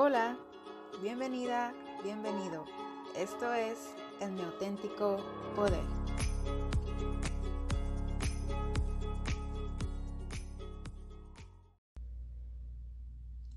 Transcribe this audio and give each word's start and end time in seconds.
Hola, 0.00 0.38
bienvenida, 1.02 1.74
bienvenido. 2.04 2.64
Esto 3.16 3.52
es 3.52 3.78
el 4.20 4.30
mi 4.30 4.42
auténtico 4.42 5.16
poder. 5.56 5.82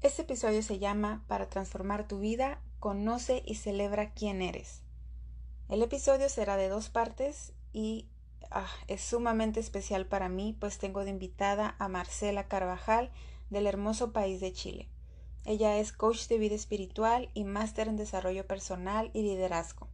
Este 0.02 0.24
episodio 0.24 0.64
se 0.64 0.80
llama 0.80 1.24
Para 1.28 1.48
transformar 1.48 2.08
tu 2.08 2.18
vida, 2.18 2.60
conoce 2.80 3.44
y 3.46 3.54
celebra 3.54 4.12
quién 4.16 4.42
eres. 4.42 4.82
El 5.70 5.84
episodio 5.84 6.28
será 6.28 6.58
de 6.58 6.70
dos 6.70 6.90
partes 6.90 7.54
y 7.72 8.10
ah, 8.50 8.66
es 8.88 9.02
sumamente 9.02 9.60
especial 9.60 10.08
para 10.08 10.28
mí, 10.28 10.58
pues 10.60 10.80
tengo 10.80 11.04
de 11.04 11.12
invitada 11.12 11.76
a 11.78 11.88
Marcela 11.88 12.48
Carvajal 12.48 13.12
del 13.52 13.68
hermoso 13.68 14.12
país 14.12 14.42
de 14.42 14.54
Chile. 14.54 14.90
Ella 15.46 15.78
es 15.78 15.92
coach 15.92 16.28
de 16.28 16.38
vida 16.38 16.56
espiritual 16.56 17.30
y 17.34 17.44
máster 17.44 17.88
en 17.88 17.98
desarrollo 17.98 18.46
personal 18.46 19.10
y 19.14 19.24
liderazgo. 19.24 19.88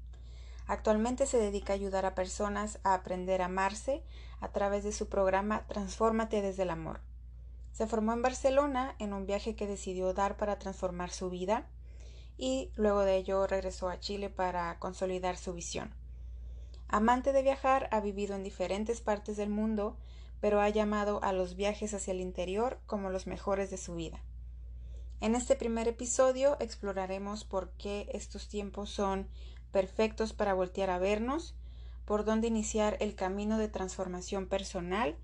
Actualmente 0.67 1.25
se 1.25 1.37
dedica 1.37 1.71
a 1.71 1.75
ayudar 1.75 2.05
a 2.05 2.15
personas 2.15 2.79
a 2.83 2.93
aprender 2.93 3.41
a 3.41 3.45
amarse 3.45 4.03
a 4.41 4.51
través 4.51 4.83
de 4.83 4.91
su 4.91 5.07
programa 5.07 5.65
Transfórmate 5.67 6.41
desde 6.41 6.63
el 6.63 6.69
amor. 6.69 6.99
Se 7.71 7.87
formó 7.87 8.11
en 8.11 8.21
Barcelona 8.21 8.95
en 8.99 9.13
un 9.13 9.25
viaje 9.25 9.55
que 9.55 9.67
decidió 9.67 10.13
dar 10.13 10.35
para 10.35 10.59
transformar 10.59 11.11
su 11.11 11.29
vida 11.29 11.67
y 12.37 12.71
luego 12.75 13.01
de 13.01 13.15
ello 13.15 13.47
regresó 13.47 13.87
a 13.87 13.99
Chile 13.99 14.29
para 14.29 14.77
consolidar 14.79 15.37
su 15.37 15.53
visión. 15.53 15.93
Amante 16.89 17.33
de 17.33 17.41
viajar, 17.41 17.87
ha 17.91 18.01
vivido 18.01 18.35
en 18.35 18.43
diferentes 18.43 19.01
partes 19.01 19.37
del 19.37 19.49
mundo, 19.49 19.97
pero 20.41 20.59
ha 20.61 20.69
llamado 20.69 21.21
a 21.23 21.33
los 21.33 21.55
viajes 21.55 21.93
hacia 21.93 22.11
el 22.11 22.21
interior 22.21 22.79
como 22.85 23.09
los 23.09 23.27
mejores 23.27 23.69
de 23.69 23.77
su 23.77 23.95
vida. 23.95 24.21
En 25.19 25.33
este 25.33 25.55
primer 25.55 25.87
episodio 25.87 26.57
exploraremos 26.59 27.43
por 27.43 27.71
qué 27.71 28.07
estos 28.13 28.47
tiempos 28.47 28.91
son 28.91 29.27
perfectos 29.71 30.33
para 30.33 30.53
voltear 30.53 30.91
a 30.91 30.99
vernos, 30.99 31.55
por 32.05 32.23
dónde 32.23 32.47
iniciar 32.47 32.97
el 32.99 33.15
camino 33.15 33.57
de 33.57 33.67
transformación 33.67 34.47
personal 34.47 35.15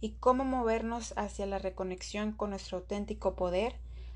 y 0.00 0.12
cómo 0.12 0.44
movernos 0.44 1.12
hacia 1.16 1.46
la 1.46 1.58
reconexión 1.58 2.32
con 2.32 2.50
nuestro 2.50 2.78
auténtico 2.78 3.34
poder 3.34 3.74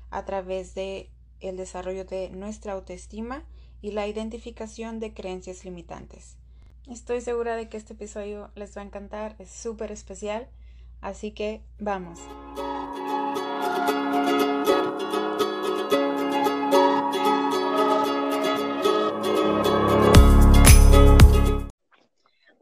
a 0.09 0.25
través 0.25 0.73
de 0.73 1.09
el 1.41 1.57
desarrollo 1.57 2.05
de 2.05 2.29
nuestra 2.29 2.73
autoestima 2.73 3.43
y 3.81 3.91
la 3.91 4.07
identificación 4.07 4.99
de 4.99 5.13
creencias 5.13 5.65
limitantes. 5.65 6.37
Estoy 6.87 7.19
segura 7.19 7.55
de 7.55 7.67
que 7.67 7.77
este 7.77 7.93
episodio 7.93 8.51
les 8.55 8.75
va 8.75 8.81
a 8.81 8.85
encantar, 8.85 9.35
es 9.39 9.49
súper 9.49 9.91
especial, 9.91 10.47
así 11.01 11.31
que 11.31 11.61
vamos. 11.77 12.19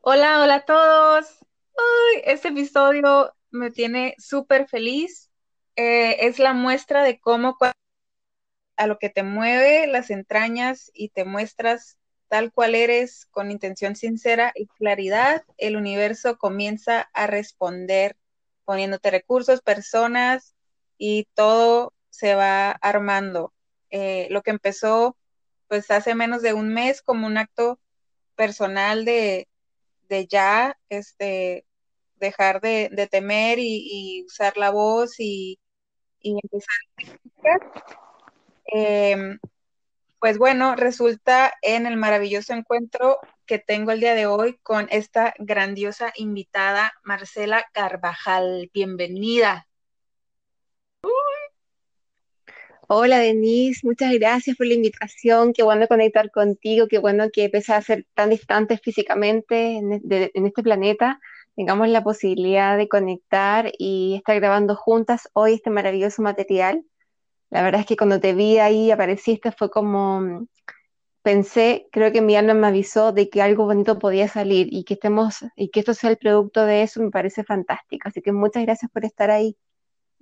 Hola, 0.05 0.41
hola 0.41 0.55
a 0.55 0.65
todos. 0.65 1.25
este 2.25 2.49
episodio 2.49 3.33
me 3.51 3.71
tiene 3.71 4.15
súper 4.17 4.67
feliz. 4.67 5.31
Eh, 5.77 6.27
es 6.27 6.39
la 6.39 6.53
muestra 6.53 7.03
de 7.03 7.21
cómo 7.21 7.57
a 8.75 8.87
lo 8.87 8.99
que 8.99 9.09
te 9.09 9.23
mueve 9.23 9.87
las 9.87 10.09
entrañas 10.09 10.91
y 10.93 11.07
te 11.09 11.23
muestras 11.23 11.97
tal 12.27 12.51
cual 12.51 12.75
eres 12.75 13.27
con 13.31 13.49
intención 13.49 13.95
sincera 13.95 14.51
y 14.55 14.67
claridad, 14.67 15.45
el 15.57 15.77
universo 15.77 16.37
comienza 16.37 17.09
a 17.13 17.25
responder 17.25 18.17
poniéndote 18.65 19.09
recursos, 19.09 19.61
personas 19.61 20.53
y 20.97 21.29
todo 21.33 21.93
se 22.09 22.35
va 22.35 22.71
armando. 22.71 23.53
Eh, 23.89 24.27
lo 24.31 24.41
que 24.41 24.51
empezó 24.51 25.15
pues 25.69 25.89
hace 25.91 26.13
menos 26.13 26.41
de 26.41 26.51
un 26.51 26.73
mes 26.73 27.01
como 27.01 27.25
un 27.25 27.37
acto 27.37 27.79
personal 28.35 29.05
de, 29.05 29.47
de 30.13 30.27
ya 30.27 30.77
este, 30.89 31.65
dejar 32.15 32.61
de, 32.61 33.07
temer 33.09 33.57
y, 33.59 34.23
usar 34.27 34.57
la 34.57 34.69
voz 34.69 35.19
y, 35.19 35.59
empezar 36.21 36.77
a 36.97 37.57
eh, 38.73 39.37
pues 40.19 40.37
bueno, 40.37 40.75
resulta 40.75 41.53
en 41.61 41.85
el 41.85 41.97
maravilloso 41.97 42.53
encuentro 42.53 43.17
que 43.45 43.59
tengo 43.59 43.91
el 43.91 43.99
día 43.99 44.15
de 44.15 44.25
hoy 44.25 44.57
con 44.63 44.87
esta 44.89 45.33
grandiosa 45.37 46.13
invitada, 46.15 46.93
Marcela 47.03 47.65
Carvajal. 47.73 48.71
Bienvenida. 48.73 49.67
Hola 52.87 53.19
Denise, 53.19 53.85
muchas 53.87 54.13
gracias 54.13 54.57
por 54.57 54.67
la 54.67 54.73
invitación, 54.73 55.53
qué 55.53 55.63
bueno 55.63 55.87
conectar 55.87 56.31
contigo, 56.31 56.87
qué 56.87 56.99
bueno 56.99 57.29
que 57.31 57.49
pese 57.49 57.73
a 57.73 57.81
ser 57.81 58.05
tan 58.13 58.29
distantes 58.29 58.81
físicamente 58.81 59.77
en, 59.77 59.93
e, 59.93 60.31
este 60.33 60.63
planeta, 60.63 61.19
tengamos 61.55 61.87
la 61.89 62.03
posibilidad 62.03 62.77
de 62.77 62.87
conectar 62.89 63.71
y 63.77 64.15
estar 64.17 64.35
grabando 64.39 64.75
juntas 64.75 65.29
hoy 65.33 65.53
este 65.55 65.69
maravilloso 65.69 66.21
material. 66.21 66.83
La 67.49 67.63
verdad 67.63 67.81
es 67.81 67.87
que 67.87 67.97
cuando 67.97 68.19
te 68.19 68.33
vi 68.33 68.59
ahí, 68.59 68.91
apareciste, 68.91 69.51
fue 69.51 69.69
como, 69.71 70.47
pensé, 71.23 71.87
creo 71.91 72.11
que 72.11 72.21
mi 72.21 72.35
alma 72.35 72.53
me 72.53 72.67
avisó 72.67 73.13
de 73.13 73.29
que 73.29 73.41
algo 73.41 73.65
bonito 73.65 73.99
podía 73.99 74.27
salir 74.27 74.67
y 74.71 74.83
que 74.85 74.95
estemos, 74.95 75.45
y 75.55 75.69
que 75.69 75.81
esto 75.81 75.93
sea 75.93 76.11
el 76.11 76.17
producto 76.17 76.65
de 76.65 76.83
eso, 76.83 77.01
me 77.01 77.11
parece 77.11 77.43
fantástico. 77.43 78.09
Así 78.09 78.21
que 78.21 78.31
muchas 78.33 78.63
gracias 78.63 78.91
por 78.91 79.05
estar 79.05 79.31
ahí. 79.31 79.57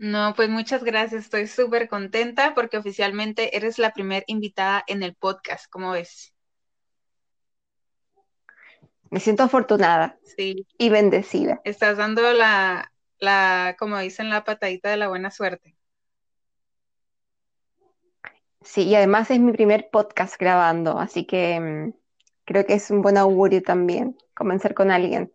No, 0.01 0.33
pues 0.35 0.49
muchas 0.49 0.83
gracias. 0.83 1.25
Estoy 1.25 1.45
súper 1.45 1.87
contenta 1.87 2.55
porque 2.55 2.75
oficialmente 2.75 3.55
eres 3.55 3.77
la 3.77 3.93
primera 3.93 4.23
invitada 4.25 4.83
en 4.87 5.03
el 5.03 5.13
podcast. 5.13 5.69
¿Cómo 5.69 5.91
ves? 5.91 6.33
Me 9.11 9.19
siento 9.19 9.43
afortunada. 9.43 10.17
Sí. 10.35 10.65
Y 10.79 10.89
bendecida. 10.89 11.61
Estás 11.65 11.97
dando 11.97 12.33
la, 12.33 12.91
la, 13.19 13.75
como 13.77 13.99
dicen, 13.99 14.31
la 14.31 14.43
patadita 14.43 14.89
de 14.89 14.97
la 14.97 15.07
buena 15.07 15.29
suerte. 15.29 15.75
Sí, 18.63 18.87
y 18.87 18.95
además 18.95 19.29
es 19.29 19.39
mi 19.39 19.51
primer 19.51 19.91
podcast 19.91 20.35
grabando, 20.39 20.97
así 20.97 21.27
que 21.27 21.59
mm, 21.59 21.93
creo 22.45 22.65
que 22.65 22.73
es 22.73 22.89
un 22.89 23.03
buen 23.03 23.17
augurio 23.17 23.61
también 23.61 24.17
comenzar 24.33 24.73
con 24.73 24.89
alguien. 24.89 25.31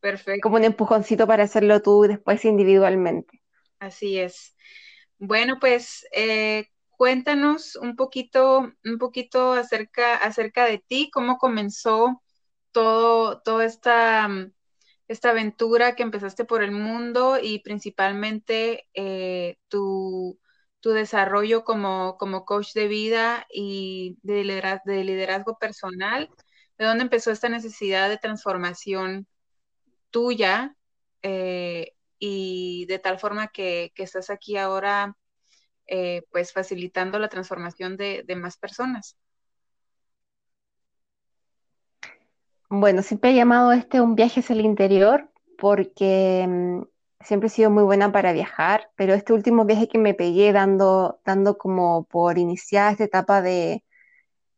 Perfecto. 0.00 0.42
Como 0.42 0.56
un 0.56 0.64
empujoncito 0.64 1.26
para 1.26 1.44
hacerlo 1.44 1.80
tú 1.80 2.02
después 2.02 2.44
individualmente. 2.44 3.43
Así 3.84 4.18
es. 4.18 4.56
Bueno, 5.18 5.58
pues 5.60 6.06
eh, 6.12 6.68
cuéntanos 6.90 7.76
un 7.76 7.96
poquito, 7.96 8.72
un 8.84 8.98
poquito 8.98 9.52
acerca, 9.52 10.16
acerca 10.16 10.64
de 10.66 10.78
ti, 10.78 11.10
cómo 11.12 11.38
comenzó 11.38 12.22
todo, 12.72 13.42
toda 13.42 13.66
esta, 13.66 14.28
esta 15.08 15.30
aventura 15.30 15.94
que 15.96 16.02
empezaste 16.02 16.44
por 16.46 16.62
el 16.62 16.72
mundo 16.72 17.38
y 17.42 17.60
principalmente 17.60 18.88
eh, 18.94 19.58
tu, 19.68 20.40
desarrollo 20.82 21.64
como, 21.64 22.16
como, 22.18 22.44
coach 22.44 22.72
de 22.74 22.88
vida 22.88 23.46
y 23.50 24.18
de 24.22 24.44
liderazgo, 24.44 25.58
personal. 25.58 26.30
¿De 26.78 26.86
dónde 26.86 27.04
empezó 27.04 27.30
esta 27.30 27.48
necesidad 27.48 28.08
de 28.08 28.18
transformación 28.18 29.26
tuya 30.10 30.76
eh, 31.22 31.94
y 32.18 32.86
de 32.86 32.98
tal 32.98 33.18
forma 33.18 33.48
que, 33.48 33.92
estás 33.96 34.30
aquí 34.30 34.56
ahora 34.56 35.16
eh, 35.86 36.22
pues 36.30 36.52
facilitando 36.52 37.18
la 37.18 37.28
transformación 37.28 37.96
de, 37.96 38.24
más 38.36 38.56
personas. 38.56 39.16
Bueno, 42.68 43.02
siempre 43.02 43.30
he 43.30 43.34
llamado 43.34 43.72
este 43.72 44.00
un 44.00 44.14
viaje 44.14 44.40
hacia 44.40 44.54
el 44.54 44.64
interior 44.64 45.30
porque 45.58 46.46
mm, 46.48 46.82
siempre 47.20 47.46
he 47.46 47.50
sido 47.50 47.70
muy 47.70 47.84
buena 47.84 48.10
para 48.10 48.32
viajar, 48.32 48.90
pero 48.96 49.14
este 49.14 49.32
último 49.32 49.64
viaje 49.64 49.88
que 49.88 49.98
me 49.98 50.14
pegué 50.14 50.52
dando, 50.52 51.20
dando 51.24 51.56
como 51.58 52.04
por 52.04 52.38
iniciar 52.38 52.92
esta 52.92 53.04
etapa 53.04 53.42
de, 53.42 53.84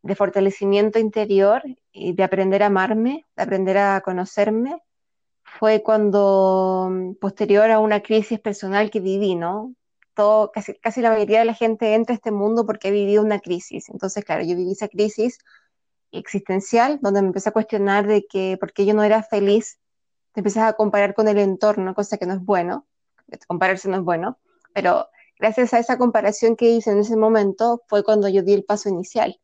de 0.02 0.14
fortalecimiento 0.14 0.98
interior 0.98 1.62
y 1.92 2.14
de 2.14 2.22
aprender 2.22 2.62
a 2.62 2.66
amarme, 2.66 3.26
de 3.36 3.42
aprender 3.42 3.76
a 3.78 4.00
conocerme, 4.00 4.80
fue 5.58 5.82
cuando, 5.82 6.88
mm, 6.90 7.14
posterior 7.16 7.70
a 7.70 7.78
una 7.80 8.02
crisis 8.02 8.40
personal 8.40 8.90
que 8.90 9.00
viví, 9.00 9.34
¿no? 9.34 9.74
Casi, 10.54 10.74
casi 10.80 11.02
la 11.02 11.10
mayoría 11.10 11.40
de 11.40 11.44
la 11.44 11.54
gente 11.54 11.94
entra 11.94 12.14
a 12.14 12.16
este 12.16 12.30
mundo 12.30 12.64
porque 12.64 12.88
ha 12.88 12.90
vivido 12.90 13.22
una 13.22 13.38
crisis. 13.40 13.88
Entonces, 13.90 14.24
claro, 14.24 14.42
yo 14.44 14.56
viví 14.56 14.72
esa 14.72 14.88
crisis 14.88 15.38
existencial, 16.12 16.98
donde 17.02 17.22
me 17.22 17.28
empecé 17.28 17.50
a 17.50 17.52
cuestionar 17.52 18.06
de 18.06 18.26
que 18.26 18.56
por 18.58 18.72
qué 18.72 18.86
yo 18.86 18.94
no 18.94 19.02
era 19.02 19.22
feliz, 19.22 19.78
te 20.32 20.40
empiezas 20.40 20.64
a 20.64 20.72
comparar 20.74 21.14
con 21.14 21.28
el 21.28 21.38
entorno, 21.38 21.94
cosa 21.94 22.18
que 22.18 22.26
no 22.26 22.34
es 22.34 22.44
bueno, 22.44 22.86
compararse 23.46 23.88
no 23.88 23.96
es 23.96 24.02
bueno, 24.02 24.38
pero 24.72 25.08
gracias 25.38 25.74
a 25.74 25.78
esa 25.78 25.98
comparación 25.98 26.56
que 26.56 26.70
hice 26.70 26.90
en 26.92 26.98
ese 27.00 27.16
momento 27.16 27.82
fue 27.88 28.04
cuando 28.04 28.28
yo 28.28 28.42
di 28.42 28.54
el 28.54 28.64
paso 28.64 28.88
inicial. 28.88 29.40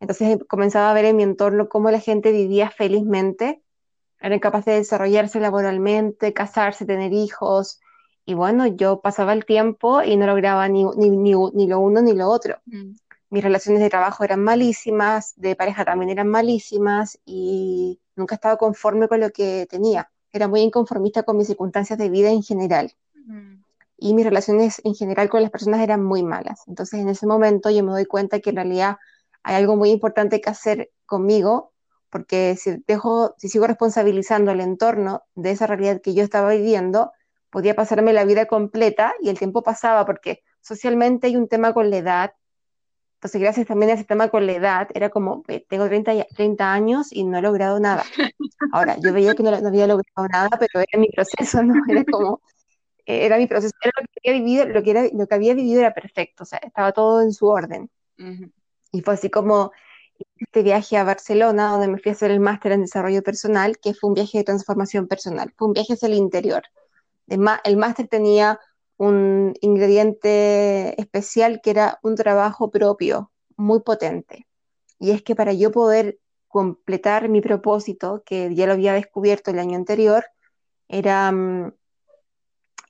Entonces 0.00 0.38
comenzaba 0.48 0.90
a 0.90 0.94
ver 0.94 1.06
en 1.06 1.16
mi 1.16 1.22
entorno 1.22 1.68
cómo 1.68 1.90
la 1.90 2.00
gente 2.00 2.32
vivía 2.32 2.70
felizmente 2.70 3.62
eran 4.26 4.40
capaces 4.40 4.66
de 4.66 4.78
desarrollarse 4.78 5.40
laboralmente, 5.40 6.32
casarse, 6.32 6.84
tener 6.84 7.12
hijos. 7.12 7.80
Y 8.24 8.34
bueno, 8.34 8.66
yo 8.66 9.00
pasaba 9.00 9.32
el 9.32 9.44
tiempo 9.44 10.02
y 10.02 10.16
no 10.16 10.26
lograba 10.26 10.68
ni, 10.68 10.84
ni, 10.84 11.10
ni, 11.10 11.66
lo 11.66 11.80
uno 11.80 12.02
ni 12.02 12.12
lo 12.12 12.28
otro. 12.28 12.56
Mm. 12.66 12.92
mis 13.30 13.42
relaciones 13.42 13.82
de 13.82 13.90
trabajo 13.90 14.24
eran 14.24 14.42
malísimas, 14.42 15.34
de 15.36 15.56
pareja 15.56 15.84
también 15.84 16.10
eran 16.10 16.28
malísimas 16.28 17.18
y 17.24 18.00
nunca 18.14 18.34
estaba 18.36 18.56
conforme 18.56 19.08
con 19.08 19.20
lo 19.20 19.30
que 19.30 19.66
tenía. 19.70 20.10
Era 20.32 20.48
muy 20.48 20.60
inconformista 20.60 21.22
con 21.22 21.36
mis 21.36 21.46
circunstancias 21.46 21.98
de 21.98 22.10
vida 22.10 22.30
en 22.30 22.42
general. 22.42 22.92
Y 23.98 24.12
mis 24.12 24.24
relaciones 24.24 24.80
en 24.84 24.94
general 24.94 25.28
con 25.28 25.40
las 25.40 25.50
personas 25.50 25.80
eran 25.80 26.04
muy 26.04 26.22
malas. 26.22 26.62
Entonces 26.66 27.00
en 27.00 27.08
ese 27.08 27.26
momento 27.26 27.70
yo 27.70 27.82
me 27.82 27.92
doy 27.92 28.04
cuenta 28.04 28.40
que 28.40 28.50
en 28.50 28.56
realidad 28.56 28.98
hay 29.42 29.54
algo 29.54 29.76
muy 29.76 29.90
importante 29.90 30.40
que 30.40 30.50
hacer 30.50 30.90
conmigo, 31.06 31.72
porque 32.16 32.56
si, 32.56 32.82
dejo, 32.86 33.34
si 33.36 33.50
sigo 33.50 33.66
responsabilizando 33.66 34.50
el 34.50 34.62
entorno 34.62 35.24
de 35.34 35.50
esa 35.50 35.66
realidad 35.66 36.00
que 36.00 36.14
yo 36.14 36.22
estaba 36.24 36.52
viviendo, 36.52 37.12
podía 37.50 37.76
pasarme 37.76 38.14
la 38.14 38.24
vida 38.24 38.46
completa 38.46 39.12
y 39.20 39.28
el 39.28 39.38
tiempo 39.38 39.62
pasaba 39.62 40.06
porque 40.06 40.42
socialmente 40.62 41.26
hay 41.26 41.36
un 41.36 41.46
tema 41.46 41.74
con 41.74 41.90
la 41.90 41.98
edad. 41.98 42.32
Entonces, 43.16 43.38
gracias 43.38 43.66
también 43.66 43.90
a 43.90 43.94
ese 43.96 44.04
tema 44.04 44.30
con 44.30 44.46
la 44.46 44.52
edad, 44.52 44.88
era 44.94 45.10
como, 45.10 45.42
tengo 45.68 45.88
30, 45.88 46.24
30 46.34 46.72
años 46.72 47.12
y 47.12 47.24
no 47.24 47.36
he 47.36 47.42
logrado 47.42 47.78
nada. 47.80 48.02
Ahora, 48.72 48.96
yo 48.98 49.12
veía 49.12 49.34
que 49.34 49.42
no, 49.42 49.50
había 49.50 49.86
logrado 49.86 50.26
nada, 50.32 50.48
pero 50.58 50.86
era 50.90 50.98
mi 50.98 51.10
proceso, 51.10 51.62
¿no? 51.62 51.74
Era 51.86 52.02
como, 52.06 52.40
era 53.04 53.36
mi 53.36 53.46
proceso, 53.46 53.74
era 53.82 53.92
lo 54.00 54.06
que 54.06 54.30
había 54.30 54.40
vivido, 54.40 54.64
lo 54.64 54.82
que, 54.82 54.90
era, 54.90 55.02
lo 55.12 55.26
que 55.26 55.34
había 55.34 55.52
vivido 55.52 55.80
era 55.80 55.92
perfecto, 55.92 56.44
o 56.44 56.46
sea, 56.46 56.60
estaba 56.60 56.92
todo 56.92 57.20
en 57.20 57.34
su 57.34 57.46
orden. 57.46 57.90
Y 58.90 59.02
fue 59.02 59.12
así 59.12 59.28
como 59.28 59.72
este 60.38 60.62
viaje 60.62 60.96
a 60.96 61.04
Barcelona, 61.04 61.70
donde 61.70 61.88
me 61.88 61.98
fui 61.98 62.10
a 62.10 62.14
hacer 62.14 62.30
el 62.30 62.40
máster 62.40 62.72
en 62.72 62.82
desarrollo 62.82 63.22
personal, 63.22 63.78
que 63.78 63.94
fue 63.94 64.08
un 64.08 64.14
viaje 64.14 64.38
de 64.38 64.44
transformación 64.44 65.06
personal, 65.08 65.52
fue 65.56 65.68
un 65.68 65.74
viaje 65.74 65.94
hacia 65.94 66.08
el 66.08 66.14
interior. 66.14 66.62
El 67.26 67.76
máster 67.76 68.08
tenía 68.08 68.60
un 68.98 69.54
ingrediente 69.60 71.00
especial 71.00 71.60
que 71.62 71.70
era 71.70 71.98
un 72.02 72.14
trabajo 72.14 72.70
propio, 72.70 73.30
muy 73.56 73.80
potente. 73.80 74.46
Y 74.98 75.10
es 75.10 75.22
que 75.22 75.34
para 75.34 75.52
yo 75.52 75.70
poder 75.70 76.18
completar 76.48 77.28
mi 77.28 77.40
propósito, 77.40 78.22
que 78.24 78.54
ya 78.54 78.66
lo 78.66 78.72
había 78.72 78.94
descubierto 78.94 79.50
el 79.50 79.58
año 79.58 79.76
anterior, 79.76 80.24
era, 80.88 81.30
mm, 81.32 81.72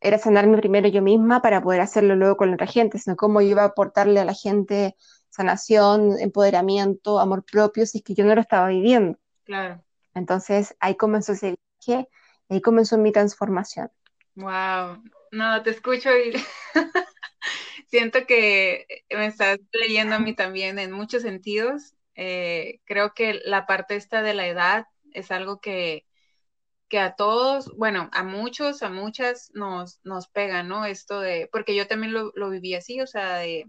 era 0.00 0.18
sanarme 0.18 0.58
primero 0.58 0.88
yo 0.88 1.02
misma 1.02 1.42
para 1.42 1.62
poder 1.62 1.80
hacerlo 1.80 2.14
luego 2.14 2.36
con 2.36 2.52
otra 2.54 2.66
gente, 2.66 2.98
sino 2.98 3.16
cómo 3.16 3.40
yo 3.40 3.48
iba 3.48 3.62
a 3.62 3.66
aportarle 3.66 4.20
a 4.20 4.24
la 4.24 4.34
gente 4.34 4.96
sanación, 5.36 6.18
empoderamiento, 6.18 7.20
amor 7.20 7.44
propio, 7.44 7.84
si 7.84 7.98
es 7.98 8.04
que 8.04 8.14
yo 8.14 8.24
no 8.24 8.34
lo 8.34 8.40
estaba 8.40 8.68
viviendo. 8.68 9.18
Claro. 9.44 9.84
Entonces 10.14 10.74
ahí 10.80 10.96
comenzó 10.96 11.32
ese 11.32 11.56
viaje, 11.86 12.08
ahí 12.48 12.62
comenzó 12.62 12.96
mi 12.96 13.12
transformación. 13.12 13.90
Wow, 14.34 15.02
no, 15.32 15.62
te 15.62 15.70
escucho 15.70 16.10
y 16.16 16.32
siento 17.86 18.26
que 18.26 18.86
me 19.10 19.26
estás 19.26 19.58
leyendo 19.72 20.14
a 20.14 20.20
mí 20.20 20.34
también 20.34 20.78
en 20.78 20.90
muchos 20.90 21.22
sentidos. 21.22 21.94
Eh, 22.14 22.80
creo 22.86 23.12
que 23.12 23.42
la 23.44 23.66
parte 23.66 23.96
esta 23.96 24.22
de 24.22 24.32
la 24.32 24.46
edad 24.46 24.86
es 25.12 25.30
algo 25.30 25.60
que, 25.60 26.06
que 26.88 26.98
a 26.98 27.14
todos, 27.14 27.76
bueno, 27.76 28.08
a 28.12 28.22
muchos, 28.22 28.82
a 28.82 28.88
muchas 28.88 29.50
nos, 29.52 30.00
nos 30.02 30.28
pega, 30.28 30.62
¿no? 30.62 30.86
Esto 30.86 31.20
de, 31.20 31.50
porque 31.52 31.74
yo 31.74 31.86
también 31.86 32.14
lo, 32.14 32.32
lo 32.34 32.48
viví 32.48 32.74
así, 32.74 33.02
o 33.02 33.06
sea, 33.06 33.36
de, 33.36 33.66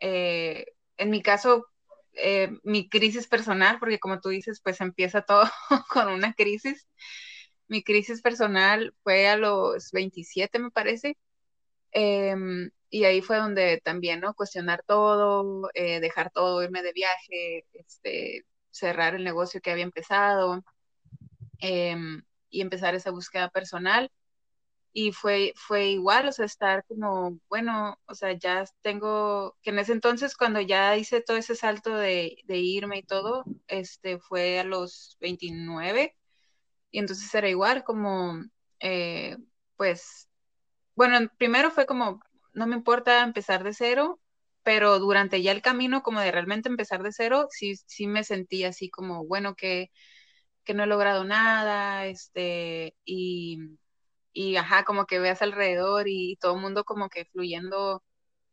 eh, 0.00 0.66
en 0.96 1.10
mi 1.10 1.22
caso, 1.22 1.66
eh, 2.14 2.50
mi 2.64 2.88
crisis 2.88 3.28
personal, 3.28 3.78
porque 3.78 3.98
como 3.98 4.20
tú 4.20 4.30
dices, 4.30 4.60
pues 4.62 4.80
empieza 4.80 5.22
todo 5.22 5.44
con 5.90 6.08
una 6.08 6.34
crisis. 6.34 6.88
Mi 7.68 7.82
crisis 7.82 8.22
personal 8.22 8.94
fue 9.02 9.28
a 9.28 9.36
los 9.36 9.90
27, 9.92 10.58
me 10.58 10.70
parece. 10.70 11.16
Em, 11.92 12.70
y 12.90 13.04
ahí 13.04 13.22
fue 13.22 13.38
donde 13.38 13.80
también, 13.84 14.20
¿no? 14.20 14.34
Cuestionar 14.34 14.82
todo, 14.86 15.70
eh, 15.74 16.00
dejar 16.00 16.30
todo, 16.32 16.62
irme 16.62 16.82
de 16.82 16.92
viaje, 16.92 17.66
este, 17.74 18.46
cerrar 18.70 19.14
el 19.14 19.24
negocio 19.24 19.60
que 19.60 19.70
había 19.70 19.84
empezado 19.84 20.62
em, 21.60 22.22
y 22.50 22.60
empezar 22.60 22.94
esa 22.94 23.10
búsqueda 23.10 23.48
personal 23.50 24.10
y 24.98 25.12
fue, 25.12 25.52
fue 25.56 25.88
igual, 25.90 26.28
o 26.28 26.32
sea, 26.32 26.46
estar 26.46 26.84
como, 26.86 27.38
bueno, 27.50 27.98
o 28.06 28.14
sea, 28.14 28.32
ya 28.32 28.64
tengo, 28.80 29.54
que 29.62 29.68
en 29.70 29.78
ese 29.78 29.92
entonces 29.92 30.36
cuando 30.36 30.60
ya 30.62 30.96
hice 30.96 31.20
todo 31.20 31.36
ese 31.36 31.54
salto 31.54 31.94
de, 31.96 32.38
irme 32.48 32.98
y 33.00 33.02
todo, 33.02 33.44
este, 33.68 34.18
fue 34.18 34.58
a 34.60 34.64
los 34.64 35.18
29, 35.20 36.16
y 36.90 36.98
entonces 37.00 37.34
era 37.34 37.48
igual, 37.50 37.84
como, 37.84 38.42
eh, 38.80 39.36
pues, 39.76 40.28
bueno, 40.96 41.30
primero 41.38 41.70
fue 41.70 41.86
como, 41.86 42.20
no 42.54 42.66
me 42.66 42.76
importa 42.76 43.22
empezar 43.24 43.64
de 43.64 43.74
cero, 43.74 44.20
pero 44.62 44.98
durante 44.98 45.42
ya 45.42 45.52
el 45.52 45.62
camino, 45.62 46.02
como 46.02 46.20
de 46.20 46.32
realmente 46.32 46.68
empezar 46.70 47.02
de 47.02 47.12
cero, 47.12 47.48
sí, 47.50 47.76
sí 47.86 48.06
me 48.08 48.24
sentí 48.24 48.64
así 48.64 48.90
como, 48.90 49.26
bueno, 49.26 49.56
que, 49.56 49.90
que 50.64 50.74
no 50.74 50.84
he 50.84 50.86
logrado 50.86 51.24
nada, 51.24 52.06
este, 52.06 52.96
y 53.04 53.58
y 54.36 54.56
ajá, 54.56 54.84
como 54.84 55.06
que 55.06 55.18
veas 55.18 55.40
alrededor 55.40 56.08
y, 56.08 56.36
todo 56.36 56.56
el 56.56 56.60
mundo 56.60 56.84
como 56.84 57.08
que 57.08 57.24
fluyendo, 57.24 58.02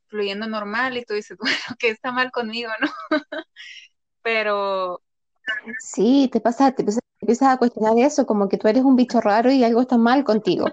fluyendo 0.07 0.47
normal 0.47 0.95
y 0.97 1.03
tú 1.03 1.13
dices, 1.13 1.37
bueno, 1.39 1.57
que 1.77 1.89
está 1.89 2.13
mal 2.13 2.31
conmigo, 2.31 2.71
¿no? 2.79 2.87
Pero... 4.21 5.01
Sí, 5.79 6.29
te 6.31 6.39
pasa, 6.39 6.71
te 6.71 6.85
empiezas, 7.19 7.49
a 7.49 7.57
cuestionar 7.57 7.93
eso, 7.97 8.25
como 8.25 8.47
que 8.47 8.57
tú 8.57 8.69
eres 8.69 8.83
un 8.83 8.95
bicho 8.95 9.19
raro 9.19 9.51
y 9.51 9.65
algo 9.65 9.81
está 9.81 9.97
mal 9.97 10.23
contigo. 10.23 10.67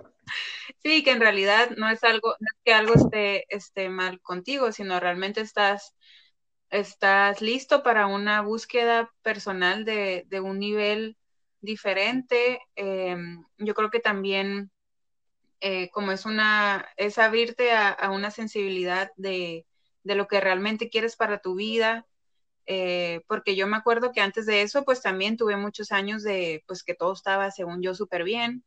Sí, 0.81 1.03
que 1.03 1.11
en 1.11 1.21
realidad 1.21 1.71
no 1.77 1.89
es 1.89 2.05
algo, 2.05 2.37
no 2.39 2.47
es 2.47 2.61
que 2.65 2.73
algo 2.73 2.95
esté, 2.95 3.53
esté 3.53 3.89
mal 3.89 4.21
contigo, 4.21 4.71
sino 4.71 5.01
realmente 5.01 5.41
estás, 5.41 5.97
estás 6.71 7.43
listo 7.43 7.83
para 7.83 8.07
una 8.07 8.43
búsqueda 8.43 9.11
personal 9.23 9.85
de, 9.85 10.25
de 10.29 10.41
un 10.41 10.61
nivel 10.61 11.17
diferente. 11.61 12.61
Em, 12.77 13.45
yo 13.59 13.75
creo 13.75 13.91
que 13.91 14.01
también 14.01 14.71
eh, 15.61 15.91
como 15.91 16.13
es 16.13 16.25
una, 16.27 16.89
es 16.97 17.19
abrirte 17.19 17.73
a, 17.73 18.11
una 18.11 18.31
sensibilidad 18.31 19.13
de, 19.17 19.67
lo 20.05 20.27
que 20.29 20.41
realmente 20.41 20.91
quieres 20.91 21.17
para 21.17 21.41
tu 21.41 21.55
vida, 21.55 22.07
eh, 22.67 23.23
porque 23.29 23.57
yo 23.57 23.67
me 23.67 23.77
acuerdo 23.77 24.13
que 24.13 24.21
antes 24.21 24.47
de 24.47 24.63
eso, 24.63 24.85
pues 24.85 25.03
también 25.03 25.37
tuve 25.37 25.57
muchos 25.57 25.93
años 25.93 26.23
de, 26.23 26.65
pues 26.67 26.83
que 26.85 26.95
todo 26.95 27.13
estaba, 27.13 27.51
según 27.51 27.83
yo, 27.83 27.95
súper 27.95 28.25
bien, 28.25 28.65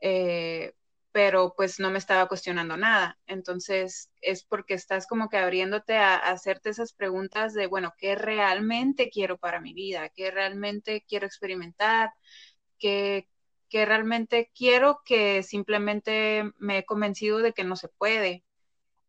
eh, 0.00 0.74
pero 1.12 1.54
pues 1.56 1.80
no 1.80 1.90
me 1.90 1.98
estaba 1.98 2.28
cuestionando 2.28 2.76
nada. 2.76 3.18
Entonces, 3.26 4.10
es 4.20 4.44
porque 4.44 4.74
estás 4.74 5.06
como 5.06 5.28
que 5.28 5.38
abriéndote 5.38 5.96
a, 5.96 6.16
a, 6.16 6.32
hacerte 6.32 6.70
esas 6.70 6.92
preguntas 6.94 7.54
de, 7.54 7.66
bueno, 7.66 7.94
¿qué 7.98 8.14
realmente 8.16 9.10
quiero 9.10 9.38
para 9.38 9.60
mi 9.60 9.74
vida? 9.74 10.08
¿Qué 10.10 10.30
realmente 10.30 11.04
quiero 11.08 11.26
experimentar? 11.26 12.12
¿Qué, 12.78 13.28
que 13.72 13.86
realmente 13.86 14.50
quiero, 14.54 15.00
que 15.02 15.42
simplemente 15.42 16.52
me 16.58 16.76
he 16.76 16.84
convencido 16.84 17.38
de 17.38 17.54
que 17.54 17.64
no 17.64 17.74
se 17.74 17.88
puede. 17.88 18.44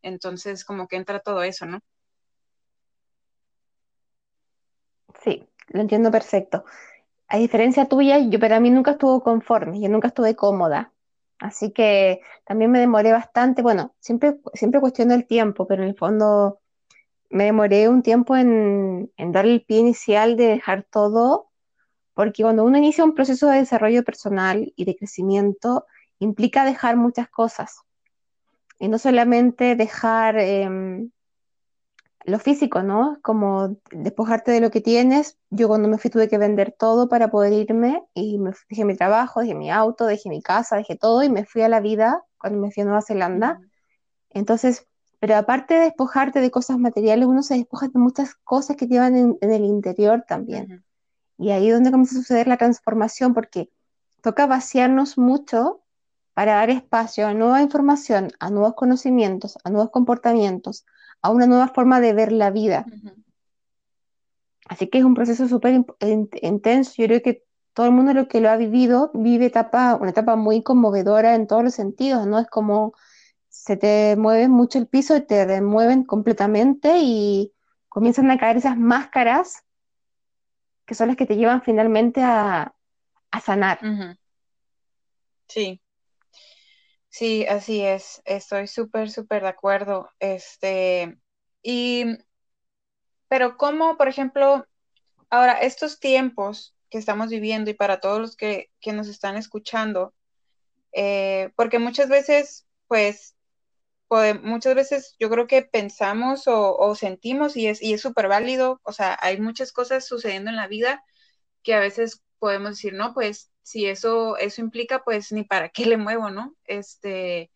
Entonces, 0.00 0.64
como 0.64 0.88
que 0.88 0.96
entra 0.96 1.20
todo 1.20 1.42
eso, 1.42 1.66
¿no? 1.66 1.80
Sí, 5.22 5.46
lo 5.68 5.82
entiendo 5.82 6.10
perfecto. 6.10 6.64
A 7.28 7.36
diferencia 7.36 7.90
tuya, 7.90 8.20
yo 8.20 8.40
para 8.40 8.58
mí 8.58 8.70
nunca 8.70 8.92
estuvo 8.92 9.22
conforme, 9.22 9.82
yo 9.82 9.90
nunca 9.90 10.08
estuve 10.08 10.34
cómoda. 10.34 10.94
Así 11.38 11.70
que 11.70 12.22
también 12.46 12.70
me 12.70 12.80
demoré 12.80 13.12
bastante, 13.12 13.60
bueno, 13.60 13.94
siempre, 14.00 14.40
siempre 14.54 14.80
cuestiono 14.80 15.12
el 15.12 15.26
tiempo, 15.26 15.66
pero 15.66 15.82
en 15.82 15.90
el 15.90 15.94
fondo 15.94 16.60
me 17.28 17.44
demoré 17.44 17.90
un 17.90 18.02
tiempo 18.02 18.34
en, 18.34 19.12
en 19.18 19.32
dar 19.32 19.44
el 19.44 19.62
pie 19.62 19.80
inicial 19.80 20.36
de 20.38 20.46
dejar 20.46 20.84
todo 20.84 21.50
porque 22.14 22.42
cuando 22.42 22.64
uno 22.64 22.78
inicia 22.78 23.04
un 23.04 23.14
proceso 23.14 23.48
de 23.48 23.58
desarrollo 23.58 24.04
personal 24.04 24.72
y 24.76 24.84
de 24.84 24.96
crecimiento, 24.96 25.86
implica 26.18 26.64
dejar 26.64 26.96
muchas 26.96 27.28
cosas. 27.28 27.80
Y 28.78 28.88
no 28.88 28.98
solamente 28.98 29.76
dejar 29.76 30.38
em, 30.38 31.10
lo 32.24 32.38
físico, 32.38 32.82
¿no? 32.82 33.18
Como 33.22 33.76
despojarte 33.90 34.50
de 34.50 34.60
lo 34.60 34.70
que 34.70 34.80
tienes. 34.80 35.38
Yo 35.50 35.68
cuando 35.68 35.88
me 35.88 35.98
fui 35.98 36.10
tuve 36.10 36.28
que 36.28 36.38
vender 36.38 36.74
todo 36.78 37.08
para 37.08 37.30
poder 37.30 37.52
irme 37.52 38.02
y 38.14 38.38
me 38.38 38.52
dejé 38.68 38.84
mi 38.84 38.96
trabajo, 38.96 39.40
dejé 39.40 39.54
mi 39.54 39.70
auto, 39.70 40.06
dejé 40.06 40.28
mi 40.28 40.40
casa, 40.40 40.76
dejé 40.76 40.96
todo 40.96 41.22
y 41.22 41.28
me 41.28 41.44
fui 41.44 41.62
a 41.62 41.68
la 41.68 41.80
vida 41.80 42.24
cuando 42.38 42.60
me 42.60 42.70
fui 42.70 42.82
a 42.82 42.86
Nueva 42.86 43.02
Zelanda. 43.02 43.60
Entonces, 44.30 44.86
pero 45.18 45.36
aparte 45.36 45.74
de 45.74 45.80
despojarte 45.80 46.40
de 46.40 46.50
cosas 46.50 46.78
materiales, 46.78 47.26
uno 47.26 47.42
se 47.42 47.54
despoja 47.54 47.88
de 47.88 47.98
muchas 47.98 48.34
cosas 48.34 48.76
que 48.76 48.86
llevan 48.86 49.16
en, 49.16 49.38
el 49.40 49.64
interior 49.64 50.24
también. 50.26 50.84
Y 51.38 51.50
ahí 51.50 51.68
es 51.68 51.74
donde 51.74 51.90
comienza 51.90 52.16
a 52.16 52.20
suceder 52.20 52.46
la 52.46 52.56
transformación, 52.56 53.34
porque 53.34 53.70
toca 54.22 54.46
vaciarnos 54.46 55.18
mucho 55.18 55.82
para 56.32 56.54
dar 56.54 56.70
espacio 56.70 57.26
a 57.26 57.34
nueva 57.34 57.62
información, 57.62 58.32
a 58.40 58.50
nuevos 58.50 58.74
conocimientos, 58.74 59.58
a 59.64 59.70
nuevos 59.70 59.90
comportamientos, 59.90 60.84
a 61.22 61.30
una 61.30 61.46
nueva 61.46 61.68
forma 61.68 62.00
de 62.00 62.12
ver 62.12 62.32
la 62.32 62.50
vida. 62.50 62.86
Así 64.68 64.88
que 64.88 64.98
es 64.98 65.04
un 65.04 65.14
proceso 65.14 65.46
súper 65.48 65.84
intenso. 66.42 66.94
Yo 66.96 67.06
creo 67.06 67.22
que 67.22 67.44
todo 67.74 67.86
el 67.86 67.92
mundo 67.92 68.14
lo 68.14 68.28
que 68.28 68.40
lo 68.40 68.50
ha 68.50 68.56
vivido 68.56 69.10
vive 69.14 69.46
etapa, 69.46 69.96
una 69.96 70.10
etapa 70.10 70.36
muy 70.36 70.62
conmovedora 70.62 71.34
en 71.34 71.46
todos 71.46 71.64
los 71.64 71.74
sentidos, 71.74 72.26
¿no? 72.26 72.38
Es 72.38 72.46
como 72.46 72.94
se 73.48 73.76
te 73.76 74.16
mueve 74.16 74.48
mucho 74.48 74.78
el 74.78 74.86
piso 74.86 75.16
y 75.16 75.20
te 75.20 75.44
remueven 75.44 76.04
completamente 76.04 76.98
y 77.00 77.52
comienzan 77.88 78.30
a 78.30 78.38
caer 78.38 78.56
esas 78.56 78.76
máscaras 78.76 79.63
que 80.86 80.94
son 80.94 81.08
las 81.08 81.16
que 81.16 81.26
te 81.26 81.36
llevan 81.36 81.62
finalmente 81.62 82.20
a, 82.22 82.74
sanar. 83.42 83.80
Sí. 85.48 85.80
Sí, 87.08 87.46
así 87.46 87.80
es. 87.80 88.22
Estoy 88.24 88.66
súper, 88.66 89.10
súper 89.10 89.42
de 89.42 89.48
acuerdo. 89.48 90.10
Este, 90.18 91.18
y, 91.62 92.18
pero 93.28 93.56
cómo, 93.56 93.96
por 93.96 94.08
ejemplo, 94.08 94.66
ahora, 95.30 95.54
estos 95.54 96.00
tiempos 96.00 96.74
que 96.90 96.98
estamos 96.98 97.28
viviendo 97.28 97.70
y 97.70 97.74
para 97.74 98.00
todos 98.00 98.20
los 98.20 98.36
que, 98.36 98.70
nos 98.86 99.08
están 99.08 99.36
escuchando, 99.36 100.14
eh, 100.92 101.52
porque 101.56 101.78
muchas 101.78 102.08
veces, 102.08 102.66
pues, 102.86 103.34
muchas 104.42 104.74
veces 104.74 105.16
yo 105.18 105.30
creo 105.30 105.46
que 105.46 105.62
pensamos 105.62 106.44
o, 106.46 106.94
sentimos 106.94 107.56
y 107.56 107.68
es 107.68 107.82
y 107.82 107.94
es 107.94 108.02
súper 108.02 108.28
válido, 108.28 108.80
o 108.84 108.92
sea, 108.92 109.16
hay 109.20 109.40
muchas 109.40 109.72
cosas 109.72 110.06
sucediendo 110.06 110.50
en 110.50 110.56
la 110.56 110.68
vida 110.68 111.04
que 111.62 111.74
a 111.74 111.80
veces 111.80 112.22
podemos 112.38 112.70
decir, 112.72 112.94
no, 112.94 113.14
pues 113.14 113.50
si 113.62 113.86
eso, 113.86 114.36
eso 114.38 114.60
implica, 114.62 115.04
pues 115.04 115.32
ni 115.32 115.44
para 115.44 115.70
qué 115.70 115.86
le 115.86 115.96
muevo, 115.96 116.30
¿no? 116.30 116.54
Este, 116.64 117.50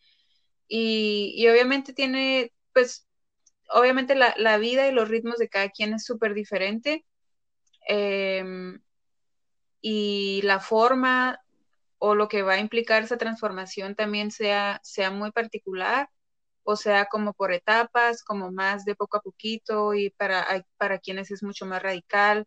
y, 0.69 1.47
obviamente 1.49 1.93
tiene, 1.95 2.53
pues, 2.75 3.07
obviamente 3.71 4.15
la, 4.15 4.59
vida 4.59 4.89
y 4.89 4.93
los 4.93 5.09
ritmos 5.09 5.39
de 5.39 5.49
cada 5.49 5.71
quien 5.71 5.95
es 5.95 6.05
súper 6.05 6.35
diferente. 6.35 7.07
Em, 7.89 8.81
y 9.81 10.43
la 10.43 10.61
forma 10.61 11.41
o 11.99 12.15
lo 12.15 12.29
que 12.29 12.43
va 12.43 12.55
a 12.55 12.61
implicar 12.61 13.03
esa 13.03 13.19
transformación 13.19 13.95
también 13.95 14.31
sea, 14.31 14.81
sea 14.85 15.11
muy 15.11 15.33
particular 15.33 16.11
o 16.71 16.77
sea 16.77 17.07
como 17.07 17.33
por 17.33 17.51
etapas, 17.55 18.23
como 18.23 18.53
más 18.53 18.85
de 18.85 18.95
poco 18.95 19.17
a 19.17 19.23
poquito 19.23 19.95
y 19.95 20.11
para, 20.11 20.67
para 20.77 20.99
quienes 20.99 21.31
es 21.31 21.43
mucho 21.43 21.65
más 21.65 21.83
radical. 21.83 22.47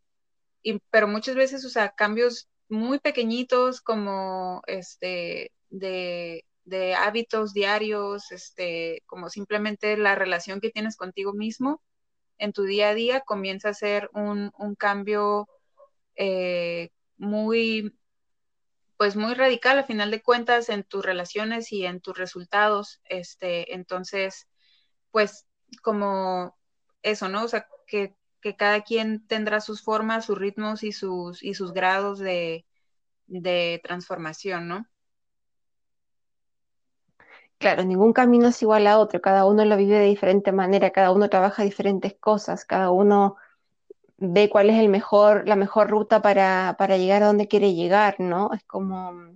Y, 0.62 0.80
pero 0.92 1.08
muchas 1.08 1.34
veces, 1.36 1.66
o 1.66 1.70
sea, 1.70 1.90
cambios 1.90 2.48
muy 2.70 3.00
pequeñitos 3.00 3.82
como 3.82 4.62
este 4.68 5.51
de, 5.72 6.46
hábitos 6.96 7.54
diarios, 7.54 8.32
este, 8.32 9.01
como 9.08 9.30
simplemente 9.30 9.98
la 9.98 10.13
relación 10.13 10.62
que 10.62 10.70
tienes 10.70 10.98
contigo 10.98 11.34
mismo 11.34 11.82
en 12.38 12.54
tu 12.54 12.63
día 12.63 12.90
a 12.90 12.94
día 12.94 13.22
comienza 13.22 13.70
a 13.70 13.74
ser 13.74 14.08
un, 14.13 14.51
cambio 14.78 15.48
eh, 16.16 16.90
muy 17.18 17.98
pues 19.01 19.15
muy 19.15 19.34
radical 19.34 19.79
a 19.79 19.84
final 19.84 20.12
de 20.12 20.22
cuentas 20.22 20.70
en 20.70 20.84
tus 20.84 21.03
relaciones 21.03 21.72
y 21.72 21.88
en 21.88 22.01
tus 22.01 22.15
resultados. 22.15 23.01
Este, 23.05 23.74
entonces, 23.74 24.48
pues 25.10 25.48
como 25.81 26.55
eso, 27.01 27.27
¿no? 27.27 27.46
O 27.46 27.48
sea, 27.48 27.65
que, 27.88 28.15
cada 28.60 28.81
quien 28.81 29.25
tendrá 29.25 29.60
sus 29.60 29.81
formas, 29.81 30.25
sus 30.25 30.38
ritmos 30.38 30.84
y 30.84 30.91
sus, 30.91 31.41
y 31.41 31.55
sus 31.55 31.74
grados 31.74 32.20
de, 32.20 32.67
de 33.25 33.81
transformación, 33.84 34.67
¿no? 34.67 34.86
Claro, 37.58 37.84
ningún 37.84 38.13
camino 38.13 38.50
es 38.50 38.62
igual 38.62 38.86
a 38.86 39.00
otro, 39.00 39.20
cada 39.20 39.46
uno 39.48 39.65
lo 39.65 39.77
vive 39.77 39.98
de 39.98 40.05
diferente 40.05 40.51
manera, 40.51 40.91
cada 40.91 41.12
uno 41.12 41.27
trabaja 41.27 41.63
diferentes 41.63 42.13
cosas, 42.20 42.65
cada 42.65 42.91
uno 42.91 43.38
ve 44.22 44.50
cuál 44.50 44.70
es 44.70 44.80
el 44.80 44.88
mejor, 44.88 45.48
la 45.48 45.56
mejor 45.56 45.90
ruta 45.90 46.22
para, 46.22 46.75
llegar 46.98 47.24
a 47.24 47.28
donde 47.28 47.48
quiere 47.48 47.74
llegar, 47.74 48.20
¿no? 48.20 48.51
Es 48.54 48.63
como, 48.66 49.36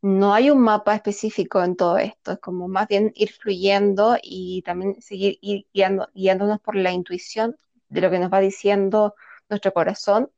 no 0.00 0.32
hay 0.32 0.48
un 0.50 0.60
mapa 0.60 0.94
específico 0.94 1.62
en 1.62 1.76
todo 1.76 1.98
esto, 1.98 2.32
es 2.32 2.38
como 2.38 2.66
más 2.66 2.88
bien 2.88 3.12
ir 3.14 3.30
fluyendo 3.30 4.16
y 4.22 4.62
también 4.62 5.00
seguir 5.02 5.38
ir 5.42 5.66
guiando, 5.72 6.08
guiándonos 6.14 6.60
por 6.60 6.76
la 6.76 6.92
intuición 6.92 7.56
de 7.90 8.00
lo 8.00 8.10
que 8.10 8.18
nos 8.18 8.32
va 8.32 8.40
diciendo 8.40 9.14
nuestro 9.50 9.74
corazón, 9.74 10.30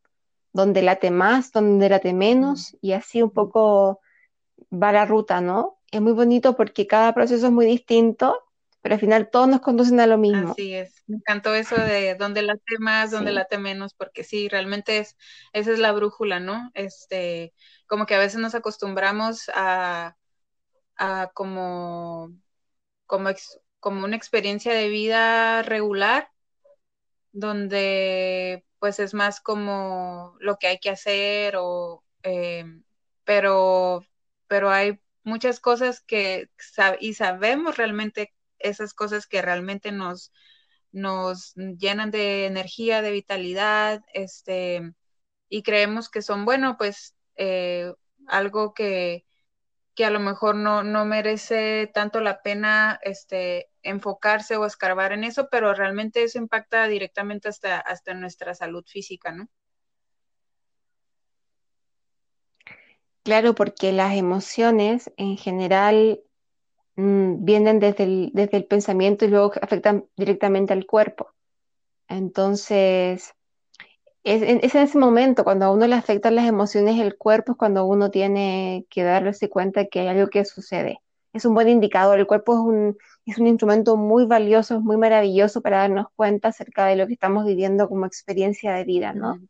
donde 0.52 0.82
late 0.82 1.12
más, 1.12 1.52
donde 1.52 1.88
late 1.88 2.12
menos, 2.12 2.76
y 2.80 2.92
así 2.92 3.22
un 3.22 3.30
poco 3.30 4.00
va 4.72 4.90
la 4.90 5.06
ruta, 5.06 5.40
¿no? 5.40 5.78
Es 5.92 6.00
muy 6.00 6.12
bonito 6.12 6.56
porque 6.56 6.88
cada 6.88 7.14
proceso 7.14 7.46
es 7.46 7.52
muy 7.52 7.66
distinto 7.66 8.42
pero 8.82 8.94
al 8.94 9.00
final 9.00 9.30
todos 9.30 9.48
nos 9.48 9.60
conducen 9.60 10.00
a 10.00 10.06
lo 10.06 10.18
mismo. 10.18 10.50
Así 10.50 10.74
es, 10.74 11.02
me 11.06 11.16
encantó 11.16 11.54
eso 11.54 11.76
de 11.76 12.14
dónde 12.14 12.42
late 12.42 12.78
más, 12.78 13.10
dónde 13.10 13.32
late 13.32 13.58
menos, 13.58 13.94
porque 13.94 14.24
sí, 14.24 14.48
realmente 14.48 14.98
es, 14.98 15.16
esa 15.52 15.72
es 15.72 15.78
la 15.78 15.92
brújula, 15.92 16.40
¿no? 16.40 16.70
Este, 16.74 17.54
como 17.86 18.06
que 18.06 18.14
a 18.14 18.18
veces 18.18 18.40
nos 18.40 18.54
acostumbramos 18.54 19.50
a, 19.54 20.16
a 20.96 21.30
como, 21.34 22.32
como, 23.06 23.30
como 23.80 24.04
una 24.04 24.16
experiencia 24.16 24.74
de 24.74 24.88
vida 24.88 25.62
regular, 25.62 26.30
donde 27.32 28.64
pues 28.78 29.00
es 29.00 29.14
más 29.14 29.40
como 29.40 30.36
lo 30.40 30.56
que 30.56 30.68
hay 30.68 30.78
que 30.78 30.90
hacer 30.90 31.56
o 31.58 32.04
eh, 32.22 32.64
pero 33.24 34.02
pero 34.46 34.70
hay 34.70 35.00
muchas 35.24 35.60
cosas 35.60 36.00
que 36.00 36.48
y 37.00 37.14
sabemos 37.14 37.76
realmente 37.76 38.34
esas 38.58 38.94
cosas 38.94 39.26
que 39.26 39.42
realmente 39.42 39.92
nos, 39.92 40.32
nos 40.92 41.54
llenan 41.54 42.10
de 42.10 42.46
energía, 42.46 43.02
de 43.02 43.12
vitalidad, 43.12 44.02
este, 44.12 44.94
y 45.48 45.62
creemos 45.62 46.08
que 46.10 46.22
son, 46.22 46.44
bueno, 46.44 46.76
pues 46.78 47.16
eh, 47.36 47.92
algo 48.26 48.74
que, 48.74 49.26
que, 49.94 50.04
a 50.04 50.10
lo 50.10 50.20
mejor 50.20 50.54
no, 50.54 50.82
no, 50.82 51.04
merece 51.04 51.90
tanto 51.92 52.20
la 52.20 52.42
pena 52.42 52.98
este, 53.02 53.70
enfocarse 53.82 54.56
o 54.56 54.66
escarbar 54.66 55.12
en 55.12 55.24
eso, 55.24 55.48
pero 55.50 55.74
realmente 55.74 56.22
eso 56.22 56.38
impacta 56.38 56.86
directamente 56.88 57.48
hasta, 57.48 57.78
hasta 57.78 58.14
nuestra 58.14 58.54
salud 58.54 58.84
física, 58.86 59.32
¿no? 59.32 59.48
Claro, 63.28 63.54
porque 63.54 63.92
las 63.92 64.16
emociones 64.16 65.12
en 65.18 65.36
general 65.36 66.22
Mm, 66.98 67.44
vienen 67.44 67.78
desde 67.78 68.04
el, 68.04 68.30
desde 68.34 68.56
el 68.56 68.64
pensamiento 68.66 69.24
y 69.24 69.28
luego 69.28 69.52
afectan 69.62 70.06
directamente 70.16 70.72
al 70.72 70.84
cuerpo. 70.84 71.28
Entonces, 72.08 73.34
es, 74.24 74.42
en 74.42 74.60
ese 74.62 74.98
momento, 74.98 75.44
cuando 75.44 75.66
a 75.66 75.72
uno 75.72 75.86
le 75.86 75.94
afectan 75.94 76.34
las 76.34 76.48
emociones 76.48 76.98
el 77.00 77.16
cuerpo, 77.16 77.52
es 77.52 77.58
cuando 77.58 77.84
uno 77.86 78.10
tiene 78.10 78.84
que 78.90 79.04
darse 79.04 79.48
cuenta 79.48 79.86
que 79.86 80.00
hay 80.00 80.08
algo 80.08 80.28
que 80.28 80.44
sucede. 80.44 81.00
Es 81.32 81.44
un 81.44 81.54
buen 81.54 81.68
indicador, 81.68 82.18
el 82.18 82.26
cuerpo 82.26 82.54
es 82.54 82.60
un, 82.60 82.98
es 83.26 83.38
un 83.38 83.46
instrumento 83.46 83.96
muy 83.96 84.26
valioso, 84.26 84.80
muy 84.80 84.96
maravilloso 84.96 85.62
para 85.62 85.78
darnos 85.78 86.06
cuenta 86.16 86.48
acerca 86.48 86.86
de 86.86 86.96
lo 86.96 87.06
que 87.06 87.12
estamos 87.12 87.44
viviendo 87.46 87.88
como 87.88 88.06
experiencia 88.06 88.72
de 88.74 88.84
vida, 88.84 89.12
¿no? 89.12 89.40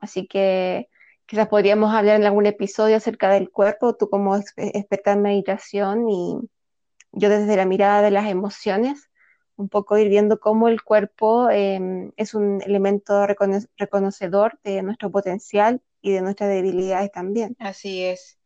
Así 0.00 0.26
que 0.26 0.88
quizás 1.26 1.48
podríamos 1.48 1.94
hablar 1.94 2.16
en 2.16 2.26
algún 2.26 2.46
episodio 2.46 2.96
acerca 2.96 3.30
del 3.30 3.50
cuerpo, 3.50 3.94
tú 3.96 4.10
como 4.10 4.36
experta 4.36 5.12
en 5.12 5.22
meditación 5.22 6.08
y 6.08 6.40
yo 7.12 7.28
desde 7.28 7.56
la 7.56 7.66
mirada 7.66 8.02
de 8.02 8.10
las 8.10 8.28
emociones, 8.28 9.10
un 9.56 9.68
poco 9.68 9.98
ir 9.98 10.08
viendo 10.08 10.40
cómo 10.40 10.68
el 10.68 10.82
cuerpo 10.82 11.50
em, 11.50 12.12
es 12.16 12.34
un 12.34 12.62
elemento 12.62 13.26
reconocedor 13.26 14.58
de 14.64 14.82
nuestro 14.82 15.10
potencial 15.10 15.82
y 16.00 16.12
de 16.12 16.22
nuestras 16.22 16.50
debilidades 16.50 17.12
también. 17.12 17.56
Así 17.58 18.04
es. 18.04 18.38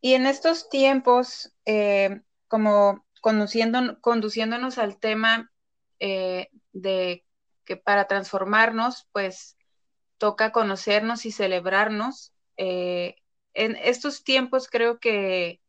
Y 0.00 0.14
en 0.14 0.26
estos 0.26 0.68
tiempos, 0.68 1.54
eh, 1.64 2.22
como 2.48 3.04
conduciendo, 3.20 4.00
conduciéndonos 4.00 4.78
al 4.78 4.98
tema 4.98 5.52
eh, 6.00 6.48
de 6.72 7.24
que 7.64 7.76
para 7.76 8.08
transformarnos, 8.08 9.08
pues 9.12 9.56
toca 10.18 10.50
conocernos 10.52 11.24
y 11.24 11.32
celebrarnos. 11.32 12.32
Eh, 12.56 13.16
en 13.54 13.76
estos 13.76 14.24
tiempos 14.24 14.68
creo 14.68 14.98
que 14.98 15.61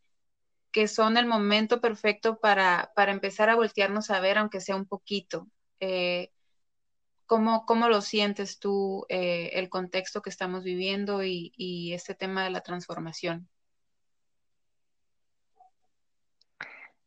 que 0.73 0.87
son 0.87 1.15
el 1.17 1.27
momento 1.27 1.79
perfecto 1.79 2.39
para, 2.39 2.91
empezar 3.07 3.49
a 3.49 3.55
voltearnos 3.55 4.09
a 4.09 4.19
ver, 4.19 4.39
aunque 4.39 4.59
sea 4.59 4.75
un 4.75 4.87
poquito. 4.87 5.47
Eh, 5.79 6.31
¿cómo, 7.27 7.87
lo 7.89 8.01
sientes 8.01 8.59
tú, 8.59 9.05
eh, 9.07 9.51
el 9.53 9.69
contexto 9.69 10.21
que 10.21 10.31
estamos 10.31 10.63
viviendo 10.63 11.23
y, 11.23 11.53
y, 11.55 11.93
este 11.93 12.15
tema 12.15 12.43
de 12.43 12.49
la 12.49 12.61
transformación? 12.61 13.47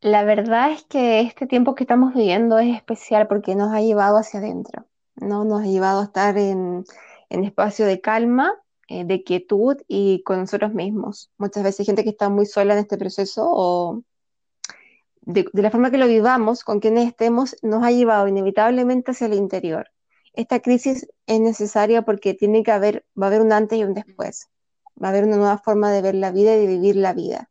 La 0.00 0.22
verdad 0.22 0.70
es 0.70 0.84
que 0.84 1.20
este 1.20 1.46
tiempo 1.46 1.74
que 1.74 1.82
estamos 1.82 2.14
viviendo 2.14 2.58
es 2.60 2.74
especial 2.76 3.26
porque 3.26 3.56
nos 3.56 3.74
ha 3.74 3.80
llevado 3.80 4.18
hacia 4.18 4.38
adentro, 4.38 4.86
¿no? 5.16 5.44
Nos 5.44 5.62
ha 5.62 5.66
llevado 5.66 6.00
a 6.00 6.04
estar 6.04 6.38
en, 6.38 6.84
en 7.30 7.44
espacio 7.44 7.84
de 7.86 8.00
calma 8.00 8.54
eh, 8.88 9.04
de 9.04 9.24
quietud 9.24 9.76
y 9.88 10.22
con 10.22 10.40
nosotros 10.40 10.72
mismos. 10.72 11.30
Muchas 11.38 11.64
veces 11.64 11.86
gente 11.86 12.04
que 12.04 12.10
está 12.10 12.28
muy 12.28 12.46
sola 12.46 12.74
en 12.74 12.80
este 12.80 12.96
proceso 12.96 13.42
o 13.44 14.02
de, 15.22 15.50
la 15.52 15.70
forma 15.70 15.90
que 15.90 15.98
lo 15.98 16.06
vivamos, 16.06 16.62
con 16.62 16.78
quienes 16.78 17.08
estemos, 17.08 17.56
nos 17.62 17.82
ha 17.82 17.90
llevado 17.90 18.28
inevitablemente 18.28 19.10
hacia 19.10 19.26
el 19.26 19.34
interior. 19.34 19.90
Esta 20.34 20.60
crisis 20.60 21.08
es 21.26 21.40
necesaria 21.40 22.02
porque 22.02 22.34
tiene 22.34 22.62
que 22.62 22.70
haber, 22.70 23.04
va 23.20 23.26
a 23.26 23.28
haber 23.28 23.40
un 23.40 23.52
antes 23.52 23.78
y 23.78 23.84
un 23.84 23.92
después. 23.92 24.48
Va 25.02 25.08
a 25.08 25.10
haber 25.10 25.24
una 25.24 25.36
nueva 25.36 25.58
forma 25.58 25.90
de 25.90 26.02
ver 26.02 26.14
la 26.14 26.30
vida 26.30 26.54
y 26.54 26.60
de 26.60 26.66
vivir 26.66 26.94
la 26.94 27.12
vida. 27.12 27.50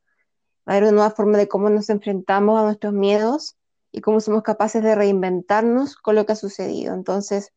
Va 0.67 0.73
a 0.73 0.77
haber 0.77 0.83
una 0.83 0.93
nueva 0.93 1.11
forma 1.11 1.37
de 1.37 1.49
cómo 1.49 1.69
nos 1.69 1.89
enfrentamos 1.89 2.59
a 2.59 2.63
nuestros 2.63 2.93
miedos 2.93 3.57
y 3.91 3.99
cómo 3.99 4.21
somos 4.21 4.41
capaces 4.43 4.81
de 4.81 4.95
reinventarnos 4.95 5.97
con 5.97 6.15
lo 6.15 6.25
que 6.25 6.31
ha 6.31 6.37
sucedido. 6.37 6.93
Entonces, 6.93 7.51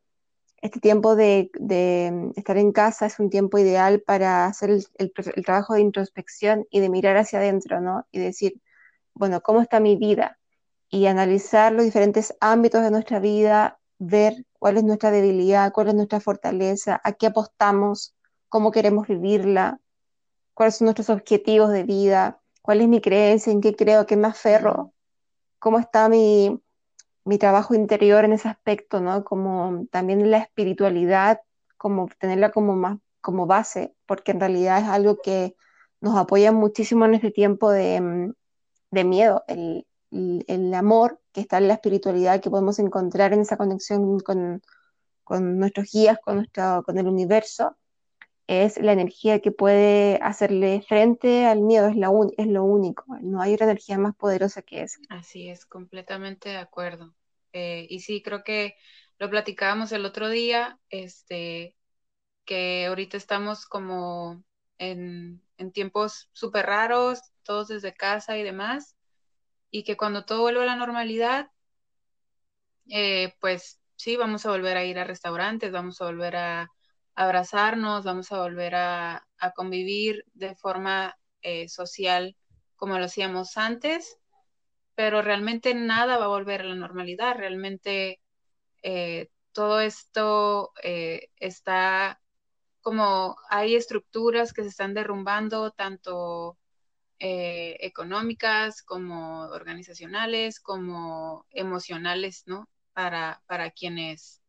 este 0.61 0.81
tiempo 0.81 1.15
de, 1.17 1.51
estar 2.37 2.57
en 2.57 2.73
casa 2.73 3.07
es 3.07 3.19
un 3.19 3.31
tiempo 3.31 3.59
ideal 3.59 4.01
para 4.01 4.47
hacer 4.47 4.71
el, 4.71 5.13
trabajo 5.45 5.75
de 5.75 5.81
introspección 5.81 6.67
y 6.71 6.81
de 6.81 6.89
mirar 6.89 7.17
hacia 7.17 7.39
adentro, 7.39 7.81
¿no? 7.81 8.07
Y 8.11 8.19
decir, 8.19 8.61
bueno, 9.15 9.41
¿cómo 9.41 9.61
está 9.61 9.81
mi 9.81 9.97
vida? 9.97 10.39
Y 10.91 11.07
analizar 11.07 11.73
los 11.73 11.85
diferentes 11.85 12.35
ámbitos 12.41 12.83
de 12.83 12.91
nuestra 12.91 13.21
vida, 13.21 13.79
ver 13.99 14.47
cuál 14.59 14.79
es 14.79 14.85
nuestra 14.85 15.11
debilidad, 15.11 15.73
cuál 15.73 15.89
es 15.89 15.95
nuestra 15.95 16.21
fortaleza, 16.21 17.01
a 17.05 17.13
qué 17.13 17.27
apostamos, 17.27 18.15
cómo 18.49 18.73
queremos 18.73 19.07
vivirla, 19.07 19.81
cuáles 20.55 20.77
son 20.77 20.87
nuestros 20.87 21.11
objetivos 21.11 21.71
de 21.71 21.85
vida, 21.85 22.41
cuál 22.63 22.81
es 22.81 22.89
mi 22.89 23.01
creencia, 23.01 23.53
en 23.53 23.61
qué 23.61 23.77
creo, 23.77 24.07
qué 24.07 24.17
me 24.17 24.29
aferro, 24.29 24.93
cómo 25.59 25.79
está 25.79 26.09
mi, 26.09 26.61
mi 27.29 27.37
trabajo 27.39 27.75
interior 27.75 28.25
en 28.25 28.33
ese 28.33 28.49
aspecto, 28.49 29.01
¿no? 29.01 29.23
Como 29.23 29.87
también 29.91 30.31
la 30.31 30.39
espiritualidad, 30.39 31.41
como 31.77 32.09
tenerla 32.19 32.51
como 32.51 32.75
más 32.75 32.99
como 33.21 33.47
base, 33.47 33.95
porque 34.07 34.33
en 34.33 34.41
realidad 34.41 34.81
es 34.81 34.89
algo 34.89 35.19
que 35.23 35.55
nos 36.01 36.17
apoya 36.17 36.53
muchísimo 36.53 37.05
en 37.05 37.15
este 37.15 37.31
tiempo 37.31 37.71
de, 37.71 38.01
mm, 38.01 38.35
miedo, 39.07 39.45
el, 39.49 39.87
el, 40.11 40.73
amor 40.73 41.21
que 41.33 41.43
está 41.43 41.59
en 41.59 41.69
la 41.69 41.75
espiritualidad 41.75 42.41
que 42.41 42.49
podemos 42.49 42.79
encontrar 42.79 43.35
en 43.35 43.41
esa 43.41 43.59
conexión 43.59 44.21
con, 44.21 44.63
con 45.23 45.59
nuestros 45.59 45.93
guías, 45.93 46.19
con, 46.25 46.37
nuestro, 46.37 46.83
con 46.85 46.97
el 46.97 47.07
universo, 47.07 47.77
es 48.47 48.79
la 48.79 48.93
energía 48.93 49.41
que 49.41 49.53
puede 49.53 50.19
hacerle 50.23 50.83
frente 50.89 51.45
al 51.45 51.61
miedo, 51.61 51.89
es, 51.89 51.97
la 51.97 52.11
es 52.39 52.47
lo 52.47 52.65
único, 52.65 53.05
no 53.21 53.43
hay 53.43 53.53
otra 53.53 53.67
energía 53.67 53.99
más 53.99 54.17
poderosa 54.17 54.63
que 54.63 54.83
esa. 54.83 54.99
Así 55.11 55.51
es, 55.51 55.67
completamente 55.67 56.49
de 56.49 56.57
acuerdo. 56.57 57.13
Eh, 57.53 57.87
y 57.91 58.01
sí, 58.01 58.23
creo 58.23 58.45
que 58.45 58.77
lo 59.19 59.31
platicábamos 59.31 59.93
el 59.93 60.05
otro 60.05 60.29
día, 60.29 60.79
este, 60.91 61.77
que 62.45 62.87
ahorita 62.87 63.17
estamos 63.17 63.67
como 63.67 64.45
en, 64.79 65.43
en 65.59 65.73
tiempos 65.73 66.31
súper 66.33 66.67
raros, 66.67 67.21
todos 67.43 67.69
desde 67.69 67.95
casa 67.95 68.39
y 68.39 68.43
demás, 68.43 68.97
y 69.71 69.85
que 69.85 69.97
cuando 69.97 70.25
todo 70.25 70.43
vuelva 70.43 70.63
a 70.63 70.67
la 70.67 70.77
normalidad, 70.77 71.51
eh, 72.89 73.35
pues 73.41 73.81
sí, 73.97 74.17
vamos 74.17 74.47
a 74.47 74.51
volver 74.51 74.77
a 74.77 74.85
ir 74.85 74.99
a 74.99 75.05
restaurantes, 75.05 75.73
vamos 75.73 76.01
a 76.01 76.07
volver 76.07 76.37
a 76.37 76.71
abrazarnos, 77.15 78.05
vamos 78.05 78.33
a 78.33 78.41
volver 78.41 78.75
a, 78.77 79.25
convivir 79.55 80.25
de 80.35 80.55
forma 80.57 81.17
eh, 81.43 81.69
social 81.69 82.37
como 82.77 82.99
lo 82.99 83.05
hacíamos 83.05 83.57
antes, 83.57 84.18
pero 84.99 85.23
realmente 85.23 85.77
nada 85.77 86.19
va 86.19 86.25
a 86.25 86.35
volver 86.37 86.63
a 86.63 86.65
la 86.65 86.75
normalidad, 86.75 87.37
realmente 87.37 88.21
eh, 88.83 89.31
todo 89.53 89.79
esto 89.81 90.73
eh, 90.83 91.31
está 91.37 92.21
como 92.81 93.37
hay 93.49 93.77
estructuras 93.77 94.53
que 94.53 94.63
se 94.63 94.71
están 94.71 94.95
derrumbando, 94.95 95.71
tanto 95.71 96.59
económicas 97.21 98.83
como 98.83 99.43
organizacionales, 99.43 100.59
como 100.59 101.47
emocionales, 101.51 102.43
¿no? 102.47 102.69
Para, 102.93 103.41
para 103.47 103.71
quienes 103.71 104.43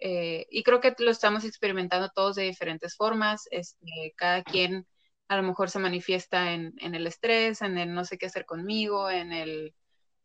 eh, 0.00 0.46
y 0.50 0.64
creo 0.64 0.80
que 0.80 0.94
lo 0.98 1.12
estamos 1.12 1.44
experimentando 1.44 2.08
todos 2.08 2.34
de 2.34 2.42
diferentes 2.42 2.96
formas. 2.96 3.46
Este, 3.52 4.12
cada 4.16 4.42
quien 4.42 4.88
a 5.28 5.36
lo 5.36 5.42
mejor 5.42 5.70
se 5.70 5.78
manifiesta 5.78 6.52
en, 6.52 6.74
el 6.80 7.06
estrés, 7.06 7.62
en 7.62 7.78
el 7.78 7.94
no 7.94 8.04
sé 8.04 8.18
qué 8.18 8.26
hacer 8.26 8.46
conmigo, 8.46 9.10
en 9.10 9.32
el 9.32 9.74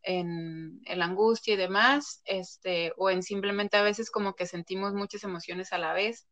en, 0.01 0.81
angustia 1.01 1.53
y 1.53 1.57
demás, 1.57 2.22
este, 2.25 2.93
o 2.98 3.10
en 3.10 3.24
simplemente 3.24 3.77
a 3.77 3.83
veces 3.83 4.12
como 4.12 4.36
que 4.36 4.45
sentimos 4.45 4.93
muchas 4.93 5.24
emociones 5.24 5.74
a 5.74 5.77
la 5.77 5.93
vez. 5.93 6.27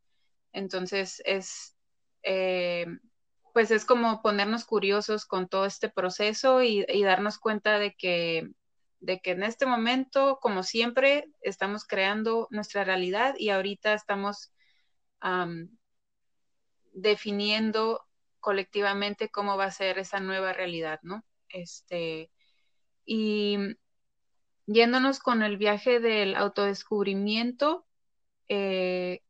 Entonces 0.54 1.22
es, 1.26 1.76
eh, 2.24 2.86
pues 3.54 3.72
es 3.72 3.86
como 3.86 4.22
ponernos 4.22 4.66
curiosos 4.66 5.26
con 5.26 5.48
todo 5.48 5.66
este 5.66 5.90
proceso 5.90 6.62
y 6.62 7.04
darnos 7.04 7.38
cuenta 7.38 7.80
de 7.80 7.94
que 7.96 8.50
de 9.02 9.20
que 9.20 9.32
en 9.32 9.44
este 9.44 9.66
momento, 9.66 10.40
como 10.42 10.64
siempre, 10.64 11.28
estamos 11.42 11.86
creando 11.86 12.48
nuestra 12.52 12.84
realidad 12.84 13.36
y 13.38 13.50
ahorita 13.50 13.94
estamos 13.94 14.54
definiendo 16.94 18.08
colectivamente 18.42 19.30
cómo 19.30 19.58
va 19.58 19.66
a 19.66 19.72
ser 19.72 20.00
esa 20.00 20.20
nueva 20.20 20.54
realidad, 20.54 21.00
¿no? 21.04 21.24
Este, 21.50 22.32
y 23.06 23.58
yéndonos 24.66 25.20
con 25.20 25.44
el 25.44 25.58
viaje 25.58 26.00
del 26.00 26.36
autodescubrimiento, 26.36 27.86
eh, 28.50 29.22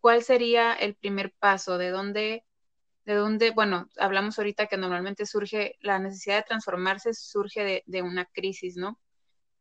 ¿cuál 0.00 0.22
sería 0.22 0.72
el 0.74 0.94
primer 0.94 1.32
paso? 1.32 1.78
¿De 1.78 1.90
dónde 1.90 2.44
de 3.04 3.14
dónde, 3.14 3.50
bueno, 3.50 3.88
hablamos 3.98 4.38
ahorita 4.38 4.66
que 4.66 4.76
normalmente 4.76 5.26
surge, 5.26 5.76
la 5.80 5.98
necesidad 5.98 6.36
de 6.36 6.44
transformarse 6.44 7.14
surge 7.14 7.82
de, 7.86 8.02
una 8.02 8.26
crisis, 8.26 8.76
¿no? 8.76 9.00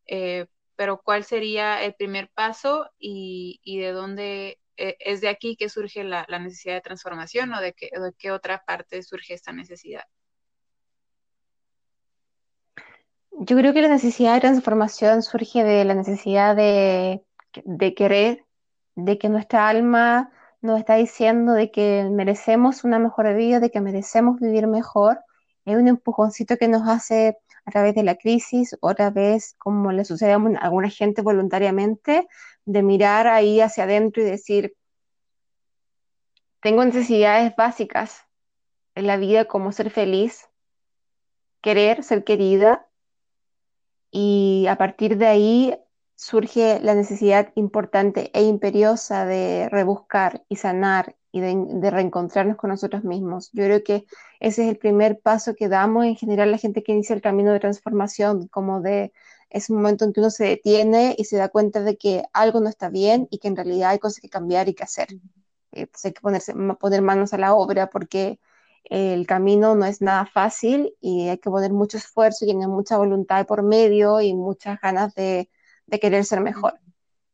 Eh, 0.06 0.46
pero 0.76 1.02
¿cuál 1.04 1.24
sería 1.24 1.84
el 1.84 1.94
primer 1.96 2.30
paso 2.30 2.90
y, 3.00 3.60
de 3.66 3.92
dónde 3.92 4.60
eh, 4.82 4.96
es 5.00 5.20
de 5.20 5.28
aquí 5.28 5.58
que 5.58 5.68
surge 5.68 6.06
la, 6.06 6.26
necesidad 6.40 6.76
de 6.76 6.82
transformación 6.82 7.54
o 7.54 7.60
de, 7.60 7.74
qué, 7.74 7.90
de 7.94 8.14
qué 8.18 8.32
otra 8.32 8.64
parte 8.66 9.04
surge 9.04 9.34
esta 9.34 9.52
necesidad? 9.52 10.04
Yo 13.32 13.58
creo 13.58 13.74
que 13.74 13.82
la 13.82 13.90
necesidad 13.90 14.36
de 14.36 14.40
transformación 14.40 15.22
surge 15.22 15.66
de 15.66 15.84
la 15.84 15.96
necesidad 15.96 16.56
de, 16.56 17.22
de 17.66 17.94
querer, 17.94 18.46
de 18.96 19.18
que 19.18 19.28
nuestra 19.28 19.68
alma 19.68 20.32
nos 20.62 20.80
está 20.80 20.96
diciendo 20.96 21.52
de 21.52 21.72
que 21.72 22.08
merecemos 22.10 22.86
una 22.86 23.00
mejor 23.00 23.36
vida, 23.36 23.60
de 23.60 23.72
que 23.72 23.82
merecemos 23.82 24.40
vivir 24.40 24.68
mejor. 24.68 25.20
Es 25.66 25.76
un 25.76 25.90
empujoncito 25.90 26.56
que 26.56 26.70
nos 26.70 26.88
hace 26.88 27.38
a 27.66 27.72
través 27.72 27.96
de 27.96 28.04
la 28.04 28.16
crisis, 28.16 28.78
otra 28.80 29.10
vez, 29.10 29.56
como 29.58 29.92
le 29.92 30.06
sucede 30.06 30.32
a 30.32 30.42
alguna 30.62 30.90
gente 30.90 31.22
voluntariamente, 31.22 32.28
de 32.72 32.84
mirar 32.84 33.26
ahí 33.28 33.62
hacia 33.62 33.86
adentro 33.86 34.22
y 34.22 34.26
decir, 34.26 34.76
tengo 36.62 36.86
necesidades 36.86 37.56
básicas 37.56 38.28
en 38.94 39.08
la 39.08 39.18
vida 39.18 39.46
como 39.46 39.72
ser 39.72 39.90
feliz, 39.90 40.48
querer, 41.62 42.04
ser 42.04 42.24
querida, 42.24 42.88
y 44.12 44.68
a 44.70 44.76
partir 44.78 45.18
de 45.18 45.26
ahí 45.26 45.80
surge 46.16 46.80
la 46.82 46.94
necesidad 46.94 47.52
importante 47.56 48.30
e 48.34 48.44
imperiosa 48.44 49.26
de 49.26 49.68
rebuscar 49.70 50.44
y 50.48 50.58
sanar 50.58 51.16
y 51.32 51.42
de, 51.42 51.90
reencontrarnos 51.90 52.58
con 52.58 52.70
nosotros 52.70 53.04
mismos. 53.04 53.50
Yo 53.52 53.64
creo 53.64 53.84
que 53.84 54.06
ese 54.40 54.64
es 54.64 54.70
el 54.70 54.78
primer 54.78 55.20
paso 55.22 55.56
que 55.56 55.70
damos 55.70 56.06
en 56.06 56.16
general 56.16 56.52
la 56.52 56.58
gente 56.58 56.84
que 56.84 56.92
inicia 56.92 57.16
el 57.16 57.22
camino 57.22 57.52
de 57.52 57.60
transformación, 57.60 58.48
como 58.48 58.82
de 58.82 59.12
es 59.50 59.70
un 59.70 59.78
momento 59.78 60.06
en 60.06 60.14
que 60.14 60.20
uno 60.20 60.30
se 60.30 60.46
detiene 60.46 61.16
y 61.18 61.26
se 61.26 61.38
da 61.38 61.50
cuenta 61.50 61.82
de 61.82 61.98
que 61.98 62.24
algo 62.34 62.60
no 62.60 62.70
está 62.70 62.90
bien 62.90 63.28
y 63.32 63.40
que 63.40 63.48
en 63.48 63.56
realidad 63.56 63.92
hay 63.92 64.00
cosas 64.00 64.20
que 64.20 64.30
cambiar 64.30 64.70
y 64.70 64.74
que 64.74 64.84
hacer. 64.84 65.08
Entonces 65.72 66.06
hay 66.06 66.14
que 66.14 66.22
ponerse, 66.22 66.54
poner 66.80 67.02
manos 67.02 67.34
a 67.34 67.38
la 67.38 67.54
obra 67.54 67.90
porque 67.90 68.40
el 68.84 69.28
camino 69.28 69.76
no 69.76 69.86
es 69.86 70.02
nada 70.02 70.26
fácil 70.26 70.96
y 71.02 71.30
hay 71.30 71.38
que 71.38 71.50
poner 71.50 71.72
mucho 71.72 71.98
esfuerzo 71.98 72.46
y 72.46 72.50
tener 72.50 72.68
mucha 72.68 72.98
voluntad 72.98 73.46
por 73.46 73.64
medio 73.64 74.22
y 74.22 74.34
muchas 74.34 74.80
ganas 74.82 75.14
de, 75.16 75.50
de 75.86 76.00
querer 76.00 76.26
ser 76.26 76.42
mejor. 76.42 76.80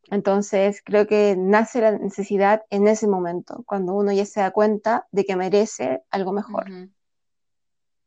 Entonces, 0.09 0.81
creo 0.83 1.07
que 1.07 1.35
nace 1.37 1.81
la 1.81 1.91
necesidad 1.91 2.63
en 2.69 2.87
ese 2.87 3.07
momento, 3.07 3.63
cuando 3.65 3.93
uno 3.95 4.11
ya 4.11 4.25
se 4.25 4.39
da 4.39 4.51
cuenta 4.51 5.07
de 5.11 5.25
que 5.25 5.35
merece 5.35 6.03
algo 6.11 6.31
mejor. 6.31 6.65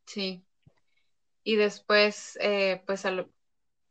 Sí. 0.05 0.45
Y 1.43 1.55
después, 1.55 2.37
eh, 2.41 2.81
pues 2.85 3.05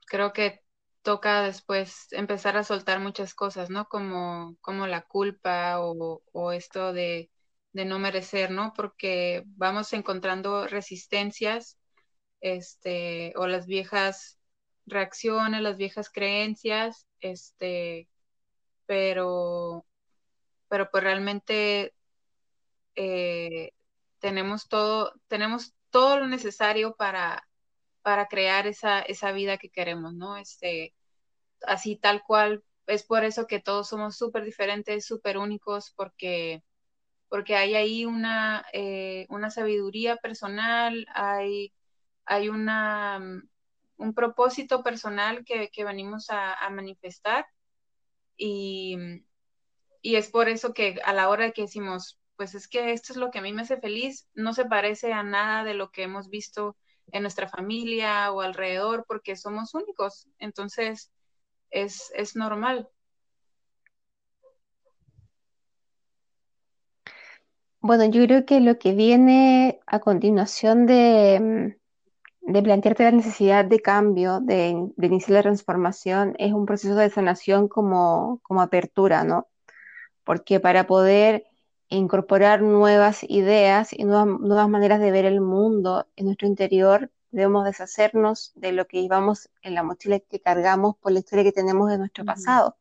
creo 0.08 0.32
que 0.32 0.60
toca 1.02 1.42
después 1.42 2.08
empezar 2.12 2.56
a 2.56 2.64
soltar 2.64 3.00
muchas 3.00 3.34
cosas, 3.34 3.70
¿no? 3.70 3.86
Como, 3.88 4.56
como 4.60 4.86
la 4.86 5.02
culpa 5.02 5.80
o, 5.80 6.22
o 6.32 6.52
esto 6.52 6.92
de, 6.92 7.30
de, 7.72 7.84
no 7.84 7.98
merecer, 7.98 8.50
¿no? 8.50 8.72
Porque 8.74 9.44
vamos 9.46 9.92
encontrando 9.92 10.66
resistencias, 10.66 11.78
este, 12.40 13.32
o 13.36 13.46
las 13.46 13.66
viejas 13.66 14.38
reacciones, 14.86 15.62
las 15.62 15.76
viejas 15.76 16.10
creencias, 16.10 17.06
este, 17.20 18.08
pero, 18.86 19.86
pero 20.68 20.90
pues 20.90 21.04
realmente 21.04 21.94
eh, 22.96 23.72
tenemos 24.18 24.68
todo, 24.68 25.12
tenemos 25.28 25.74
todo 25.90 26.20
lo 26.20 26.26
necesario 26.28 26.94
para, 26.96 27.47
para 28.08 28.26
crear 28.26 28.66
esa, 28.66 29.00
esa 29.02 29.32
vida 29.32 29.58
que 29.58 29.68
queremos, 29.68 30.14
¿no? 30.14 30.38
Este, 30.38 30.94
así 31.66 31.94
tal 31.94 32.22
cual, 32.22 32.64
es 32.86 33.02
por 33.02 33.22
eso 33.22 33.46
que 33.46 33.60
todos 33.60 33.86
somos 33.90 34.16
súper 34.16 34.44
diferentes, 34.44 35.04
súper 35.04 35.36
únicos, 35.36 35.92
porque, 35.94 36.64
porque 37.28 37.54
hay 37.54 37.74
ahí 37.74 38.06
una, 38.06 38.64
eh, 38.72 39.26
una 39.28 39.50
sabiduría 39.50 40.16
personal, 40.16 41.06
hay, 41.12 41.74
hay 42.24 42.48
una, 42.48 43.20
un 43.98 44.14
propósito 44.14 44.82
personal 44.82 45.44
que, 45.44 45.70
venimos 45.84 46.30
a, 46.30 46.66
manifestar 46.70 47.44
y, 48.38 48.96
y 50.00 50.16
es 50.16 50.30
por 50.30 50.48
eso 50.48 50.72
que 50.72 50.98
a 51.04 51.12
la 51.12 51.28
hora 51.28 51.50
que 51.50 51.60
decimos, 51.60 52.18
pues 52.36 52.54
es 52.54 52.68
que 52.68 52.92
esto 52.92 53.12
es 53.12 53.18
lo 53.18 53.30
que 53.30 53.40
a 53.40 53.42
mí 53.42 53.52
me 53.52 53.60
hace 53.60 53.76
feliz, 53.76 54.30
no 54.32 54.54
se 54.54 54.64
parece 54.64 55.12
a 55.12 55.22
nada 55.22 55.62
de 55.62 55.74
lo 55.74 55.90
que 55.90 56.04
hemos 56.04 56.30
visto 56.30 56.74
en 57.12 57.22
nuestra 57.22 57.48
familia 57.48 58.32
o 58.32 58.40
alrededor, 58.40 59.04
porque 59.06 59.36
somos 59.36 59.74
únicos. 59.74 60.26
Entonces, 60.38 61.10
es, 61.70 62.12
es 62.14 62.36
normal. 62.36 62.88
Bueno, 67.80 68.04
yo 68.06 68.24
creo 68.24 68.44
que 68.44 68.60
lo 68.60 68.78
que 68.78 68.92
viene 68.92 69.80
a 69.86 70.00
continuación 70.00 70.86
de, 70.86 71.40
mm, 71.40 72.52
de 72.52 72.62
plantearte 72.62 73.04
la 73.04 73.10
necesidad 73.12 73.64
de 73.64 73.80
cambio, 73.80 74.40
de, 74.40 74.90
iniciar 75.02 75.32
la 75.32 75.42
transformación, 75.42 76.34
es 76.38 76.52
un 76.52 76.64
proceso 76.64 76.94
de 76.96 77.10
sanación 77.10 77.68
como, 77.68 78.40
como 78.42 78.62
apertura, 78.62 79.22
¿no? 79.22 79.48
Porque 80.24 80.58
para 80.58 80.86
poder 80.86 81.44
incorporar 81.96 82.62
nuevas 82.62 83.24
ideas 83.28 83.92
y 83.92 84.04
nuevas, 84.04 84.26
nuevas 84.40 84.68
maneras 84.68 85.00
de 85.00 85.10
ver 85.10 85.24
el 85.24 85.40
mundo 85.40 86.06
en 86.16 86.26
nuestro 86.26 86.46
interior, 86.46 87.10
debemos 87.30 87.64
deshacernos 87.64 88.52
de 88.54 88.72
lo 88.72 88.86
que 88.86 89.02
llevamos 89.02 89.50
en 89.62 89.74
la 89.74 89.82
mochila 89.82 90.20
que 90.20 90.40
cargamos 90.40 90.96
por 90.96 91.12
la 91.12 91.20
historia 91.20 91.44
que 91.44 91.52
tenemos 91.52 91.90
de 91.90 91.98
nuestro 91.98 92.24
pasado. 92.24 92.76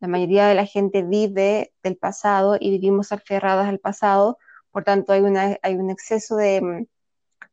La 0.00 0.08
mayoría 0.08 0.46
de 0.46 0.54
la 0.54 0.66
gente 0.66 1.02
vive 1.02 1.72
del 1.82 1.96
pasado 1.96 2.56
y 2.60 2.70
vivimos 2.70 3.12
aferradas 3.12 3.68
al 3.68 3.78
pasado, 3.78 4.38
por 4.70 4.84
tanto 4.84 5.12
hay, 5.12 5.20
una, 5.20 5.56
hay 5.62 5.74
un 5.74 5.90
exceso 5.90 6.36
de 6.36 6.60
mm, 6.60 6.86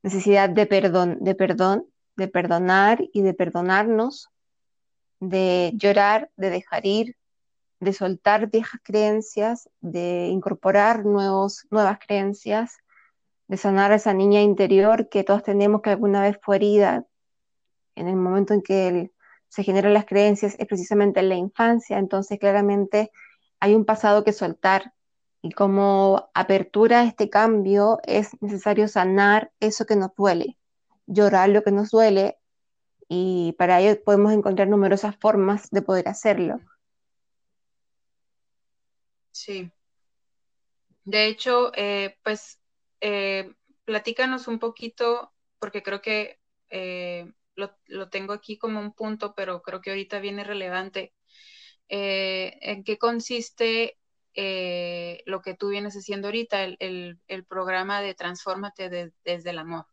necesidad 0.04 0.50
de 0.50 0.65
perdón, 0.65 1.17
de 1.22 1.36
perdón, 1.36 1.88
de 2.15 2.28
perdonar 2.28 3.02
y 3.13 3.22
de 3.22 3.34
perdonarnos, 3.34 4.30
de 5.19 5.72
llorar, 5.76 6.30
de 6.36 6.50
dejar 6.50 6.86
ir, 6.86 7.15
de 7.84 7.93
soltar 7.93 8.50
viejas 8.50 8.82
creencias, 8.84 9.69
de 9.82 10.28
incorporar 10.28 11.06
nuevos, 11.06 11.67
nuevas 11.69 12.00
creencias, 12.00 12.78
de 13.48 13.58
sanar 13.58 13.91
a 13.91 13.96
esa 13.96 14.13
niña 14.13 14.41
interior 14.41 15.10
que 15.10 15.24
todos 15.24 15.43
tenemos 15.43 15.82
que 15.82 15.91
alguna 15.91 16.22
vez 16.22 16.38
fue 16.41 16.56
herida. 16.58 17.06
En 17.96 18.08
el 18.08 18.15
momento 18.15 18.54
en 18.54 18.62
que 18.62 19.12
se 19.50 19.63
generan 19.63 19.93
las 19.93 20.06
creencias, 20.06 20.56
es 20.58 20.65
precisamente 20.65 21.19
en 21.19 21.30
la 21.30 21.36
infancia, 21.36 22.00
entonces 22.00 22.39
claramente 22.39 23.12
hay 23.60 23.76
un 23.76 23.86
pasado 23.86 24.24
que 24.24 24.34
soltar. 24.34 24.93
Y 25.43 25.52
como 25.52 26.30
apertura 26.34 27.02
a 27.02 27.06
este 27.06 27.30
cambio 27.30 28.00
es 28.04 28.30
necesario 28.41 28.88
sanar 28.88 29.52
eso 29.60 29.86
que 29.86 29.96
nos 29.96 30.15
duele, 30.15 30.58
llorar 31.06 31.50
lo 31.50 31.63
que 31.63 31.72
nos 31.72 31.91
duele. 31.91 32.38
Y 33.10 33.54
para 33.60 33.80
ello 33.82 34.02
podemos 34.04 34.34
encontrar 34.34 34.69
numerosas 34.69 35.15
formas 35.17 35.69
de 35.69 35.82
poder 35.82 36.08
hacerlo. 36.08 36.60
Sí. 39.34 39.72
De 41.06 41.28
hecho, 41.28 41.72
eh, 41.76 42.17
pues 42.24 42.62
eh, 43.02 43.54
platícanos 43.86 44.48
un 44.48 44.60
poquito, 44.60 45.34
porque 45.60 45.84
creo 45.84 46.02
que 46.02 46.39
eh, 46.69 47.32
lo, 47.56 48.10
tengo 48.10 48.34
aquí 48.34 48.58
como 48.58 48.80
un 48.80 48.93
punto, 48.93 49.34
pero 49.36 49.62
creo 49.62 49.82
que 49.82 49.89
ahorita 49.89 50.19
viene 50.19 50.43
relevante. 50.43 51.13
¿En 51.89 52.84
qué 52.84 52.98
consiste 52.98 53.98
lo 55.26 55.41
que 55.41 55.56
tú 55.56 55.69
vienes 55.69 55.96
haciendo 55.96 56.28
ahorita, 56.28 56.63
el, 56.63 57.19
programa 57.48 58.02
de 58.02 58.15
Transfórmate 58.15 59.13
desde 59.24 59.50
el 59.50 59.60
amor? 59.60 59.86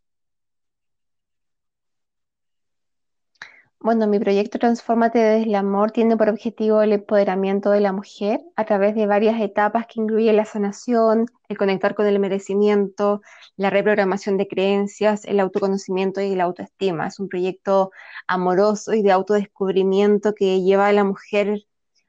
Bueno, 3.82 4.06
mi 4.06 4.18
proyecto 4.18 4.58
Transformate 4.58 5.18
desde 5.18 5.48
el 5.48 5.54
amor 5.54 5.90
tiene 5.90 6.14
por 6.14 6.28
objetivo 6.28 6.82
el 6.82 6.92
empoderamiento 6.92 7.70
de 7.70 7.80
la 7.80 7.92
mujer 7.92 8.42
a 8.54 8.66
través 8.66 8.94
de 8.94 9.06
varias 9.06 9.40
etapas 9.40 9.86
que 9.86 10.00
incluyen 10.02 10.36
la 10.36 10.44
sanación, 10.44 11.24
el 11.48 11.56
conectar 11.56 11.94
con 11.94 12.06
el 12.06 12.18
merecimiento, 12.18 13.22
la 13.56 13.70
reprogramación 13.70 14.36
de 14.36 14.48
creencias, 14.48 15.24
el 15.24 15.40
autoconocimiento 15.40 16.20
y 16.20 16.34
la 16.36 16.44
autoestima. 16.44 17.06
Es 17.06 17.18
un 17.20 17.28
proyecto 17.30 17.90
amoroso 18.26 18.92
y 18.92 19.02
de 19.02 19.12
autodescubrimiento 19.12 20.34
que 20.34 20.60
lleva 20.60 20.88
a 20.88 20.92
la 20.92 21.04
mujer 21.04 21.64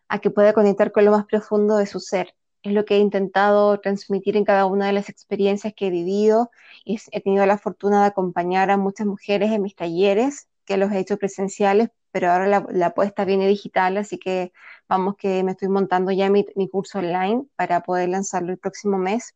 a 0.09 0.19
que 0.19 0.29
pueda 0.29 0.51
conectar 0.51 0.91
con 0.91 1.05
lo 1.05 1.11
más 1.11 1.25
profundo 1.25 1.77
de 1.77 1.85
su 1.85 2.01
ser. 2.01 2.35
Es 2.63 2.73
lo 2.73 2.83
que 2.83 2.95
he 2.97 2.99
intentado 2.99 3.79
transmitir 3.79 4.35
en 4.35 4.43
cada 4.43 4.65
una 4.65 4.87
de 4.87 4.93
las 4.93 5.07
experiencias 5.07 5.73
que 5.73 5.87
he 5.87 5.89
vivido 5.89 6.51
y 6.83 6.99
he 7.11 7.21
tenido 7.21 7.45
la 7.45 7.57
fortuna 7.57 8.01
de 8.01 8.07
acompañar 8.07 8.71
a 8.71 8.77
muchas 8.77 9.07
mujeres 9.07 9.51
en 9.51 9.61
mis 9.61 9.75
talleres 9.75 10.49
que 10.71 10.77
los 10.77 10.91
he 10.93 10.99
hecho 10.99 11.17
presenciales, 11.17 11.89
pero 12.11 12.31
ahora 12.31 12.47
la, 12.47 12.85
apuesta 12.85 13.25
viene 13.25 13.45
digital, 13.45 13.97
así 13.97 14.17
que 14.17 14.53
vamos 14.87 15.15
que 15.17 15.43
me 15.43 15.51
estoy 15.51 15.67
montando 15.67 16.11
ya 16.11 16.29
mi, 16.29 16.45
curso 16.71 16.99
online 16.99 17.43
para 17.57 17.81
poder 17.81 18.07
lanzarlo 18.07 18.53
el 18.53 18.57
próximo 18.57 18.97
mes. 18.97 19.35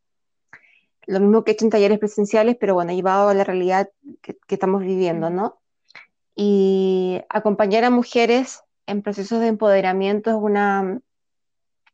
Lo 1.04 1.20
mismo 1.20 1.44
que 1.44 1.50
he 1.50 1.54
hecho 1.54 1.66
en 1.66 1.70
talleres 1.70 1.98
presenciales, 1.98 2.56
pero 2.58 2.72
bueno, 2.72 2.94
llevado 2.94 3.28
a 3.28 3.34
la 3.34 3.44
realidad 3.44 3.90
que, 4.22 4.38
estamos 4.48 4.80
viviendo, 4.80 5.28
¿no? 5.28 5.58
Y 6.34 7.20
acompañar 7.28 7.84
a 7.84 7.90
mujeres 7.90 8.62
en 8.86 9.02
procesos 9.02 9.40
de 9.40 9.48
empoderamiento 9.48 10.30
es 10.30 10.36
una, 10.36 11.00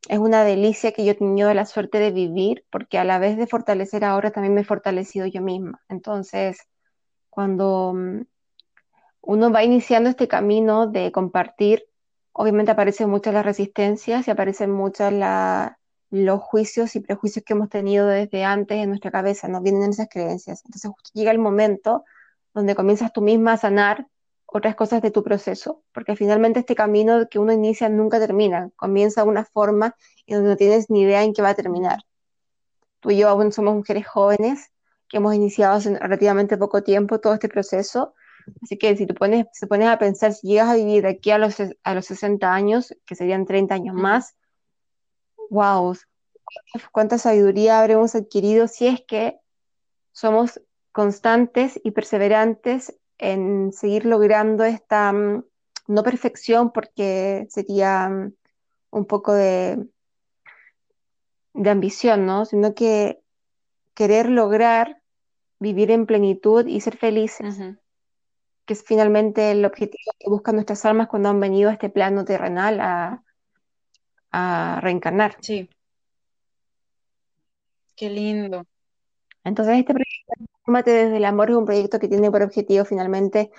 es 0.08 0.18
una 0.20 0.44
delicia 0.44 0.92
que 0.92 1.04
yo 1.04 1.12
he 1.12 1.16
tenido 1.16 1.52
la 1.52 1.66
suerte 1.66 1.98
de 1.98 2.12
vivir, 2.12 2.64
porque 2.70 2.96
a 2.96 3.04
la 3.04 3.18
vez 3.18 3.36
de 3.36 3.48
fortalecer 3.48 4.04
ahora 4.04 4.30
también 4.30 4.54
me 4.54 4.60
he 4.60 4.64
fortalecido 4.64 5.26
yo 5.26 5.42
misma. 5.42 5.82
Entonces, 5.88 6.58
cuando 7.28 7.92
uno 9.22 9.50
va 9.50 9.64
iniciando 9.64 10.10
este 10.10 10.28
camino 10.28 10.86
de 10.86 11.12
compartir, 11.12 11.84
obviamente 12.32 12.72
aparecen 12.72 13.08
muchas 13.08 13.32
las 13.32 13.46
resistencias 13.46 14.26
y 14.26 14.30
aparecen 14.30 14.70
muchos 14.70 15.12
los 16.10 16.40
juicios 16.42 16.94
y 16.96 17.00
prejuicios 17.00 17.44
que 17.44 17.54
hemos 17.54 17.68
tenido 17.68 18.06
desde 18.06 18.44
antes 18.44 18.78
en 18.78 18.88
nuestra 18.88 19.10
cabeza, 19.10 19.48
nos 19.48 19.62
vienen 19.62 19.90
esas 19.90 20.08
creencias. 20.10 20.62
Entonces 20.64 20.90
llega 21.14 21.30
el 21.30 21.38
momento 21.38 22.04
donde 22.52 22.74
comienzas 22.74 23.12
tú 23.12 23.22
misma 23.22 23.54
a 23.54 23.56
sanar 23.56 24.08
otras 24.44 24.74
cosas 24.74 25.00
de 25.00 25.10
tu 25.10 25.22
proceso, 25.22 25.82
porque 25.92 26.14
finalmente 26.14 26.60
este 26.60 26.74
camino 26.74 27.26
que 27.30 27.38
uno 27.38 27.52
inicia 27.52 27.88
nunca 27.88 28.18
termina, 28.18 28.70
comienza 28.76 29.22
de 29.22 29.28
una 29.28 29.44
forma 29.46 29.96
y 30.26 30.34
donde 30.34 30.50
no 30.50 30.56
tienes 30.56 30.90
ni 30.90 31.02
idea 31.02 31.22
en 31.22 31.32
qué 31.32 31.40
va 31.40 31.50
a 31.50 31.54
terminar. 31.54 32.00
Tú 33.00 33.10
y 33.10 33.18
yo 33.18 33.28
aún 33.28 33.52
somos 33.52 33.74
mujeres 33.74 34.06
jóvenes 34.06 34.70
que 35.08 35.16
hemos 35.16 35.34
iniciado 35.34 35.74
hace 35.74 35.98
relativamente 35.98 36.58
poco 36.58 36.82
tiempo 36.82 37.20
todo 37.20 37.34
este 37.34 37.48
proceso 37.48 38.14
Así 38.62 38.76
que 38.78 38.96
si 38.96 39.06
te 39.06 39.14
pones, 39.14 39.46
se 39.52 39.66
pones 39.66 39.88
a 39.88 39.98
pensar, 39.98 40.32
si 40.32 40.48
llegas 40.48 40.68
a 40.68 40.74
vivir 40.74 41.02
de 41.02 41.10
aquí 41.10 41.30
a 41.30 41.38
los, 41.38 41.56
a 41.82 41.94
los 41.94 42.06
60 42.06 42.52
años, 42.52 42.94
que 43.06 43.14
serían 43.14 43.46
30 43.46 43.74
años 43.74 43.94
más, 43.94 44.34
wow, 45.50 45.94
cuánta 46.92 47.18
sabiduría 47.18 47.80
habremos 47.80 48.14
adquirido 48.14 48.68
si 48.68 48.86
es 48.86 49.02
que 49.06 49.38
somos 50.12 50.60
constantes 50.92 51.80
y 51.82 51.90
perseverantes 51.92 52.98
en 53.18 53.72
seguir 53.72 54.04
logrando 54.04 54.64
esta 54.64 55.12
mm, 55.12 55.44
no 55.88 56.02
perfección, 56.02 56.72
porque 56.72 57.46
sería 57.50 58.08
mm, 58.08 58.34
un 58.90 59.06
poco 59.06 59.32
de, 59.32 59.86
de 61.54 61.70
ambición, 61.70 62.26
¿no? 62.26 62.44
Sino 62.44 62.74
que 62.74 63.22
querer 63.94 64.28
lograr 64.28 65.02
vivir 65.58 65.90
en 65.90 66.06
plenitud 66.06 66.66
y 66.66 66.80
ser 66.80 66.96
felices 66.96 67.58
que 68.64 68.74
es 68.74 68.84
finalmente 68.84 69.50
el 69.50 69.64
objetivo 69.64 70.12
que 70.18 70.28
buscan 70.28 70.54
nuestras 70.54 70.84
almas 70.84 71.08
cuando 71.08 71.28
han 71.28 71.40
venido 71.40 71.70
a 71.70 71.72
este 71.72 71.90
plano 71.90 72.24
terrenal 72.24 72.80
a, 72.80 73.22
reencarnar. 74.80 75.36
Sí. 75.40 75.68
Qué 77.94 78.08
lindo. 78.08 78.66
Entonces, 79.44 79.76
este 79.76 79.92
proyecto, 79.92 80.52
Fórmate 80.64 80.90
desde 80.92 81.16
el 81.18 81.24
amor, 81.24 81.50
es 81.50 81.56
un 81.56 81.66
proyecto 81.66 81.98
que 81.98 82.08
tiene 82.08 82.30
por 82.30 82.42
objetivo 82.42 82.84
finalmente 82.84 83.50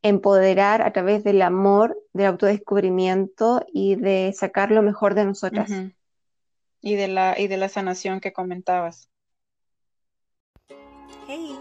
empoderar 0.00 0.80
a 0.80 0.92
través 0.92 1.24
del 1.24 1.42
amor, 1.42 1.98
del 2.12 2.26
autodescubrimiento 2.26 3.66
y 3.72 3.96
de 3.96 4.32
sacar 4.32 4.70
lo 4.70 4.82
mejor 4.82 5.14
de 5.14 5.24
nosotras. 5.24 5.70
Y 6.80 6.94
de 6.94 7.08
la, 7.08 7.38
y 7.38 7.48
de 7.48 7.56
la 7.56 7.68
sanación 7.68 8.20
que 8.20 8.32
comentabas. 8.32 9.10
Hey, 11.26 11.58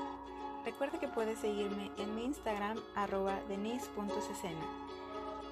Recuerda 0.86 1.08
que 1.08 1.16
puedes 1.16 1.40
seguirme 1.40 1.90
en 1.98 2.14
mi 2.14 2.26
Instagram 2.26 2.78
arroba 2.94 3.40
denise.cecena 3.50 4.68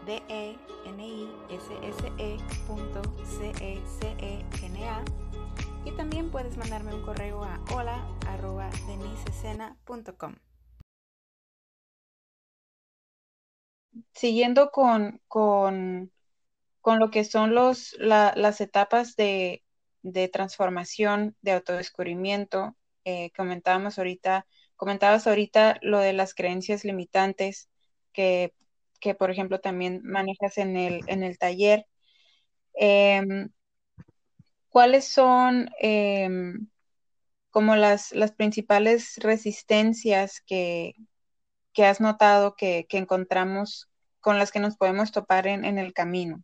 d 0.06 0.22
e 0.30 0.56
n 0.86 1.04
i 1.04 1.28
s 1.50 1.74
s 1.82 2.12
e 2.20 2.38
c 2.38 3.50
e 3.60 3.82
c 3.98 4.16
e 4.20 4.46
n 4.68 4.88
a 4.88 5.04
y 5.86 5.92
también 5.98 6.30
puedes 6.30 6.56
mandarme 6.56 6.94
un 6.94 7.02
correo 7.02 7.44
a 7.44 7.60
hola 7.74 8.08
arroba 8.28 8.70
Siguiendo 14.12 14.70
con, 14.70 15.20
con, 15.28 16.12
con, 16.80 17.00
lo 17.00 17.10
que 17.10 17.24
son 17.24 17.56
los, 17.56 17.98
las 17.98 18.62
etapas 18.62 19.16
de, 19.16 19.64
de 20.04 20.28
transformación, 20.28 21.36
de 21.42 21.54
autodescubrimiento, 21.54 22.76
eh, 23.04 23.32
comentábamos 23.36 23.98
ahorita 23.98 24.46
Comentabas 24.84 25.28
ahorita 25.28 25.80
lo 25.82 26.00
de 26.00 26.12
las 26.12 26.36
creencias 26.36 26.84
limitantes 26.84 27.70
que, 28.12 28.52
por 29.18 29.32
ejemplo, 29.32 29.62
también 29.62 30.02
manejas 30.04 30.58
en 30.58 30.76
el, 30.76 31.00
en 31.08 31.24
el 31.24 31.38
taller. 31.38 31.86
Em, 32.74 33.48
¿cuáles 34.68 35.08
son 35.08 35.70
em, 35.80 36.68
como 37.50 37.78
las, 37.78 38.12
las 38.12 38.34
principales 38.34 39.16
resistencias 39.22 40.42
que, 40.42 40.96
has 41.78 42.02
notado 42.02 42.56
que, 42.58 42.86
encontramos 42.90 43.90
con 44.20 44.38
las 44.38 44.52
que 44.52 44.60
nos 44.60 44.76
podemos 44.76 45.14
topar 45.14 45.48
en, 45.48 45.64
en 45.64 45.78
el 45.78 45.94
camino? 45.94 46.44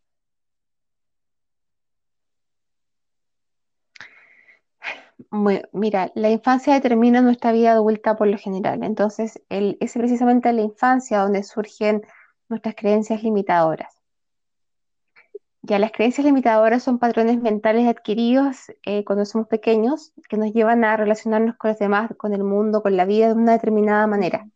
Mira, 5.73 6.11
la 6.15 6.29
infancia 6.29 6.73
determina 6.73 7.21
nuestra 7.21 7.51
vida 7.51 7.71
adulta 7.71 8.15
por 8.15 8.27
lo 8.27 8.37
general. 8.37 8.83
Entonces, 8.83 9.41
es 9.49 9.93
precisamente 9.93 10.49
en 10.49 10.57
la 10.57 10.61
infancia 10.63 11.19
donde 11.19 11.43
surgen 11.43 12.03
nuestras 12.47 12.75
creencias 12.75 13.23
limitadoras. 13.23 13.99
Ya 15.61 15.77
las 15.77 15.91
creencias 15.91 16.25
limitadoras 16.25 16.83
son 16.83 16.99
patrones 16.99 17.41
mentales 17.41 17.87
adquiridos 17.87 18.71
eh, 18.83 19.03
cuando 19.03 19.25
somos 19.25 19.47
pequeños 19.47 20.13
que 20.29 20.37
nos 20.37 20.53
llevan 20.53 20.83
a 20.83 20.95
relacionarnos 20.97 21.57
con 21.57 21.69
los 21.69 21.79
demás, 21.79 22.11
con 22.17 22.33
el 22.33 22.43
mundo, 22.43 22.81
con 22.81 22.95
la 22.95 23.05
vida 23.05 23.27
de 23.27 23.33
una 23.33 23.51
determinada 23.51 24.07
manera, 24.07 24.49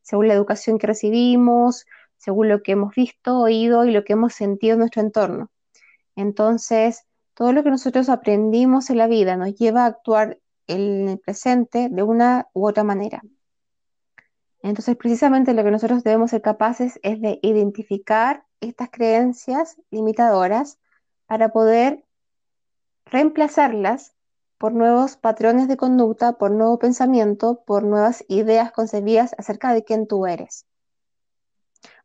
según 0.00 0.28
la 0.28 0.34
educación 0.34 0.78
que 0.78 0.86
recibimos, 0.86 1.86
según 2.16 2.48
lo 2.48 2.62
que 2.62 2.72
hemos 2.72 2.94
visto, 2.94 3.40
oído 3.40 3.84
y 3.84 3.90
lo 3.90 4.04
que 4.04 4.14
hemos 4.14 4.32
sentido 4.32 4.74
en 4.74 4.78
nuestro 4.78 5.02
entorno. 5.02 5.50
Entonces, 6.16 7.04
todo 7.34 7.52
lo 7.52 7.62
que 7.62 7.70
nosotros 7.70 8.08
aprendimos 8.08 8.90
en 8.90 8.98
la 8.98 9.06
vida 9.06 9.36
nos 9.36 9.54
lleva 9.54 9.84
a 9.84 9.86
actuar 9.86 10.38
en 10.66 11.08
el 11.08 11.18
presente 11.18 11.88
de 11.90 12.02
una 12.02 12.48
u 12.54 12.66
otra 12.66 12.84
manera. 12.84 13.22
Entonces, 14.62 14.96
precisamente 14.96 15.52
lo 15.52 15.62
que 15.62 15.70
nosotros 15.70 16.02
debemos 16.04 16.30
ser 16.30 16.40
capaces 16.40 16.98
es 17.02 17.20
de 17.20 17.38
identificar 17.42 18.44
estas 18.60 18.88
creencias 18.90 19.76
limitadoras 19.90 20.78
para 21.26 21.50
poder 21.50 22.04
reemplazarlas 23.04 24.14
por 24.56 24.72
nuevos 24.72 25.16
patrones 25.16 25.68
de 25.68 25.76
conducta, 25.76 26.38
por 26.38 26.50
nuevo 26.50 26.78
pensamiento, 26.78 27.62
por 27.66 27.82
nuevas 27.82 28.24
ideas 28.28 28.72
concebidas 28.72 29.34
acerca 29.36 29.74
de 29.74 29.84
quién 29.84 30.06
tú 30.06 30.26
eres. 30.26 30.64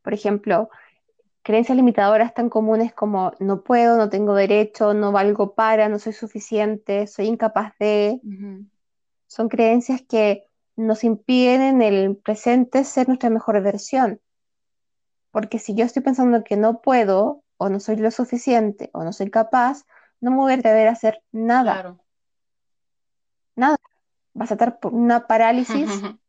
Por 0.02 0.14
ejemplo, 0.14 0.70
creencias 1.42 1.76
limitadoras 1.76 2.34
tan 2.34 2.50
comunes 2.50 2.94
como 2.94 3.34
no 3.40 3.64
puedo, 3.64 3.98
no 3.98 4.10
tengo 4.10 4.36
derecho, 4.36 4.94
no 4.94 5.12
valgo 5.12 5.56
para, 5.56 5.90
no 5.90 6.00
soy 6.00 6.14
suficiente, 6.14 7.08
soy 7.08 7.28
incapaz 7.28 7.74
de, 7.80 8.20
son 9.28 9.50
creencias 9.50 10.02
que 10.02 10.46
nos 10.76 11.04
impiden 11.04 11.62
en 11.62 11.82
el 11.82 12.16
presente 12.18 12.84
ser 12.84 13.08
nuestra 13.08 13.30
mejor 13.30 13.62
versión. 13.62 14.22
Porque 15.32 15.60
si 15.60 15.76
yo 15.76 15.86
estoy 15.86 16.02
pensando 16.02 16.44
que 16.44 16.58
no 16.58 16.82
puedo, 16.82 17.44
o 17.58 17.70
no 17.70 17.80
soy 17.80 17.98
lo 17.98 18.12
suficiente, 18.12 18.90
o 18.94 19.04
no 19.04 19.14
soy 19.14 19.30
capaz, 19.30 19.86
no 20.22 20.32
me 20.32 20.38
voy 20.38 20.54
a 20.54 20.56
atrever 20.56 20.88
a 20.88 20.92
hacer 20.92 21.22
nada. 21.32 21.98
Nada. 23.56 23.78
Vas 24.34 24.52
a 24.52 24.54
estar 24.54 24.80
por 24.80 24.94
una 24.94 25.28
parálisis 25.28 25.90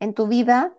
en 0.00 0.14
tu 0.14 0.28
vida 0.28 0.74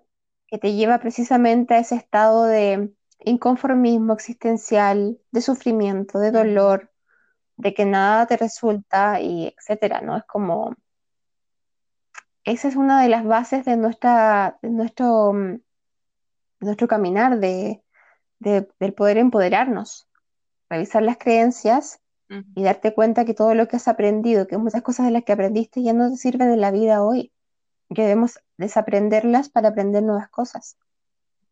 que 0.47 0.57
te 0.57 0.73
lleva 0.73 0.99
precisamente 0.99 1.75
a 1.75 1.79
ese 1.79 1.95
estado 1.95 2.45
de 2.45 2.91
inconformismo 3.19 4.13
existencial, 4.13 5.19
de 5.31 5.41
sufrimiento, 5.41 6.19
de 6.19 6.31
dolor, 6.31 6.91
de 7.57 7.73
que 7.73 7.85
nada 7.85 8.25
te 8.25 8.37
resulta 8.37 9.19
y 9.21 9.53
etcétera, 9.57 10.01
¿no? 10.01 10.17
Es 10.17 10.23
como 10.25 10.75
esa 12.43 12.67
es 12.67 12.75
una 12.75 13.01
de 13.01 13.09
las 13.09 13.25
bases 13.25 13.65
de 13.65 13.77
nuestra 13.77 14.57
de 14.61 14.69
nuestro 14.69 15.33
nuestro 16.59 16.87
caminar 16.87 17.39
de, 17.39 17.83
del 18.39 18.93
poder 18.93 19.17
empoderarnos, 19.17 20.09
revisar 20.69 21.03
las 21.03 21.17
creencias 21.17 22.01
y 22.53 22.63
darte 22.63 22.93
cuenta 22.93 23.25
que 23.25 23.33
todo 23.33 23.55
lo 23.55 23.67
que 23.67 23.77
has 23.77 23.87
aprendido, 23.87 24.45
que 24.45 24.57
muchas 24.57 24.83
cosas 24.83 25.07
de 25.07 25.11
las 25.11 25.23
que 25.23 25.31
aprendiste 25.31 25.81
ya 25.81 25.93
no 25.93 26.11
te 26.11 26.17
sirven 26.17 26.51
en 26.51 26.61
la 26.61 26.69
vida 26.69 27.01
hoy, 27.01 27.33
que 27.93 28.03
debemos 28.03 28.39
desaprenderlas 28.57 29.49
para 29.49 29.69
aprender 29.69 30.03
nuevas 30.03 30.29
cosas. 30.29 30.77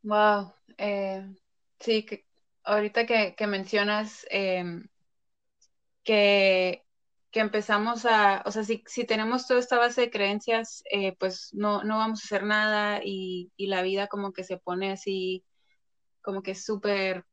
Wow, 0.03 0.53
eh, 0.77 1.27
Sí, 1.79 2.05
que 2.05 2.25
ahorita 2.63 3.05
que, 3.05 3.47
mencionas 3.47 4.25
em, 4.29 4.87
que, 6.03 6.83
empezamos 7.33 8.05
a, 8.05 8.41
o 8.47 8.51
sea, 8.51 8.63
si, 8.63 8.83
tenemos 9.05 9.45
toda 9.47 9.59
esta 9.59 9.77
base 9.77 10.01
de 10.01 10.09
creencias, 10.11 10.83
eh, 10.91 11.15
pues 11.19 11.49
no, 11.53 11.83
no 11.83 11.97
vamos 11.97 12.21
a 12.21 12.25
hacer 12.25 12.43
nada 12.43 13.01
y, 13.03 13.51
la 13.57 13.83
vida 13.83 14.07
como 14.07 14.33
que 14.33 14.43
se 14.43 14.57
pone 14.57 14.91
así, 14.91 15.45
como 16.21 16.41
que 16.43 16.55
súper, 16.55 17.25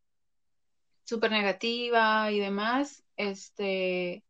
súper 1.05 1.31
negativa 1.31 2.31
y 2.33 2.39
demás, 2.41 3.05
este, 3.17 4.25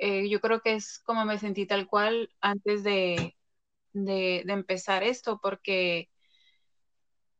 eh, 0.00 0.28
yo 0.30 0.40
creo 0.40 0.60
que 0.62 0.74
es 0.74 0.98
como 1.00 1.24
me 1.24 1.38
sentí 1.38 1.66
tal 1.66 1.86
cual 1.88 2.30
antes 2.40 2.82
de, 2.84 3.36
de 3.92 4.44
empezar 4.48 5.04
esto, 5.04 5.40
porque 5.42 6.11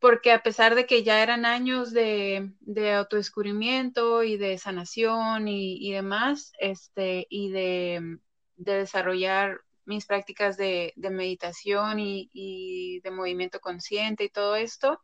porque 0.03 0.33
a 0.33 0.43
pesar 0.43 0.75
de 0.75 0.85
que 0.85 1.05
ya 1.05 1.23
eran 1.23 1.47
años 1.47 1.93
de, 1.93 2.51
autodescubrimiento 2.97 4.25
y 4.25 4.37
de 4.37 4.59
sanación 4.59 5.47
y, 5.47 5.93
demás, 5.93 6.53
este, 6.59 7.29
y 7.31 7.53
de, 7.53 8.19
desarrollar 8.57 9.61
mis 9.85 10.05
prácticas 10.05 10.57
de, 10.57 10.93
meditación 10.97 12.01
y, 12.01 13.01
de 13.05 13.11
movimiento 13.13 13.61
consciente 13.61 14.25
y 14.25 14.29
todo 14.29 14.57
esto, 14.57 15.01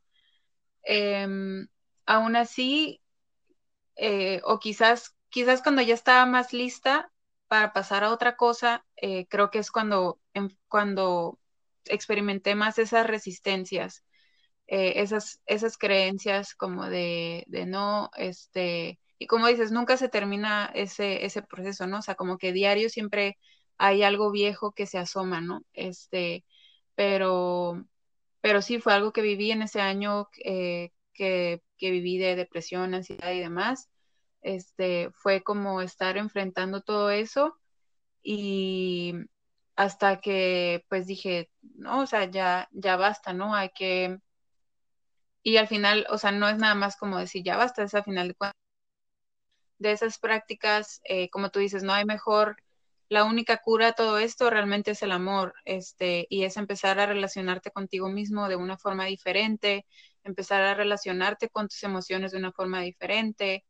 em, 0.83 1.69
aún 2.05 2.35
así, 2.35 3.01
eh, 3.95 4.41
o 4.45 4.59
quizás, 4.59 5.15
quizás 5.31 5.63
cuando 5.63 5.83
ya 5.83 5.95
estaba 5.95 6.27
más 6.27 6.53
lista 6.53 7.13
para 7.47 7.73
pasar 7.73 8.03
a 8.03 8.11
otra 8.11 8.37
cosa, 8.37 8.85
eh, 8.97 9.27
creo 9.29 9.51
que 9.51 9.61
es 9.61 9.71
cuando, 9.71 10.21
em, 10.35 10.49
cuando 10.67 11.39
experimenté 11.85 12.57
más 12.57 12.79
esas 12.81 13.07
resistencias 13.07 14.03
eh, 14.69 15.01
esas, 15.03 15.41
esas 15.47 15.79
creencias 15.79 16.55
como 16.55 16.89
de, 16.89 17.45
no, 17.67 18.11
este, 18.17 19.01
y 19.19 19.27
como 19.27 19.49
dices, 19.49 19.73
nunca 19.73 19.97
se 19.97 20.11
termina 20.11 20.71
ese, 20.75 21.25
ese 21.25 21.43
proceso, 21.43 21.87
¿no? 21.87 21.99
O 21.99 22.03
sea, 22.03 22.15
como 22.17 22.39
que 22.39 22.53
diario 22.53 22.91
siempre 22.91 23.39
hay 23.79 24.03
algo 24.03 24.31
viejo 24.31 24.73
que 24.73 24.87
se 24.87 24.99
asoma, 24.99 25.41
¿no? 25.41 25.63
Este, 25.73 26.45
pero, 26.95 27.85
pero 28.41 28.63
sí 28.63 28.81
fue 28.81 28.93
algo 28.95 29.13
que 29.13 29.23
viví 29.23 29.51
en 29.53 29.63
ese 29.63 29.81
año 29.81 30.29
eh, 30.45 30.91
que, 31.15 31.63
que, 31.79 31.91
viví 31.91 32.19
de 32.19 32.37
depresión, 32.37 32.95
ansiedad 32.95 33.33
y 33.33 33.41
demás. 33.41 33.89
Este, 34.43 35.11
fue 35.13 35.43
como 35.43 35.81
estar 35.83 36.17
enfrentando 36.19 36.83
todo 36.83 37.11
eso 37.11 37.59
y 38.23 39.15
hasta 39.77 40.21
que 40.21 40.85
pues 40.89 41.07
dije, 41.07 41.51
no, 41.63 42.03
o 42.03 42.07
sea, 42.07 42.31
ya, 42.31 42.69
ya 42.73 42.97
basta, 42.97 43.33
¿no? 43.33 43.55
Hay 43.55 43.71
que, 43.71 44.19
y 45.43 45.57
al 45.59 45.69
final, 45.69 46.07
o 46.11 46.19
sea, 46.19 46.33
no 46.33 46.49
es 46.49 46.59
nada 46.59 46.75
más 46.75 46.97
como 46.97 47.19
decir, 47.19 47.43
ya 47.45 47.57
basta, 47.57 47.83
es 47.83 47.95
al 47.95 48.05
final 48.05 48.29
de 48.29 48.35
cuentas. 48.35 48.59
De 49.79 49.93
esas 49.93 50.19
prácticas, 50.19 51.01
eh, 51.05 51.31
como 51.31 51.51
tú 51.51 51.61
dices, 51.61 51.83
no 51.83 51.93
hay 51.93 52.05
mejor, 52.05 52.57
la 53.09 53.25
única 53.25 53.59
cura 53.59 53.89
a 53.89 53.93
todo 53.93 54.19
esto 54.19 54.51
realmente 54.51 54.91
es 54.93 55.03
el 55.03 55.13
amor, 55.13 55.55
este, 55.65 56.27
y 56.31 56.45
es 56.45 56.57
empezar 56.57 56.99
a 57.01 57.07
relacionarte 57.07 57.71
contigo 57.71 58.09
mismo 58.09 58.49
de 58.49 58.57
una 58.57 58.77
forma 58.77 59.07
diferente, 59.07 59.87
empezar 60.25 60.63
a 60.63 60.75
relacionarte 60.75 61.49
con 61.49 61.69
tus 61.69 61.83
emociones 61.85 62.33
de 62.33 62.39
una 62.39 62.53
forma 62.53 62.81
diferente, 62.83 63.65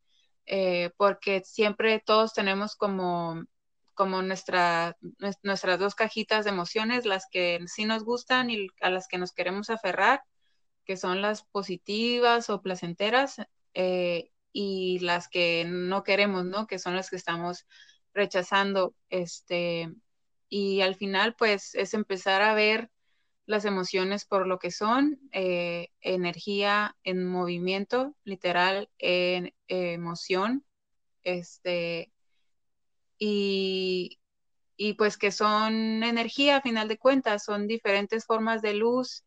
eh, 0.47 0.91
porque 0.97 1.43
siempre 1.45 2.03
todos 2.05 2.33
tenemos 2.33 2.75
como, 2.75 3.45
como 3.95 4.23
nuestra, 4.23 4.97
nuestras 5.43 5.79
dos 5.79 5.95
cajitas 5.95 6.45
de 6.45 6.51
emociones, 6.51 7.05
las 7.07 7.27
que 7.31 7.61
sí 7.67 7.85
nos 7.85 8.05
gustan 8.05 8.51
y 8.51 8.69
a 8.81 8.91
las 8.91 9.09
que 9.09 9.19
nos 9.19 9.33
queremos 9.33 9.71
aferrar, 9.71 10.23
que 10.89 10.97
son 10.97 11.21
las 11.21 11.45
positivas 11.45 12.49
o 12.49 12.63
placenteras 12.63 13.37
eh, 13.75 14.33
y 14.55 15.01
las 15.01 15.29
que 15.29 15.67
no 15.69 16.03
queremos, 16.03 16.47
¿no? 16.47 16.67
Que 16.67 16.79
son 16.79 16.97
las 16.97 17.11
que 17.11 17.17
estamos 17.17 17.67
rechazando, 18.15 18.95
este, 19.11 19.95
y 20.49 20.81
al 20.81 20.95
final, 20.97 21.37
pues, 21.39 21.75
es 21.75 21.93
empezar 21.93 22.41
a 22.41 22.55
ver 22.55 22.91
las 23.45 23.67
emociones 23.67 24.25
por 24.25 24.47
lo 24.47 24.59
que 24.59 24.71
son, 24.71 25.21
eh, 25.33 25.89
energía 26.01 26.97
en 27.05 27.27
movimiento, 27.27 28.17
literal, 28.25 28.89
en 28.97 29.55
emoción, 29.69 30.65
este, 31.23 32.11
y, 33.19 34.21
y 34.79 34.95
pues 34.95 35.19
que 35.19 35.33
son 35.33 36.03
energía 36.03 36.57
a 36.57 36.63
final 36.63 36.89
de 36.89 36.97
cuentas, 36.99 37.45
son 37.45 37.67
diferentes 37.67 38.25
formas 38.25 38.63
de 38.63 38.73
luz 38.73 39.25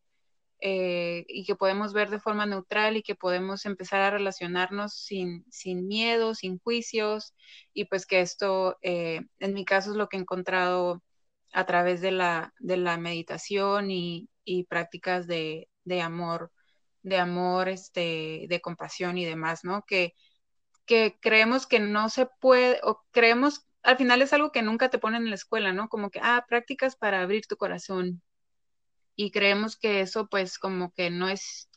eh, 0.62 1.26
y 1.28 1.46
que 1.46 1.56
podemos 1.56 1.94
ver 1.94 2.10
de 2.10 2.20
forma 2.20 2.46
neutral 2.46 2.98
y 2.98 3.04
que 3.04 3.16
podemos 3.16 3.66
empezar 3.66 4.02
a 4.02 4.12
relacionarnos 4.12 4.94
sin, 4.94 5.46
sin 5.52 5.88
miedo, 5.88 6.36
sin 6.36 6.60
juicios 6.60 7.34
y 7.74 7.86
pues 7.86 8.06
que 8.06 8.22
esto 8.22 8.78
eh, 8.82 9.22
en 9.40 9.54
mi 9.54 9.66
caso 9.66 9.92
es 9.92 9.98
lo 9.98 10.08
que 10.10 10.18
he 10.18 10.20
encontrado 10.22 11.04
a 11.54 11.66
través 11.66 12.02
de 12.02 12.12
la, 12.12 12.54
de 12.60 12.78
la 12.78 12.98
meditación 12.98 13.92
y, 13.92 14.30
y 14.46 14.66
prácticas 14.66 15.28
de, 15.28 15.70
de, 15.86 16.02
amor, 16.02 16.52
de 17.04 17.18
amor, 17.18 17.70
este, 17.70 18.46
de 18.50 18.62
compasión 18.62 19.18
y 19.18 19.26
demás, 19.26 19.64
¿no? 19.64 19.84
Que, 19.88 20.14
que 20.86 21.18
creemos 21.22 21.68
que 21.68 21.80
no 21.80 22.10
se 22.10 22.28
puede, 22.40 22.80
o 22.84 23.02
creemos 23.12 23.66
al 23.84 23.98
final 23.98 24.22
es 24.22 24.34
algo 24.34 24.52
que 24.52 24.62
nunca 24.62 24.90
te 24.90 25.00
ponen 25.00 25.24
en 25.24 25.30
la 25.30 25.36
escuela, 25.36 25.74
¿no? 25.74 25.90
Como 25.90 26.10
que, 26.12 26.20
ah, 26.22 26.46
prácticas 26.48 26.96
para 26.96 27.22
abrir 27.22 27.48
tu 27.48 27.58
corazón. 27.58 28.22
Y 29.22 29.30
creemos 29.30 29.76
que 29.78 30.02
eso 30.02 30.28
pues 30.28 30.58
como 30.58 30.94
que 30.94 31.12
no 31.12 31.30
es, 31.30 31.70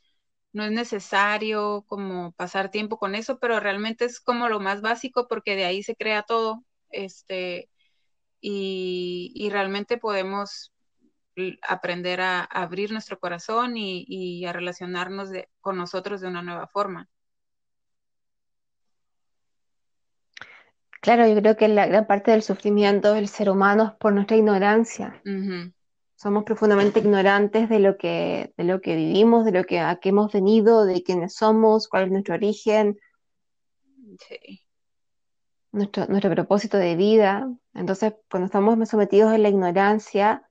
no 0.55 0.65
es 0.65 0.73
necesario 0.73 1.85
como 1.87 2.33
pasar 2.33 2.71
tiempo 2.71 2.99
con 2.99 3.15
eso, 3.15 3.39
pero 3.39 3.61
realmente 3.61 4.07
es 4.07 4.19
como 4.19 4.49
lo 4.49 4.61
más 4.61 4.81
básico 4.81 5.29
porque 5.29 5.55
de 5.55 5.67
ahí 5.67 5.83
se 5.83 5.95
crea 5.95 6.23
todo. 6.23 6.65
Este, 6.89 7.69
y, 8.41 9.31
y 9.35 9.51
realmente 9.51 9.99
podemos 9.99 10.73
aprender 11.69 12.23
a, 12.23 12.45
abrir 12.45 12.93
nuestro 12.93 13.19
corazón 13.19 13.75
y, 13.77 14.47
a 14.47 14.55
relacionarnos 14.55 15.29
con 15.61 15.77
nosotros 15.77 16.23
de 16.23 16.29
una 16.29 16.41
nueva 16.41 16.67
forma. 16.67 17.11
Claro, 21.03 21.29
yo 21.29 21.39
creo 21.43 21.59
que 21.59 21.69
la 21.69 21.87
gran 21.87 22.07
parte 22.07 22.31
del 22.31 22.43
sufrimiento 22.43 23.13
del 23.13 23.29
ser 23.29 23.51
humano 23.51 23.85
es 23.85 23.93
por 23.99 24.15
nuestra 24.15 24.39
ignorancia. 24.39 25.21
Somos 26.25 26.45
profundamente 26.45 27.01
ignorantes 27.01 27.69
de 27.69 27.81
lo 27.81 27.99
que, 27.99 28.55
de 28.57 28.65
lo 28.65 28.81
que 28.81 28.97
vivimos, 28.97 29.45
de 29.45 29.53
lo 29.53 29.65
que 29.65 29.81
a 29.81 29.97
qué 29.97 30.09
hemos 30.09 30.33
venido, 30.33 30.87
de 30.87 31.03
quiénes 31.03 31.35
somos, 31.35 31.87
cuál 31.87 32.05
es 32.05 32.13
nuestro 32.13 32.35
origen, 32.37 32.99
nuestro, 35.71 36.07
nuestro 36.07 36.31
propósito 36.31 36.79
de 36.79 36.97
vida. 36.97 37.47
Entonces, 37.75 38.15
cuando 38.31 38.47
estamos 38.47 38.89
sometidos 38.89 39.33
a 39.35 39.37
la 39.37 39.51
ignorancia, 39.51 40.49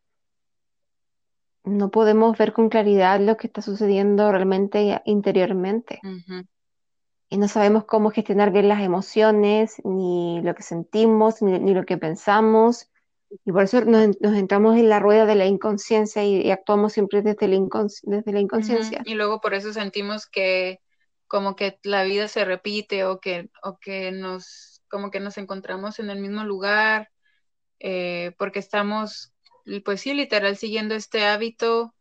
no 1.64 1.90
podemos 1.90 2.38
ver 2.38 2.54
con 2.54 2.70
claridad 2.70 3.20
lo 3.20 3.36
que 3.36 3.48
está 3.48 3.64
sucediendo 3.64 4.32
realmente 4.32 5.02
interiormente. 5.06 6.02
Y 7.30 7.38
no 7.40 7.48
sabemos 7.48 7.86
cómo 7.86 8.12
gestionar 8.12 8.52
bien 8.52 8.68
las 8.68 8.84
emociones, 8.84 9.82
ni 9.84 10.40
lo 10.44 10.54
que 10.54 10.62
sentimos, 10.62 11.42
ni, 11.42 11.74
lo 11.74 11.84
que 11.84 11.98
pensamos. 11.98 12.92
Y 13.46 13.52
por 13.52 13.64
eso 13.64 13.82
nos, 13.82 14.16
entramos 14.22 14.78
en 14.78 14.90
la 14.90 15.00
rueda 15.00 15.26
de 15.26 15.36
la 15.36 15.46
inconsciencia 15.46 16.24
y, 16.24 16.52
actuamos 16.52 16.94
siempre 16.94 17.22
desde 17.22 17.48
la, 17.48 17.60
desde 18.04 18.32
la 18.32 18.40
inconsciencia. 18.40 19.02
Y 19.06 19.16
luego 19.16 19.42
por 19.42 19.54
eso 19.54 19.74
sentimos 19.74 20.28
que 20.28 20.80
como 21.28 21.56
que 21.56 21.80
la 21.84 22.04
vida 22.04 22.28
se 22.28 22.46
repite 22.46 23.06
o 23.06 23.20
que, 23.20 23.50
o 23.64 23.80
que 23.80 24.12
nos, 24.12 24.84
como 24.88 25.10
que 25.10 25.20
nos 25.20 25.38
encontramos 25.38 26.00
en 26.00 26.10
el 26.10 26.20
mismo 26.20 26.44
lugar, 26.44 27.10
eh, 27.80 28.34
porque 28.38 28.60
estamos 28.60 29.34
pues 29.84 30.02
sí, 30.02 30.14
literal, 30.14 30.58
siguiendo 30.58 30.96
este 30.96 31.26
hábito 31.26 31.94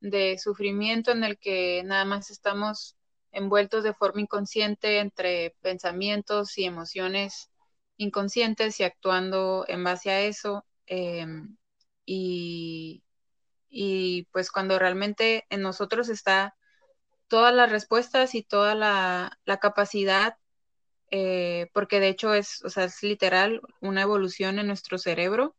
de 0.00 0.38
sufrimiento 0.38 1.12
en 1.12 1.24
el 1.24 1.38
que 1.38 1.82
nada 1.84 2.04
más 2.04 2.30
estamos 2.30 2.96
envueltos 3.32 3.84
de 3.84 3.94
forma 3.94 4.20
inconsciente 4.20 4.98
entre 4.98 5.56
pensamientos 5.60 6.56
y 6.58 6.64
emociones 6.64 7.50
inconscientes 7.96 8.78
y 8.80 8.84
actuando 8.84 9.64
en 9.68 9.82
base 9.84 10.10
a 10.10 10.20
eso. 10.20 10.64
Em, 10.86 11.56
y, 12.06 13.02
pues 14.32 14.50
cuando 14.50 14.78
realmente 14.78 15.44
en 15.50 15.62
nosotros 15.62 16.08
está 16.08 16.56
todas 17.28 17.54
las 17.54 17.70
respuestas 17.70 18.34
y 18.34 18.42
toda 18.42 18.74
la, 18.74 19.38
capacidad, 19.60 20.36
eh, 21.10 21.68
porque 21.74 22.00
de 22.00 22.08
hecho 22.08 22.34
es, 22.34 22.62
o 22.64 22.70
sea, 22.70 22.84
es 22.84 23.02
literal 23.02 23.60
una 23.80 24.02
evolución 24.02 24.58
en 24.58 24.66
nuestro 24.68 24.98
cerebro 24.98 25.56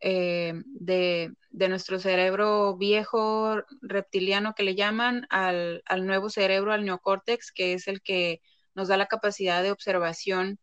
eh, 0.00 0.52
de, 0.66 1.34
nuestro 1.50 1.98
cerebro 1.98 2.76
viejo 2.76 3.62
reptiliano 3.80 4.54
que 4.54 4.62
le 4.62 4.74
llaman 4.74 5.26
al, 5.30 5.82
nuevo 6.02 6.28
cerebro, 6.30 6.72
al 6.72 6.84
neocórtex, 6.84 7.52
que 7.52 7.72
es 7.72 7.88
el 7.88 8.02
que 8.02 8.40
nos 8.74 8.88
da 8.88 8.96
la 8.96 9.06
capacidad 9.06 9.62
de 9.62 9.72
observación 9.72 10.58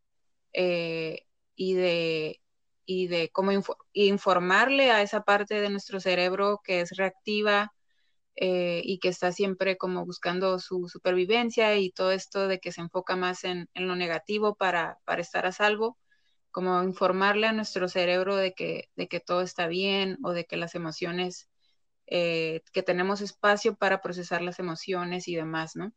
eh, 0.54 1.26
y 1.56 1.74
de 1.74 2.43
y 2.86 3.08
de 3.08 3.30
cómo 3.30 3.52
informarle 3.94 4.92
a 4.92 5.02
esa 5.02 5.22
parte 5.24 5.62
de 5.62 5.70
nuestro 5.70 6.00
cerebro 6.00 6.62
que 6.64 6.82
es 6.82 6.92
reactiva 6.98 7.74
eh, 8.36 8.82
y 8.84 9.00
que 9.00 9.10
está 9.10 9.32
siempre 9.32 9.78
como 9.78 10.06
buscando 10.06 10.60
su 10.60 10.88
supervivencia 10.90 11.78
y 11.78 11.92
todo 11.92 12.12
esto 12.12 12.48
de 12.48 12.60
que 12.60 12.72
se 12.72 12.82
enfoca 12.82 13.16
más 13.16 13.44
en, 13.44 13.70
lo 13.76 13.96
negativo 13.96 14.56
para, 14.56 15.00
para, 15.06 15.22
estar 15.22 15.46
a 15.46 15.52
salvo 15.52 15.98
como 16.52 16.84
informarle 16.84 17.48
a 17.48 17.54
nuestro 17.54 17.88
cerebro 17.90 18.36
de 18.36 18.54
que, 18.54 18.90
de 18.96 19.08
que 19.08 19.20
todo 19.20 19.42
está 19.42 19.68
bien 19.68 20.18
o 20.24 20.32
de 20.32 20.46
que 20.46 20.58
las 20.58 20.76
emociones, 20.76 21.50
eh, 22.08 22.62
que 22.74 22.84
tenemos 22.84 23.22
espacio 23.22 23.76
para 23.76 24.02
procesar 24.02 24.42
las 24.42 24.60
emociones 24.60 25.28
y 25.28 25.36
demás, 25.36 25.76
¿no? 25.76 25.94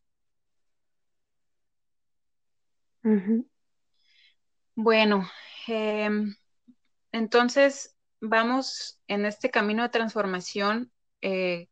Bueno, 4.74 5.26
em, 5.68 6.34
entonces 7.16 7.96
vamos 8.20 9.00
en 9.08 9.24
este 9.24 9.50
camino 9.50 9.82
de 9.82 9.88
transformación 9.88 10.92
eh, 11.22 11.68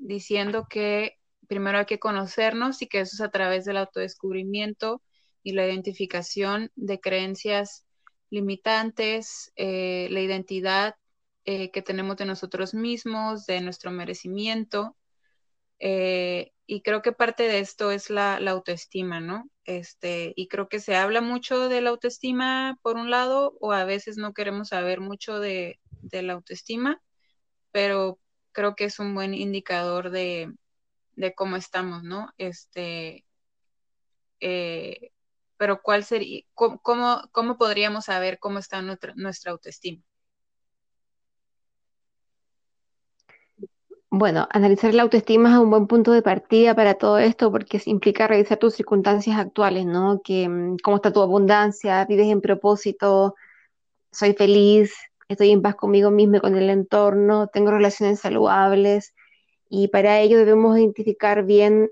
diciendo 0.00 0.66
que 0.68 1.18
primero 1.46 1.78
hay 1.78 1.84
que 1.84 1.98
conocernos 1.98 2.80
y 2.80 2.86
que 2.86 3.00
eso 3.00 3.16
es 3.16 3.20
a 3.20 3.30
través 3.30 3.66
del 3.66 3.76
autodescubrimiento 3.76 5.02
y 5.42 5.52
la 5.52 5.66
identificación 5.66 6.70
de 6.74 7.00
creencias 7.00 7.84
limitantes, 8.30 9.52
eh, 9.56 10.08
la 10.10 10.20
identidad 10.20 10.94
eh, 11.44 11.70
que 11.70 11.82
tenemos 11.82 12.16
de 12.16 12.24
nosotros 12.24 12.72
mismos, 12.72 13.44
de 13.44 13.60
nuestro 13.60 13.90
merecimiento. 13.90 14.96
Y 16.72 16.80
creo 16.80 17.02
que 17.02 17.12
parte 17.12 17.42
de 17.48 17.58
esto 17.58 17.90
es 17.90 18.08
la, 18.08 18.36
autoestima, 18.36 19.20
¿no? 19.20 19.50
Este, 19.66 20.32
y 20.36 20.48
creo 20.48 20.70
que 20.70 20.80
se 20.80 20.96
habla 20.96 21.20
mucho 21.20 21.68
de 21.68 21.82
la 21.82 21.90
autoestima 21.90 22.78
por 22.80 22.96
un 22.96 23.10
lado, 23.10 23.58
o 23.60 23.72
a 23.72 23.84
veces 23.84 24.16
no 24.16 24.32
queremos 24.32 24.68
saber 24.68 25.00
mucho 25.02 25.38
de, 25.38 25.78
la 26.12 26.32
autoestima, 26.32 27.02
pero 27.72 28.18
creo 28.52 28.74
que 28.74 28.84
es 28.84 28.98
un 28.98 29.14
buen 29.14 29.34
indicador 29.34 30.08
de, 30.10 30.50
de 31.14 31.34
cómo 31.34 31.56
estamos, 31.56 32.04
¿no? 32.04 32.32
Este, 32.38 33.26
pero 35.58 35.82
¿cuál 35.82 36.04
sería, 36.04 36.40
cómo, 36.54 36.80
cómo, 37.32 37.58
podríamos 37.58 38.06
saber 38.06 38.38
cómo 38.38 38.58
está 38.58 38.80
nuestra, 38.80 39.12
nuestra 39.14 39.52
autoestima? 39.52 40.02
Bueno, 44.14 44.46
analizar 44.50 44.92
la 44.92 45.04
autoestima 45.04 45.50
es 45.52 45.58
un 45.58 45.70
buen 45.70 45.86
punto 45.86 46.12
de 46.12 46.20
partida 46.20 46.74
para 46.74 46.92
todo 46.92 47.16
esto 47.16 47.50
porque 47.50 47.80
implica 47.86 48.26
revisar 48.26 48.58
tus 48.58 48.74
circunstancias 48.74 49.38
actuales, 49.38 49.86
¿no? 49.86 50.20
Que, 50.22 50.46
mm, 50.50 50.76
cómo 50.82 50.96
está 50.96 51.14
tu 51.14 51.22
abundancia, 51.22 52.04
vives 52.04 52.26
en 52.26 52.42
propósito, 52.42 53.36
soy 54.10 54.34
feliz, 54.34 54.94
estoy 55.28 55.50
en 55.50 55.62
paz 55.62 55.76
conmigo 55.76 56.10
mismo 56.10 56.36
y 56.36 56.40
con 56.40 56.58
el 56.58 56.68
entorno, 56.68 57.46
tengo 57.46 57.70
relaciones 57.70 58.20
saludables 58.20 59.14
y 59.70 59.88
para 59.88 60.20
ello 60.20 60.36
debemos 60.36 60.76
identificar 60.76 61.44
bien 61.44 61.90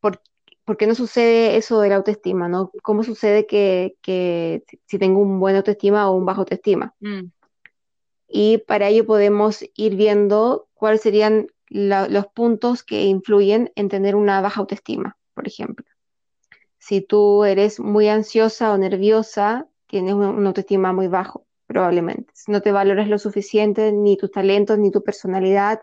por 0.00 0.20
¿por 0.64 0.76
qué 0.76 0.88
no 0.88 0.96
sucede 0.96 1.56
eso 1.56 1.80
de 1.80 1.90
la 1.90 1.96
autoestima? 1.96 2.48
¿no? 2.48 2.72
¿Cómo 2.82 3.04
sucede 3.04 3.46
que, 3.46 3.94
si 4.86 4.98
tengo 4.98 5.20
un 5.20 5.38
buen 5.38 5.54
autoestima 5.54 6.10
o 6.10 6.16
un 6.16 6.26
bajo 6.26 6.40
autoestima? 6.40 6.92
Mm. 6.98 7.26
Y 8.34 8.58
para 8.58 8.88
ello 8.88 9.04
podemos 9.06 9.62
ir 9.74 9.94
viendo 9.94 10.68
cuáles 10.72 11.02
serían 11.02 11.48
los 11.68 12.26
puntos 12.28 12.82
que 12.82 13.04
influyen 13.04 13.70
en 13.76 13.88
tener 13.88 14.16
una 14.16 14.40
baja 14.40 14.60
autoestima, 14.60 15.18
por 15.34 15.46
ejemplo. 15.46 15.86
Si 16.78 17.02
tú 17.02 17.44
eres 17.44 17.78
muy 17.78 18.08
ansiosa 18.08 18.72
o 18.72 18.78
nerviosa, 18.78 19.66
tienes 19.86 20.14
una 20.14 20.48
autoestima 20.48 20.92
muy 20.92 21.08
bajo, 21.08 21.46
probablemente. 21.66 22.32
Si 22.34 22.50
no 22.50 22.62
te 22.62 22.72
valoras 22.72 23.08
lo 23.08 23.18
suficiente, 23.18 23.92
ni 23.92 24.16
tus 24.16 24.30
talentos, 24.30 24.78
ni 24.78 24.90
tu 24.90 25.04
personalidad, 25.04 25.82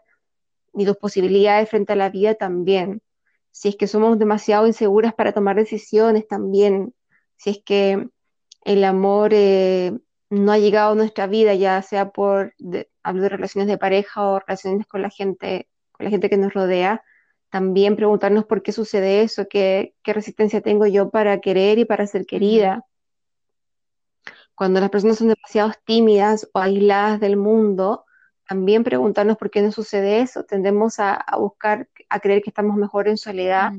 ni 0.73 0.85
tus 0.85 0.97
posibilidades 0.97 1.69
frente 1.69 1.93
a 1.93 1.95
la 1.95 2.09
vida, 2.09 2.33
también 2.33 3.01
si 3.51 3.69
es 3.69 3.75
que 3.75 3.87
somos 3.87 4.17
demasiado 4.17 4.67
inseguras 4.67 5.13
para 5.13 5.33
tomar 5.33 5.55
decisiones 5.55 6.27
también, 6.27 6.93
si 7.37 7.49
es 7.51 7.61
que 7.63 8.07
el 8.63 8.83
amor 8.83 9.31
eh, 9.33 9.97
no 10.29 10.51
ha 10.51 10.57
llegado 10.57 10.91
a 10.91 10.95
nuestra 10.95 11.27
vida, 11.27 11.53
ya 11.55 11.81
sea 11.81 12.11
por, 12.11 12.53
hablo 13.03 13.23
de 13.23 13.29
relaciones 13.29 13.67
de 13.67 13.77
pareja 13.77 14.23
o 14.23 14.39
relaciones 14.39 14.85
con 14.87 15.01
la 15.01 15.09
gente, 15.09 15.67
con 15.91 16.05
la 16.05 16.09
gente 16.11 16.29
que 16.29 16.37
nos 16.37 16.53
rodea, 16.53 17.03
también 17.49 17.95
preguntarnos 17.95 18.45
por 18.45 18.61
qué 18.61 18.71
sucede 18.71 19.21
eso, 19.21 19.47
qué, 19.49 19.95
qué 20.03 20.13
resistencia 20.13 20.61
tengo 20.61 20.85
yo 20.85 21.09
para 21.09 21.39
querer 21.41 21.79
y 21.79 21.85
para 21.85 22.05
ser 22.05 22.25
querida. 22.25 22.85
Cuando 24.53 24.79
las 24.79 24.89
personas 24.89 25.17
son 25.17 25.29
demasiado 25.29 25.71
tímidas 25.85 26.47
o 26.53 26.59
aisladas 26.59 27.19
del 27.19 27.37
mundo, 27.37 28.05
también 28.47 28.83
preguntarnos 28.83 29.37
por 29.37 29.49
qué 29.49 29.61
no 29.61 29.71
sucede 29.71 30.21
eso. 30.21 30.43
Tendemos 30.43 30.99
a, 30.99 31.23
buscar, 31.37 31.87
a 32.09 32.19
creer 32.19 32.41
que 32.41 32.49
estamos 32.49 32.75
mejor 32.77 33.07
en 33.07 33.17
soledad, 33.17 33.71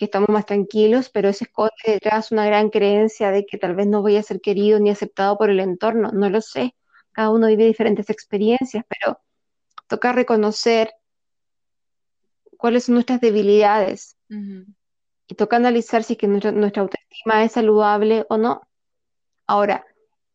que 0.00 0.06
estamos 0.06 0.30
más 0.30 0.46
tranquilos, 0.46 1.10
pero 1.10 1.28
ese 1.28 1.44
esconde 1.44 1.74
detrás 1.84 2.32
una 2.32 2.46
gran 2.46 2.70
creencia 2.70 3.30
de 3.30 3.44
que 3.44 3.58
tal 3.58 3.74
vez 3.74 3.86
no 3.86 4.00
voy 4.00 4.16
a 4.16 4.22
ser 4.22 4.40
querido 4.40 4.80
ni 4.80 4.88
aceptado 4.88 5.36
por 5.36 5.50
el 5.50 5.60
entorno. 5.60 6.10
No 6.10 6.30
lo 6.30 6.40
sé. 6.40 6.74
Cada 7.12 7.28
uno 7.28 7.48
vive 7.48 7.66
diferentes 7.66 8.08
experiencias, 8.08 8.82
pero 8.88 9.20
toca 9.88 10.12
reconocer 10.12 10.90
cuáles 12.56 12.84
son 12.84 12.94
nuestras 12.94 13.20
debilidades 13.20 14.16
y 15.28 15.34
toca 15.34 15.56
analizar 15.56 16.02
si 16.02 16.14
es 16.14 16.18
que 16.18 16.28
nuestra, 16.28 16.50
nuestra 16.52 16.80
autoestima 16.80 17.44
es 17.44 17.52
saludable 17.52 18.24
o 18.30 18.38
no. 18.38 18.62
Ahora, 19.46 19.84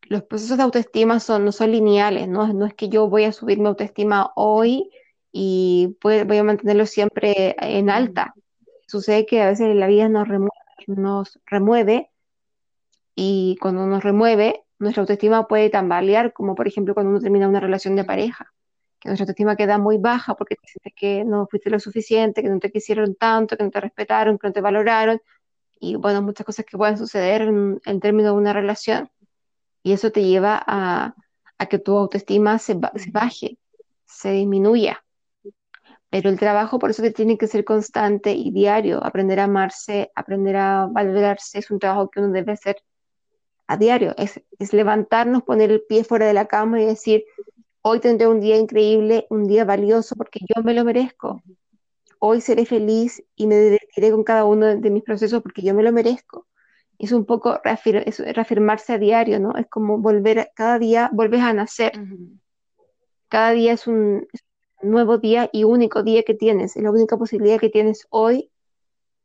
los 0.03 0.21
procesos 0.25 0.57
de 0.57 0.63
autoestima 0.63 1.19
son, 1.19 1.43
no 1.43 1.51
son 1.51 1.71
lineales, 1.71 2.27
¿no? 2.27 2.53
no 2.53 2.67
es 2.67 2.75
que 2.75 2.87
yo 2.87 3.09
voy 3.09 3.23
a 3.23 3.31
subir 3.31 3.57
mi 3.57 3.65
autoestima 3.65 4.31
hoy 4.35 4.91
y 5.31 5.97
voy 6.03 6.37
a 6.37 6.43
mantenerlo 6.43 6.85
siempre 6.85 7.55
en 7.59 7.89
alta. 7.89 8.35
Sucede 8.87 9.25
que 9.25 9.41
a 9.41 9.47
veces 9.47 9.75
la 9.75 9.87
vida 9.87 10.09
nos 10.09 10.27
remueve, 11.45 12.11
y 13.15 13.57
cuando 13.61 13.85
nos 13.87 14.03
remueve, 14.03 14.63
nuestra 14.77 15.01
autoestima 15.01 15.47
puede 15.47 15.69
tambalear, 15.69 16.33
como 16.33 16.53
por 16.55 16.67
ejemplo 16.67 16.93
cuando 16.93 17.11
uno 17.11 17.21
termina 17.21 17.47
una 17.47 17.59
relación 17.59 17.95
de 17.95 18.03
pareja, 18.03 18.53
que 18.99 19.09
nuestra 19.09 19.23
autoestima 19.23 19.55
queda 19.55 19.77
muy 19.77 19.97
baja 19.97 20.35
porque 20.35 20.57
sientes 20.63 20.93
que 20.95 21.23
no 21.23 21.47
fuiste 21.47 21.69
lo 21.69 21.79
suficiente, 21.79 22.43
que 22.43 22.49
no 22.49 22.59
te 22.59 22.71
quisieron 22.71 23.15
tanto, 23.15 23.57
que 23.57 23.63
no 23.63 23.71
te 23.71 23.79
respetaron, 23.79 24.37
que 24.37 24.47
no 24.47 24.53
te 24.53 24.61
valoraron, 24.61 25.21
y 25.79 25.95
bueno, 25.95 26.21
muchas 26.21 26.45
cosas 26.45 26.65
que 26.65 26.77
pueden 26.77 26.97
suceder 26.97 27.43
en, 27.43 27.99
términos 27.99 28.33
de 28.33 28.39
una 28.39 28.53
relación. 28.53 29.09
Y 29.83 29.93
eso 29.93 30.11
te 30.11 30.23
lleva 30.23 30.61
a, 30.65 31.15
que 31.69 31.79
tu 31.79 31.97
autoestima 31.97 32.59
se, 32.59 32.79
se, 32.95 33.11
baje, 33.11 33.57
se 34.05 34.31
disminuya. 34.31 35.04
Pero 36.15 36.29
el 36.29 36.39
trabajo 36.39 36.79
por 36.79 36.91
eso 36.91 37.03
que 37.03 37.11
tiene 37.11 37.37
que 37.37 37.45
ser 37.45 37.65
constante 37.65 38.31
y 38.31 38.49
diario. 38.49 39.03
Aprender 39.03 39.41
a 39.41 39.43
amarse, 39.43 40.13
aprender 40.15 40.55
a 40.55 40.87
valorarse, 40.89 41.59
es 41.59 41.69
un 41.69 41.77
trabajo 41.77 42.09
que 42.09 42.21
uno 42.21 42.31
debe 42.31 42.53
hacer 42.53 42.77
a 43.67 43.75
diario, 43.75 44.15
es, 44.15 44.39
levantarnos, 44.71 45.43
poner 45.43 45.71
el 45.71 45.81
pie 45.81 46.05
fuera 46.05 46.25
de 46.25 46.31
la 46.31 46.45
cama 46.45 46.81
y 46.81 46.85
decir, 46.85 47.25
hoy 47.81 47.99
tendré 47.99 48.27
un 48.27 48.39
día 48.39 48.55
increíble, 48.55 49.27
un 49.29 49.43
día 49.45 49.65
valioso 49.65 50.15
porque 50.15 50.39
yo 50.47 50.63
me 50.63 50.73
lo 50.73 50.85
merezco. 50.85 51.43
Hoy 52.19 52.39
seré 52.39 52.65
feliz 52.65 53.21
y 53.35 53.47
me 53.47 53.59
divertiré 53.59 54.11
con 54.11 54.23
cada 54.23 54.45
uno 54.45 54.67
de, 54.67 54.89
mis 54.89 55.03
procesos 55.03 55.41
porque 55.41 55.63
yo 55.63 55.73
me 55.73 55.83
lo 55.83 55.91
merezco. 55.91 56.47
Es 56.97 57.11
un 57.11 57.25
poco 57.25 57.59
reafirmarse 57.61 58.93
a 58.93 58.97
diario, 58.97 59.37
¿no? 59.41 59.57
Es 59.57 59.67
como 59.67 59.97
volver, 59.97 60.49
cada 60.55 60.79
día 60.79 61.09
vuelves 61.11 61.41
a 61.41 61.51
nacer. 61.51 61.91
Cada 63.27 63.51
día 63.51 63.73
es 63.73 63.85
un, 63.85 64.25
nuevo 64.81 65.17
día 65.17 65.49
y 65.51 65.63
único 65.63 66.03
día 66.03 66.23
que 66.23 66.33
tienes. 66.33 66.75
Es 66.75 66.83
la 66.83 66.91
única 66.91 67.17
posibilidad 67.17 67.59
que 67.59 67.69
tienes 67.69 68.07
hoy 68.09 68.51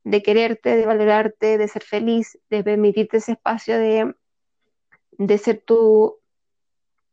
de 0.04 0.22
quererte, 0.22 0.76
de 0.76 0.86
valorarte, 0.86 1.58
de 1.58 1.68
ser 1.68 1.82
feliz, 1.82 2.38
de 2.48 2.64
permitirte 2.64 3.18
ese 3.18 3.32
espacio 3.32 3.78
de, 3.78 4.14
de 5.12 5.38
ser 5.38 5.62
tu, 5.64 6.18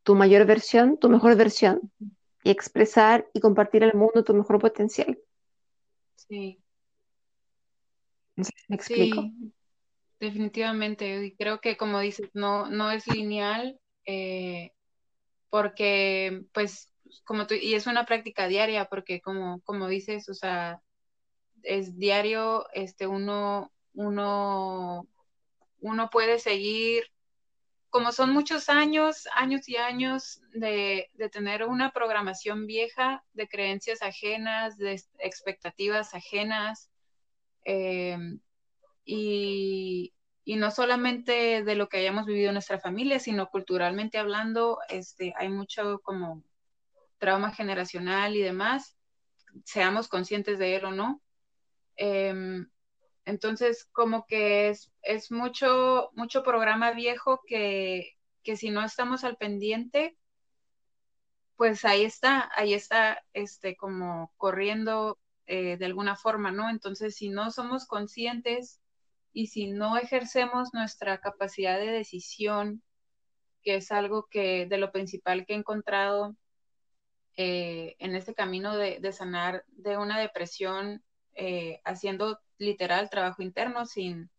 tu 0.03 0.15
mayor 0.15 0.45
versión, 0.45 0.97
tu 0.97 1.09
mejor 1.09 1.35
versión, 1.35 1.91
y 2.43 2.49
expresar 2.49 3.27
y 3.33 3.41
compartir 3.41 3.83
al 3.83 3.93
mundo 3.93 4.23
tu 4.23 4.33
mejor 4.33 4.59
potencial. 4.59 5.19
Sí. 6.15 6.59
me 8.35 8.75
explico. 8.75 9.21
Sí, 9.21 9.53
definitivamente. 10.19 11.25
Y 11.25 11.35
creo 11.35 11.59
que 11.59 11.75
como 11.75 11.99
dices, 11.99 12.29
no, 12.33 12.69
no 12.69 12.91
es 12.91 13.05
lineal, 13.07 13.79
eh, 14.05 14.71
porque 15.49 16.45
pues 16.53 16.89
como 17.23 17.45
y 17.49 17.75
es 17.75 17.87
una 17.87 18.05
práctica 18.05 18.47
diaria, 18.47 18.85
porque 18.85 19.21
como, 19.21 19.61
como 19.61 19.87
dices, 19.87 20.29
o 20.29 20.33
sea, 20.33 20.81
es 21.63 21.97
diario, 21.97 22.67
este, 22.73 23.07
uno, 23.07 23.71
uno, 23.93 25.07
uno 25.79 26.09
puede 26.09 26.39
seguir 26.39 27.03
como 27.89 28.11
son 28.11 28.31
muchos 28.31 28.69
años, 28.69 29.27
años 29.33 29.67
y 29.69 29.77
años 29.77 30.41
de, 30.53 31.09
tener 31.31 31.65
una 31.65 31.91
programación 31.91 32.67
vieja 32.67 33.23
de 33.33 33.47
creencias 33.47 34.01
ajenas, 34.01 34.77
de 34.77 35.01
expectativas 35.19 36.13
ajenas, 36.13 36.91
em, 37.63 38.39
y, 39.05 40.13
no 40.45 40.71
solamente 40.71 41.63
de 41.63 41.75
lo 41.75 41.89
que 41.89 41.97
hayamos 41.97 42.25
vivido 42.25 42.49
en 42.49 42.53
nuestra 42.55 42.79
familia, 42.79 43.19
sino 43.19 43.49
culturalmente 43.49 44.17
hablando, 44.17 44.79
este, 44.89 45.33
hay 45.37 45.49
mucho 45.49 45.99
como 46.03 46.43
trauma 47.17 47.51
generacional 47.51 48.35
y 48.35 48.41
demás, 48.41 48.97
seamos 49.65 50.07
conscientes 50.07 50.59
de 50.59 50.75
él 50.75 50.85
o 50.85 50.91
no. 50.91 51.21
Em, 51.95 52.69
entonces, 53.25 53.85
como 53.91 54.25
que 54.25 54.69
es, 54.69 54.91
es 55.01 55.31
mucho, 55.31 56.11
mucho 56.13 56.43
programa 56.43 56.91
viejo 56.91 57.41
que, 57.45 58.13
si 58.55 58.69
no 58.69 58.83
estamos 58.83 59.23
al 59.25 59.35
pendiente, 59.37 60.17
pues 61.57 61.83
ahí 61.85 62.05
está, 62.05 62.49
ahí 62.55 62.73
está, 62.73 63.21
este, 63.33 63.75
como 63.75 64.31
corriendo 64.37 65.19
eh, 65.47 65.75
de 65.77 65.85
alguna 65.85 66.15
forma, 66.15 66.51
¿no? 66.51 66.69
Entonces, 66.69 67.15
si 67.15 67.29
no 67.29 67.51
somos 67.51 67.85
conscientes 67.87 68.79
y 69.33 69.47
si 69.47 69.67
no 69.67 69.97
ejercemos 69.97 70.73
nuestra 70.73 71.19
capacidad 71.19 71.77
de 71.79 71.87
decisión, 71.87 72.83
que 73.63 73.75
es 73.75 73.91
algo 73.91 74.27
que 74.29 74.67
de 74.67 74.77
lo 74.77 74.91
principal 74.91 75.45
que 75.45 75.53
he 75.53 75.57
encontrado 75.57 76.37
eh, 77.37 77.95
en 77.99 78.15
este 78.15 78.33
camino 78.33 78.75
de, 78.75 78.99
de, 78.99 79.13
sanar 79.13 79.63
de 79.67 79.97
una 79.97 80.19
depresión, 80.19 81.03
eh, 81.35 81.81
haciendo 81.85 82.39
literal 82.57 83.09
trabajo 83.09 83.43
interno 83.43 83.85
sin, 83.85 84.29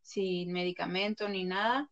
sin 0.00 0.52
medicamento 0.52 1.28
ni 1.28 1.44
nada. 1.44 1.90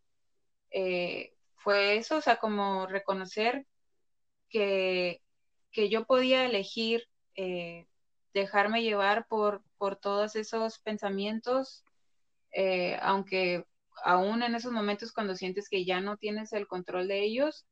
Eh, 0.71 1.35
fue 1.57 1.97
eso, 1.97 2.17
o 2.17 2.21
sea, 2.21 2.37
como 2.37 2.87
reconocer 2.87 3.67
que, 4.49 5.23
que 5.71 5.91
yo 5.91 6.07
podía 6.07 6.47
elegir 6.47 7.09
eh, 7.37 7.87
dejarme 8.33 8.83
llevar 8.83 9.27
por, 9.29 9.63
por 9.77 9.97
todos 9.97 10.35
esos 10.37 10.79
pensamientos, 10.79 11.85
eh, 12.53 12.99
aunque 13.03 13.67
aún 14.03 14.43
en 14.43 14.55
esos 14.55 14.73
momentos 14.73 15.13
cuando 15.13 15.37
sientes 15.37 15.69
que 15.69 15.85
ya 15.85 16.01
no 16.01 16.17
tienes 16.17 16.53
el 16.53 16.67
control 16.67 17.09
de 17.09 17.23
ellos, 17.23 17.67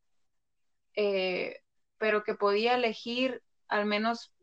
pero 2.03 2.24
que 2.24 2.34
podía 2.34 2.74
elegir 2.74 3.44
al 3.68 3.86
menos 3.86 4.34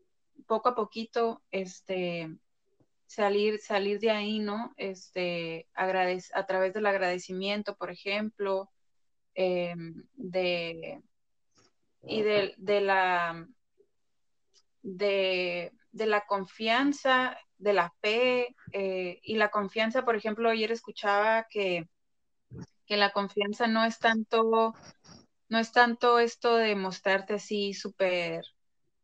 poco 0.46 0.70
a 0.70 0.74
poquito, 0.74 1.42
este, 1.50 2.34
salir, 3.04 3.58
salir 3.58 4.00
de 4.00 4.10
ahí, 4.10 4.38
¿no? 4.38 4.72
Este, 4.78 5.68
a 5.74 6.46
través 6.46 6.72
del 6.72 6.86
agradecimiento, 6.86 7.76
por 7.76 7.90
ejemplo, 7.90 8.70
em, 9.34 9.92
de, 10.14 11.02
y 12.02 12.22
de, 12.22 12.80
la 12.80 13.46
de, 14.80 15.70
la 15.92 16.24
confianza, 16.24 17.36
de 17.58 17.74
la 17.74 17.92
fe, 18.00 18.56
eh, 18.72 19.20
y 19.22 19.36
la 19.36 19.50
confianza, 19.50 20.02
por 20.06 20.16
ejemplo, 20.16 20.48
ayer 20.48 20.72
escuchaba 20.72 21.46
que, 21.50 21.86
que 22.86 22.96
la 22.96 23.12
confianza 23.12 23.66
no 23.66 23.84
es 23.84 23.98
tanto, 23.98 24.72
no 25.50 25.58
es 25.58 25.72
tanto 25.72 26.18
esto 26.20 26.56
de 26.56 26.76
mostrarte 26.76 27.34
así 27.34 27.74
súper 27.74 28.44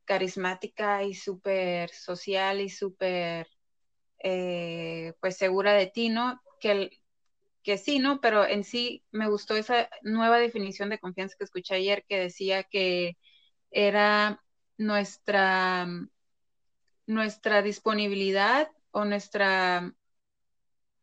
carismática 0.07 1.03
y 1.05 1.15
súper 1.15 1.91
social 1.91 2.61
y 2.61 2.71
súper 2.71 3.49
eh, 4.21 5.15
pues 5.21 5.37
segura 5.37 5.75
de 5.75 5.89
ti, 5.89 6.09
¿no? 6.09 6.41
Que, 6.61 6.91
que 7.63 7.79
sí, 7.79 7.99
¿no? 7.99 8.21
Pero 8.21 8.47
en 8.47 8.65
sí 8.65 9.05
me 9.11 9.29
gustó 9.29 9.57
esa 9.57 9.91
nueva 10.03 10.39
definición 10.39 10.91
de 10.91 11.01
confianza 11.01 11.37
que 11.39 11.45
escuché 11.45 11.75
ayer 11.75 12.05
que 12.09 12.21
decía 12.21 12.63
que 12.65 13.19
era 13.71 14.43
nuestra, 14.79 15.89
nuestra 17.07 17.63
disponibilidad 17.63 18.71
o 18.93 19.05
nuestra, 19.05 19.93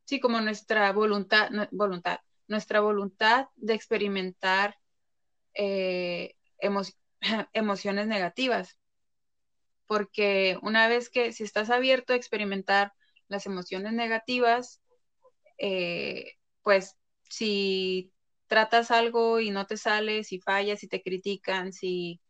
sí, 0.05 0.19
como 0.21 0.39
nuestra 0.41 0.91
voluntad, 0.93 1.49
voluntad 1.71 2.19
nuestra 2.47 2.81
voluntad 2.81 3.47
de 3.55 3.73
experimentar 3.73 4.75
eh, 5.55 6.35
emociones 7.53 8.07
negativas. 8.07 8.77
Porque 9.87 10.57
una 10.61 10.87
vez 10.87 11.09
que 11.09 11.33
si 11.33 11.43
estás 11.43 11.69
abierto 11.69 12.13
a 12.13 12.15
experimentar 12.15 12.93
las 13.27 13.45
emociones 13.45 13.93
negativas, 13.93 14.81
eh, 15.57 16.33
pues 16.63 16.97
si 17.29 18.13
tratas 18.47 18.91
algo 18.91 19.39
y 19.39 19.51
no 19.51 19.65
te 19.67 19.77
sale, 19.77 20.23
si 20.23 20.39
fallas, 20.39 20.79
si 20.79 20.87
te 20.87 21.01
critican, 21.01 21.73
si 21.73 22.21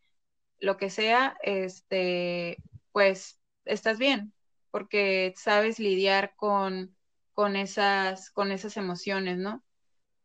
lo 0.59 0.78
que 0.78 0.89
sea, 0.89 1.38
este, 1.43 2.57
pues 2.91 3.39
estás 3.65 3.99
bien, 3.99 4.34
porque 4.71 5.34
sabes 5.38 5.80
lidiar 5.80 6.36
con, 6.36 6.95
con, 7.34 7.55
esas, 7.55 8.32
con 8.32 8.51
esas 8.51 8.78
emociones, 8.78 9.38
¿no? 9.38 9.63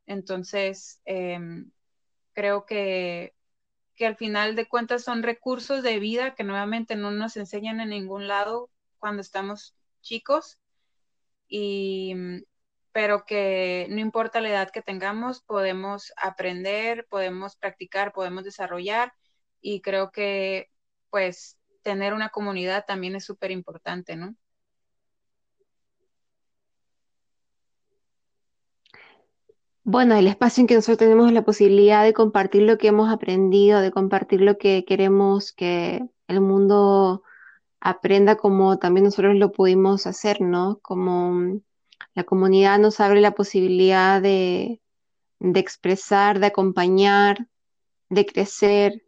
Entonces, 0.07 1.01
em, 1.05 1.71
creo 2.39 2.67
que, 2.67 3.35
que 3.97 4.07
al 4.07 4.15
final 4.15 4.55
de 4.55 4.69
cuentas 4.69 5.03
son 5.03 5.25
recursos 5.25 5.83
de 5.83 5.99
vida 5.99 6.37
que 6.37 6.45
nuevamente 6.45 6.95
no 6.95 7.11
nos 7.11 7.37
enseñan 7.37 7.81
en 7.81 7.89
ningún 7.89 8.29
lado 8.29 8.71
cuando 9.01 9.23
estamos 9.23 9.75
chicos, 10.03 10.61
y, 11.49 12.15
pero 12.93 13.25
que 13.25 13.89
no 13.91 13.99
importa 13.99 14.41
la 14.41 14.51
edad 14.51 14.71
que 14.71 14.83
tengamos, 14.83 15.41
podemos 15.41 16.13
aprender, 16.17 17.09
podemos 17.11 17.57
practicar, 17.57 18.13
podemos 18.13 18.45
desarrollar 18.45 19.13
y 19.61 19.81
creo 19.81 20.13
que 20.13 20.71
pues 21.11 21.59
tener 21.83 22.15
una 22.15 22.29
comunidad 22.29 22.85
también 22.87 23.17
es 23.17 23.25
súper 23.25 23.51
importante, 23.51 24.15
¿no? 24.15 24.37
Bueno, 29.91 30.17
el 30.17 30.27
espacio 30.27 30.61
en 30.61 30.67
que 30.67 30.75
nosotros 30.75 30.99
tenemos 30.99 31.33
la 31.33 31.47
posibilidad 31.47 32.05
de 32.05 32.13
compartir 32.13 32.61
lo 32.61 32.77
que 32.77 32.89
hemos 32.89 33.11
aprendido, 33.11 33.81
de 33.81 33.91
compartir 33.91 34.43
lo 34.43 34.59
que 34.59 34.85
queremos 34.85 35.53
que 35.53 36.05
el 36.27 36.43
mundo 36.43 37.23
aprenda 37.81 38.37
como 38.37 38.79
también 38.79 39.05
nosotros 39.05 39.35
lo 39.37 39.51
pudimos 39.51 40.07
hacer, 40.07 40.43
¿no? 40.43 40.79
Como 40.83 41.33
mm, 41.33 41.61
la 42.13 42.25
comunidad 42.25 42.79
nos 42.79 43.01
abre 43.01 43.23
la 43.23 43.31
posibilidad 43.31 44.21
de, 44.21 44.83
expresar, 45.41 46.39
de 46.39 46.49
acompañar, 46.49 47.49
de 48.11 48.27
crecer 48.27 49.05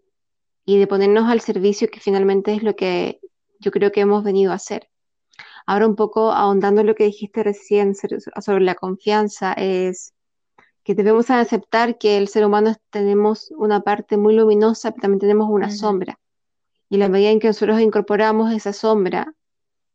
y 0.65 0.79
de 0.79 0.87
ponernos 0.87 1.29
al 1.29 1.43
servicio, 1.43 1.91
que 1.91 2.01
finalmente 2.01 2.55
es 2.55 2.63
lo 2.63 2.75
que 2.75 3.21
yo 3.59 3.71
creo 3.71 3.93
que 3.93 4.01
hemos 4.01 4.25
venido 4.25 4.51
a 4.53 4.55
hacer. 4.55 4.89
Ahora 5.67 5.87
un 5.87 5.95
poco 5.95 6.33
ahondando 6.33 6.83
lo 6.85 6.95
que 6.95 7.05
dijiste 7.05 7.43
recién 7.43 7.95
sobre 7.95 8.65
la 8.65 8.77
confianza, 8.77 9.53
es 9.53 10.15
que 10.85 10.95
debemos 10.95 11.31
aceptar 11.31 11.99
que 11.99 12.17
el 12.17 12.29
ser 12.29 12.45
humano 12.45 12.75
tenemos 12.91 13.53
una 13.57 13.81
parte 13.81 14.17
muy 14.17 14.35
luminosa, 14.35 14.91
pero 14.91 15.03
también 15.03 15.21
tenemos 15.21 15.49
una 15.51 15.71
sombra. 15.71 16.19
Y 16.89 16.97
la 16.97 17.09
medida 17.09 17.31
en 17.31 17.41
que 17.41 17.49
nosotros 17.49 17.81
incorporamos 17.81 18.53
esa 18.53 18.73
sombra, 18.73 19.35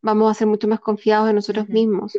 vamos 0.02 0.32
a 0.32 0.36
ser 0.36 0.48
mucho 0.48 0.68
más 0.68 0.80
confiados 0.80 1.30
en 1.30 1.36
nosotros 1.36 1.68
mismos, 1.68 2.18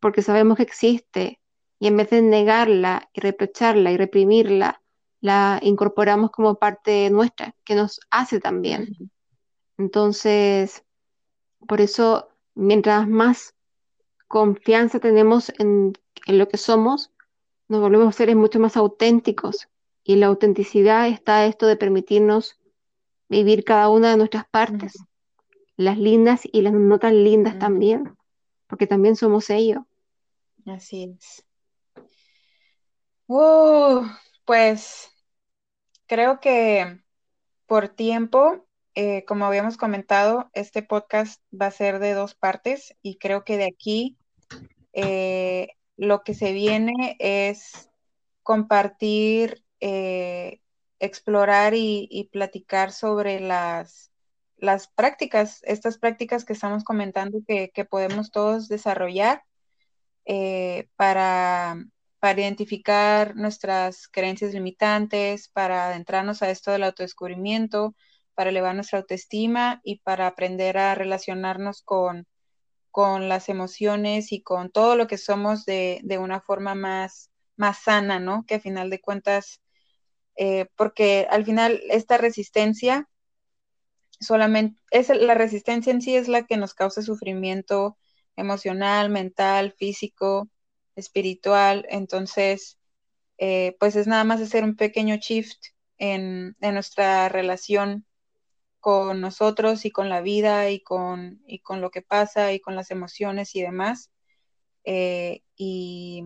porque 0.00 0.22
sabemos 0.22 0.56
que 0.58 0.62
existe. 0.62 1.40
Y 1.78 1.88
en 1.88 1.96
vez 1.96 2.10
de 2.10 2.22
negarla 2.22 3.08
y 3.12 3.20
reprocharla 3.20 3.90
y 3.90 3.96
reprimirla, 3.96 4.82
la 5.20 5.58
incorporamos 5.62 6.30
como 6.30 6.56
parte 6.56 7.10
nuestra, 7.10 7.54
que 7.64 7.74
nos 7.74 8.00
hace 8.10 8.38
también. 8.38 9.10
Entonces, 9.78 10.84
por 11.66 11.80
eso, 11.80 12.28
mientras 12.54 13.08
más 13.08 13.54
confianza 14.28 15.00
tenemos 15.00 15.52
en, 15.58 15.92
en 16.26 16.38
lo 16.38 16.48
que 16.48 16.58
somos, 16.58 17.12
nos 17.68 17.80
volvemos 17.80 18.14
seres 18.14 18.36
mucho 18.36 18.58
más 18.58 18.76
auténticos. 18.76 19.68
Y 20.04 20.16
la 20.16 20.26
autenticidad 20.26 21.08
está 21.08 21.46
esto 21.46 21.66
de 21.66 21.76
permitirnos 21.76 22.60
vivir 23.28 23.64
cada 23.64 23.88
una 23.88 24.10
de 24.10 24.16
nuestras 24.16 24.46
partes, 24.48 24.94
las 25.76 25.98
lindas 25.98 26.42
y 26.44 26.62
las 26.62 26.72
no 26.72 26.98
tan 26.98 27.24
lindas 27.24 27.58
también, 27.58 28.16
porque 28.68 28.86
también 28.86 29.16
somos 29.16 29.50
ellos. 29.50 29.82
Así 30.64 31.16
es. 31.18 31.44
Uh, 33.26 34.06
pues 34.44 35.10
creo 36.06 36.38
que 36.38 37.00
por 37.66 37.88
tiempo, 37.88 38.64
eh, 38.94 39.24
como 39.24 39.44
habíamos 39.44 39.76
comentado, 39.76 40.50
este 40.52 40.82
podcast 40.82 41.42
va 41.52 41.66
a 41.66 41.72
ser 41.72 41.98
de 41.98 42.14
dos 42.14 42.34
partes 42.36 42.94
y 43.02 43.18
creo 43.18 43.44
que 43.44 43.56
de 43.56 43.66
aquí 43.66 44.16
eh, 44.92 45.68
lo 45.96 46.22
que 46.22 46.34
se 46.34 46.52
viene 46.52 47.16
es 47.18 47.90
compartir, 48.42 49.64
eh, 49.80 50.60
explorar 51.00 51.74
y, 51.74 52.28
platicar 52.32 52.92
sobre 52.92 53.40
las, 53.40 54.12
las 54.56 54.88
prácticas, 54.88 55.60
estas 55.64 55.98
prácticas 55.98 56.44
que 56.44 56.52
estamos 56.52 56.84
comentando 56.84 57.40
que, 57.46 57.70
podemos 57.90 58.30
todos 58.30 58.68
desarrollar 58.68 59.42
eh, 60.26 60.88
para, 60.96 61.76
para 62.20 62.40
identificar 62.40 63.36
nuestras 63.36 64.08
creencias 64.08 64.52
limitantes, 64.54 65.48
para 65.48 65.86
adentrarnos 65.86 66.42
a 66.42 66.50
esto 66.50 66.70
del 66.72 66.84
autodescubrimiento, 66.84 67.94
para 68.34 68.50
elevar 68.50 68.74
nuestra 68.74 69.00
autoestima 69.00 69.80
y 69.82 70.00
para 70.00 70.26
aprender 70.26 70.78
a 70.78 70.94
relacionarnos 70.94 71.82
con 71.82 72.26
con 72.96 73.28
las 73.28 73.50
emociones 73.50 74.32
y 74.32 74.40
con 74.40 74.70
todo 74.70 74.96
lo 74.96 75.06
que 75.06 75.18
somos 75.18 75.66
de, 75.66 76.00
una 76.18 76.40
forma 76.40 76.74
más, 76.74 77.30
más 77.54 77.82
sana, 77.82 78.20
¿no? 78.20 78.46
Que 78.46 78.54
a 78.54 78.60
final 78.60 78.88
de 78.88 79.02
cuentas, 79.02 79.60
eh, 80.34 80.64
porque 80.76 81.26
al 81.28 81.44
final 81.44 81.82
esta 81.90 82.16
resistencia 82.16 83.06
solamente, 84.18 84.80
es 84.90 85.10
la 85.10 85.34
resistencia 85.34 85.92
en 85.92 86.00
sí 86.00 86.16
es 86.16 86.26
la 86.26 86.46
que 86.46 86.56
nos 86.56 86.72
causa 86.72 87.02
sufrimiento 87.02 87.98
emocional, 88.34 89.10
mental, 89.10 89.74
físico, 89.76 90.48
espiritual. 90.94 91.84
Entonces, 91.90 92.78
eh, 93.36 93.76
pues 93.78 93.94
es 93.96 94.06
nada 94.06 94.24
más 94.24 94.40
hacer 94.40 94.64
un 94.64 94.74
pequeño 94.74 95.16
shift 95.16 95.58
en, 95.98 96.56
en 96.62 96.72
nuestra 96.72 97.28
relación 97.28 98.06
con 98.86 99.20
nosotros 99.20 99.84
y 99.84 99.90
con 99.90 100.08
la 100.08 100.20
vida 100.20 100.70
y 100.70 100.78
con, 100.78 101.42
y 101.44 101.58
con 101.58 101.80
lo 101.80 101.90
que 101.90 102.02
pasa 102.02 102.52
y 102.52 102.60
con 102.60 102.76
las 102.76 102.92
emociones 102.92 103.56
y 103.56 103.62
demás. 103.62 104.12
Eh, 104.84 105.42
y, 105.56 106.22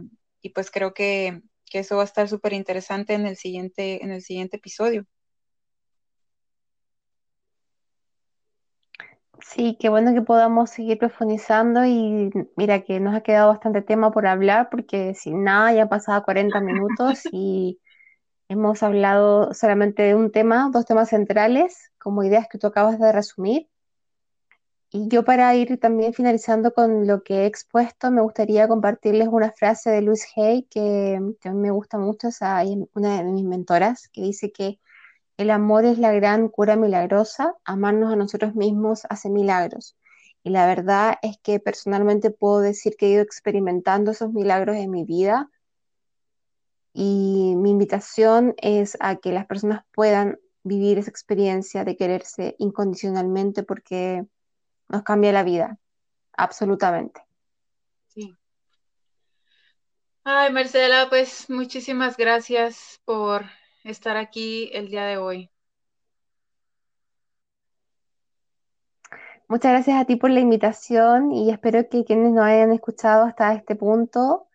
pues 0.55 0.71
creo 0.71 0.93
que, 0.93 1.41
eso 1.73 1.97
va 1.97 2.03
a 2.03 2.05
estar 2.05 2.29
súper 2.29 2.53
interesante 2.53 3.15
en 3.15 3.25
el 3.25 3.39
siguiente, 3.39 4.05
en 4.05 4.11
el 4.11 4.21
siguiente 4.21 4.59
episodio. 4.59 5.07
Sí, 9.41 9.79
qué 9.81 9.89
bueno 9.89 10.13
que 10.13 10.21
podamos 10.21 10.69
seguir 10.69 10.99
profundizando 10.99 11.87
y 11.87 12.31
mira 12.59 12.83
que 12.83 13.01
nos 13.01 13.15
ha 13.15 13.23
quedado 13.23 13.49
bastante 13.49 13.81
tema 13.81 14.11
por 14.11 14.27
hablar 14.27 14.69
porque 14.71 15.15
sin 15.15 15.45
nada 15.45 15.73
ya 15.73 15.85
han 15.85 15.89
pasado 15.89 16.23
40 16.25 16.61
minutos 16.61 17.23
y 17.33 17.81
hemos 18.49 18.83
hablado 18.83 19.55
solamente 19.55 20.03
de 20.03 20.15
un 20.15 20.31
tema, 20.31 20.69
dos 20.71 20.85
temas 20.85 21.09
centrales 21.09 21.89
como 22.01 22.24
ideas 22.24 22.48
que 22.51 22.59
tú 22.59 22.66
acabas 22.66 22.98
de 22.98 23.12
resumir. 23.12 23.68
Y 24.92 25.09
yo 25.09 25.24
para 25.24 25.55
ir 25.55 25.78
también 25.78 26.12
finalizando 26.12 26.74
con 26.74 27.07
lo 27.07 27.22
que 27.22 27.42
he 27.42 27.46
expuesto, 27.46 28.11
me 28.11 28.22
gustaría 28.22 28.66
compartirles 28.66 29.28
una 29.28 29.53
frase 29.53 29.90
de 29.90 30.03
Louise 30.03 30.26
Hay 30.36 30.64
que, 30.64 31.16
a 31.16 31.51
mí 31.51 31.61
me 31.61 31.70
gusta 31.70 31.96
mucho, 31.96 32.28
es 32.28 32.40
una 32.94 33.18
de 33.18 33.24
mis 33.24 33.44
mentoras, 33.44 34.09
que 34.09 34.22
dice 34.22 34.51
que 34.51 34.80
el 35.36 35.51
amor 35.51 35.84
es 35.84 35.98
la 35.98 36.12
gran 36.12 36.48
cura 36.48 36.74
milagrosa, 36.74 37.55
amarnos 37.64 38.12
a 38.12 38.16
nosotros 38.16 38.57
mismos 38.57 39.03
hace 39.09 39.30
milagros. 39.30 39.96
Y 40.42 40.51
la 40.51 40.66
verdad 40.66 41.14
es 41.22 41.38
que 41.38 41.61
personalmente 41.61 42.30
puedo 42.30 42.61
decir 42.61 42.96
que 42.98 43.07
he 43.07 43.11
ido 43.11 43.22
experimentando 43.22 44.11
esos 44.11 44.32
milagros 44.32 44.76
en 44.76 44.90
mi 44.90 45.05
vida. 45.05 45.48
Y 46.92 47.55
mi 47.57 47.70
invitación 47.70 48.55
es 48.59 48.96
a 49.01 49.16
que 49.16 49.32
las 49.32 49.46
personas 49.46 49.84
puedan 49.92 50.38
vivir 50.63 50.99
esa 50.99 51.11
experiencia 51.11 51.85
de 51.85 51.97
quererse 51.97 52.57
incondicionalmente 52.59 53.63
porque 53.63 54.27
nos 54.89 55.03
cambia 55.03 55.33
la 55.33 55.43
vida, 55.43 55.79
absolutamente. 56.33 57.23
Sí. 58.09 58.37
Ay, 60.25 60.53
Marcela, 60.53 61.09
pues 61.09 61.49
muchísimas 61.49 62.17
gracias 62.17 63.01
por 63.05 63.45
estar 63.85 64.17
aquí 64.17 64.71
el 64.73 64.89
día 64.89 65.05
de 65.07 65.17
hoy. 65.17 65.51
Muchas 69.49 69.73
gracias 69.73 70.01
a 70.01 70.05
ti 70.05 70.15
por 70.15 70.31
la 70.31 70.39
invitación 70.39 71.33
y 71.33 71.51
espero 71.51 71.89
que 71.89 72.05
quienes 72.05 72.33
nos 72.33 72.45
hayan 72.45 72.71
escuchado 72.71 73.25
hasta 73.25 73.53
este 73.55 73.75
punto 73.75 74.47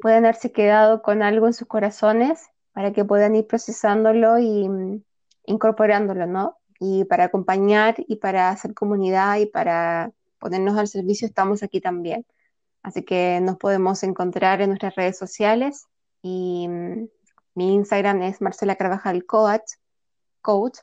puedan 0.00 0.24
haberse 0.24 0.50
quedado 0.50 1.02
con 1.02 1.22
algo 1.22 1.46
en 1.46 1.52
sus 1.52 1.68
corazones 1.68 2.48
para 2.72 2.92
que 2.92 3.04
puedan 3.04 3.36
ir 3.36 3.46
procesándolo 3.46 4.38
y, 4.38 4.66
mm, 4.66 5.02
incorporándolo, 5.50 6.26
¿no? 6.26 6.56
Y 6.78 7.04
para 7.04 7.24
acompañar 7.24 7.96
y 7.98 8.16
para 8.16 8.50
hacer 8.50 8.72
comunidad 8.74 9.36
y 9.38 9.46
para 9.46 10.12
ponernos 10.38 10.78
al 10.78 10.88
servicio 10.88 11.26
estamos 11.26 11.62
aquí 11.62 11.80
también. 11.80 12.24
Así 12.82 13.04
que 13.04 13.40
nos 13.42 13.56
podemos 13.58 14.02
encontrar 14.02 14.62
en 14.62 14.70
nuestras 14.70 14.94
redes 14.94 15.18
sociales 15.18 15.86
y 16.22 16.66
mm, 16.68 17.08
mi 17.54 17.74
Instagram 17.74 18.22
es 18.22 18.40
Marcela 18.40 18.76
Carvajal 18.76 19.26
Coach, 19.26 19.72
coach 20.40 20.78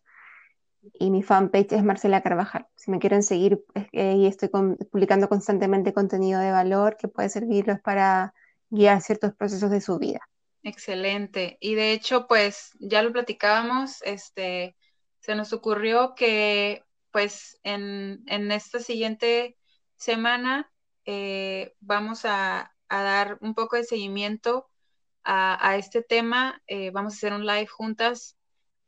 y 0.94 1.10
mi 1.10 1.24
fanpage 1.24 1.72
es 1.74 1.84
Marcela 1.84 2.22
Carvajal. 2.22 2.68
Si 2.76 2.92
me 2.92 3.00
quieren 3.00 3.24
seguir, 3.24 3.64
y 3.92 4.28
estoy 4.28 4.50
publicando 4.50 5.30
constantemente 5.30 5.94
contenido 5.94 6.40
de 6.40 6.52
valor 6.52 6.98
que 6.98 7.08
puede 7.08 7.30
servirles 7.30 7.82
para 7.82 8.34
guiar 8.70 9.02
ciertos 9.02 9.34
procesos 9.34 9.72
de 9.72 9.82
su 9.82 9.98
vida. 9.98 10.22
Excelente. 10.64 11.58
Y 11.62 11.76
de 11.76 11.94
hecho, 11.94 12.28
pues 12.28 12.72
ya 12.80 13.02
lo 13.02 13.14
platicábamos, 13.14 14.02
este, 14.02 14.76
se 15.20 15.36
nos 15.36 15.54
ocurrió 15.54 16.14
que 16.16 16.84
pues 17.12 17.60
en, 17.64 18.24
esta 18.52 18.80
siguiente 18.80 19.58
semana 19.96 20.72
eh, 21.06 21.74
vamos 21.80 22.26
a, 22.26 22.72
dar 22.90 23.38
un 23.42 23.54
poco 23.54 23.76
de 23.76 23.84
seguimiento 23.84 24.70
a, 25.24 25.76
este 25.78 26.02
tema. 26.02 26.62
Eh, 26.68 26.92
vamos 26.92 27.14
a 27.14 27.18
hacer 27.18 27.34
un 27.34 27.46
live 27.46 27.68
juntas 27.68 28.38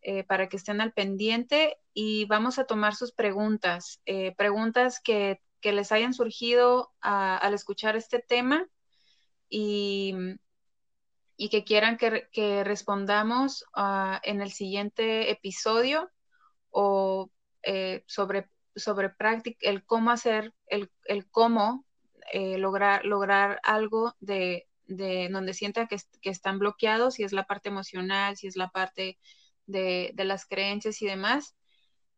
eh, 0.01 0.24
para 0.24 0.47
que 0.47 0.57
estén 0.57 0.80
al 0.80 0.93
pendiente 0.93 1.78
y 1.93 2.26
vamos 2.26 2.59
a 2.59 2.65
tomar 2.65 2.95
sus 2.95 3.11
preguntas, 3.11 4.01
preguntas 4.38 5.01
que, 5.01 5.41
les 5.61 5.91
hayan 5.91 6.13
surgido 6.13 6.93
al 7.01 7.53
escuchar 7.53 7.97
este 7.97 8.20
tema 8.20 8.65
y 9.49 10.15
y 11.42 11.48
que 11.48 11.64
quieran 11.64 11.98
que, 11.98 12.64
respondamos 12.66 13.64
ah, 13.74 14.20
en 14.24 14.42
el 14.42 14.52
siguiente 14.52 15.32
episodio 15.32 16.12
o 16.70 17.32
eh, 17.64 18.04
sobre, 18.08 18.50
sobre 18.76 19.14
el 19.62 19.86
cómo 19.86 20.12
hacer, 20.12 20.54
el, 20.68 20.92
cómo 21.32 21.86
eh, 22.34 22.58
lograr, 22.58 23.06
lograr 23.06 23.62
algo 23.64 24.18
de, 24.20 24.68
de 24.86 25.30
donde 25.32 25.54
sientan 25.54 25.88
que, 25.88 25.98
están 26.24 26.60
bloqueados, 26.60 27.14
si 27.14 27.24
es 27.24 27.32
la 27.32 27.46
parte 27.46 27.70
emocional, 27.70 28.36
si 28.36 28.48
es 28.48 28.58
la 28.58 28.68
parte 28.68 29.18
de, 29.66 30.14
las 30.18 30.46
creencias 30.46 31.02
y 31.02 31.06
demás. 31.06 31.56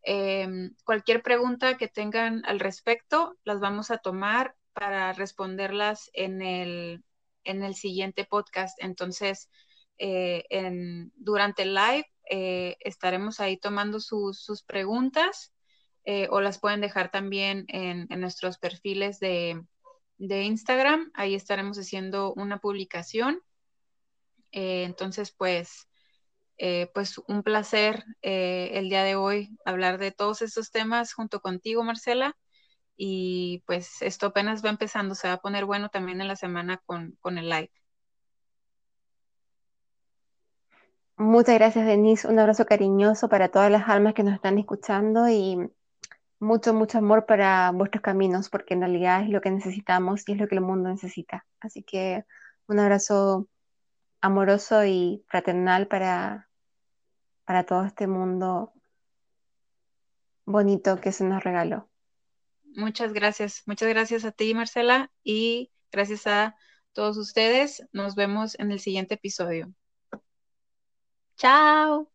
Em, 0.02 0.74
cualquier 0.84 1.22
pregunta 1.22 1.78
que 1.78 1.88
tengan 1.88 2.44
al 2.46 2.60
respecto, 2.60 3.38
las 3.44 3.60
vamos 3.60 3.92
a 3.92 4.00
tomar 4.00 4.56
para 4.74 5.14
responderlas 5.14 6.10
en 6.14 6.42
el, 6.42 7.04
en 7.44 7.64
el 7.64 7.76
siguiente 7.76 8.26
podcast. 8.26 8.78
Entonces, 8.82 9.50
eh, 9.98 10.46
en, 10.50 11.12
durante 11.16 11.64
el 11.64 11.76
live 11.76 12.06
eh, 12.30 12.76
estaremos 12.80 13.40
ahí 13.40 13.58
tomando 13.58 14.00
sus 14.00 14.64
preguntas 14.66 15.54
eh, 16.06 16.28
o 16.32 16.42
las 16.42 16.60
pueden 16.60 16.82
dejar 16.82 17.12
también 17.12 17.66
en, 17.68 18.08
nuestros 18.20 18.58
perfiles 18.58 19.20
de, 19.20 19.62
Instagram. 20.18 21.12
Ahí 21.14 21.36
estaremos 21.36 21.78
haciendo 21.78 22.34
una 22.34 22.60
publicación. 22.60 23.42
entonces, 24.52 25.32
pues, 25.32 25.88
pues 26.94 27.18
un 27.28 27.44
placer 27.44 28.04
el 28.22 28.90
día 28.90 29.04
de 29.04 29.16
hoy 29.16 29.50
hablar 29.66 29.98
de 29.98 30.12
todos 30.12 30.42
estos 30.42 30.72
temas 30.72 31.14
junto 31.14 31.42
contigo, 31.42 31.84
Marcela 31.84 32.36
y 33.04 33.64
pues 33.66 34.04
esto 34.04 34.28
apenas 34.28 34.64
va 34.64 34.70
empezando, 34.70 35.16
se 35.16 35.28
va 35.28 35.34
a 35.34 35.42
poner 35.42 35.66
bueno 35.66 35.90
también 35.90 36.22
en 36.22 36.28
la 36.28 36.36
semana 36.36 36.78
con, 36.86 37.18
el 37.36 37.50
live. 37.50 37.72
Muchas 41.18 41.56
gracias, 41.56 41.88
Denise. 41.88 42.28
Un 42.28 42.38
abrazo 42.38 42.68
cariñoso 42.68 43.28
para 43.28 43.50
todas 43.50 43.72
las 43.72 43.90
almas 43.90 44.14
que 44.14 44.22
nos 44.22 44.36
están 44.36 44.60
escuchando 44.60 45.28
y 45.28 45.58
mucho, 46.38 46.76
mucho 46.76 47.00
amor 47.00 47.26
para 47.26 47.72
vuestros 47.72 48.04
caminos, 48.04 48.50
porque 48.50 48.76
en 48.76 48.82
realidad 48.82 49.24
es 49.24 49.30
lo 49.30 49.42
que 49.42 49.50
necesitamos 49.50 50.22
y 50.30 50.34
es 50.34 50.38
lo 50.38 50.48
que 50.48 50.54
el 50.54 50.62
mundo 50.62 50.90
necesita. 50.90 51.48
Así 51.60 51.82
que 51.82 52.24
un 52.68 52.78
abrazo 52.78 53.48
amoroso 54.22 54.86
y 54.86 55.26
fraternal 55.28 55.88
para, 55.88 56.50
para 57.46 57.64
todo 57.64 57.84
este 57.84 58.06
mundo 58.06 58.74
bonito 60.46 61.02
que 61.02 61.12
se 61.12 61.24
nos 61.24 61.44
regaló. 61.44 61.91
Muchas 62.76 63.14
gracias. 63.14 63.64
Muchas 63.66 63.90
gracias 63.90 64.26
a 64.26 64.32
ti, 64.32 64.54
Marcela, 64.54 65.12
y 65.24 65.72
gracias 65.92 66.28
a 66.28 66.56
todos 66.94 67.18
ustedes. 67.18 67.84
Nos 67.92 68.16
vemos 68.16 68.58
en 68.60 68.72
el 68.72 68.80
siguiente 68.80 69.16
episodio. 69.16 69.74
Chao. 71.38 72.12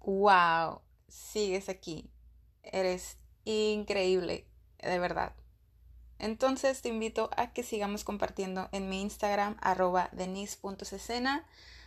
Wow, 0.00 0.82
sigues 1.08 1.68
aquí. 1.68 2.10
Eres 2.62 3.16
increíble, 3.44 4.46
de 4.82 4.98
verdad. 4.98 5.34
Entonces 6.18 6.82
te 6.82 6.88
invito 6.88 7.30
a 7.36 7.52
que 7.52 7.62
sigamos 7.62 8.04
compartiendo 8.04 8.68
en 8.72 8.88
mi 8.88 9.00
Instagram 9.00 9.56
arroba. 9.60 10.10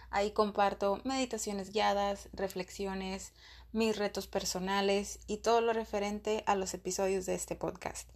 Ahí 0.09 0.31
comparto 0.31 1.01
meditaciones 1.03 1.71
guiadas, 1.71 2.29
reflexiones, 2.33 3.33
mis 3.77 3.95
retos 3.95 4.25
personales 4.27 5.19
y 5.27 5.37
todo 5.37 5.61
lo 5.61 5.71
referente 5.71 6.43
a 6.47 6.55
los 6.55 6.73
episodios 6.73 7.27
de 7.27 7.35
este 7.35 7.55
podcast, 7.55 8.09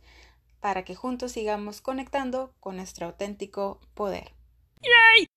para 0.59 0.83
que 0.83 0.95
juntos 0.95 1.33
sigamos 1.33 1.81
conectando 1.81 2.53
con 2.59 2.77
nuestro 2.77 3.05
auténtico 3.05 3.79
poder. 3.93 4.33
¡Yay! 4.81 5.30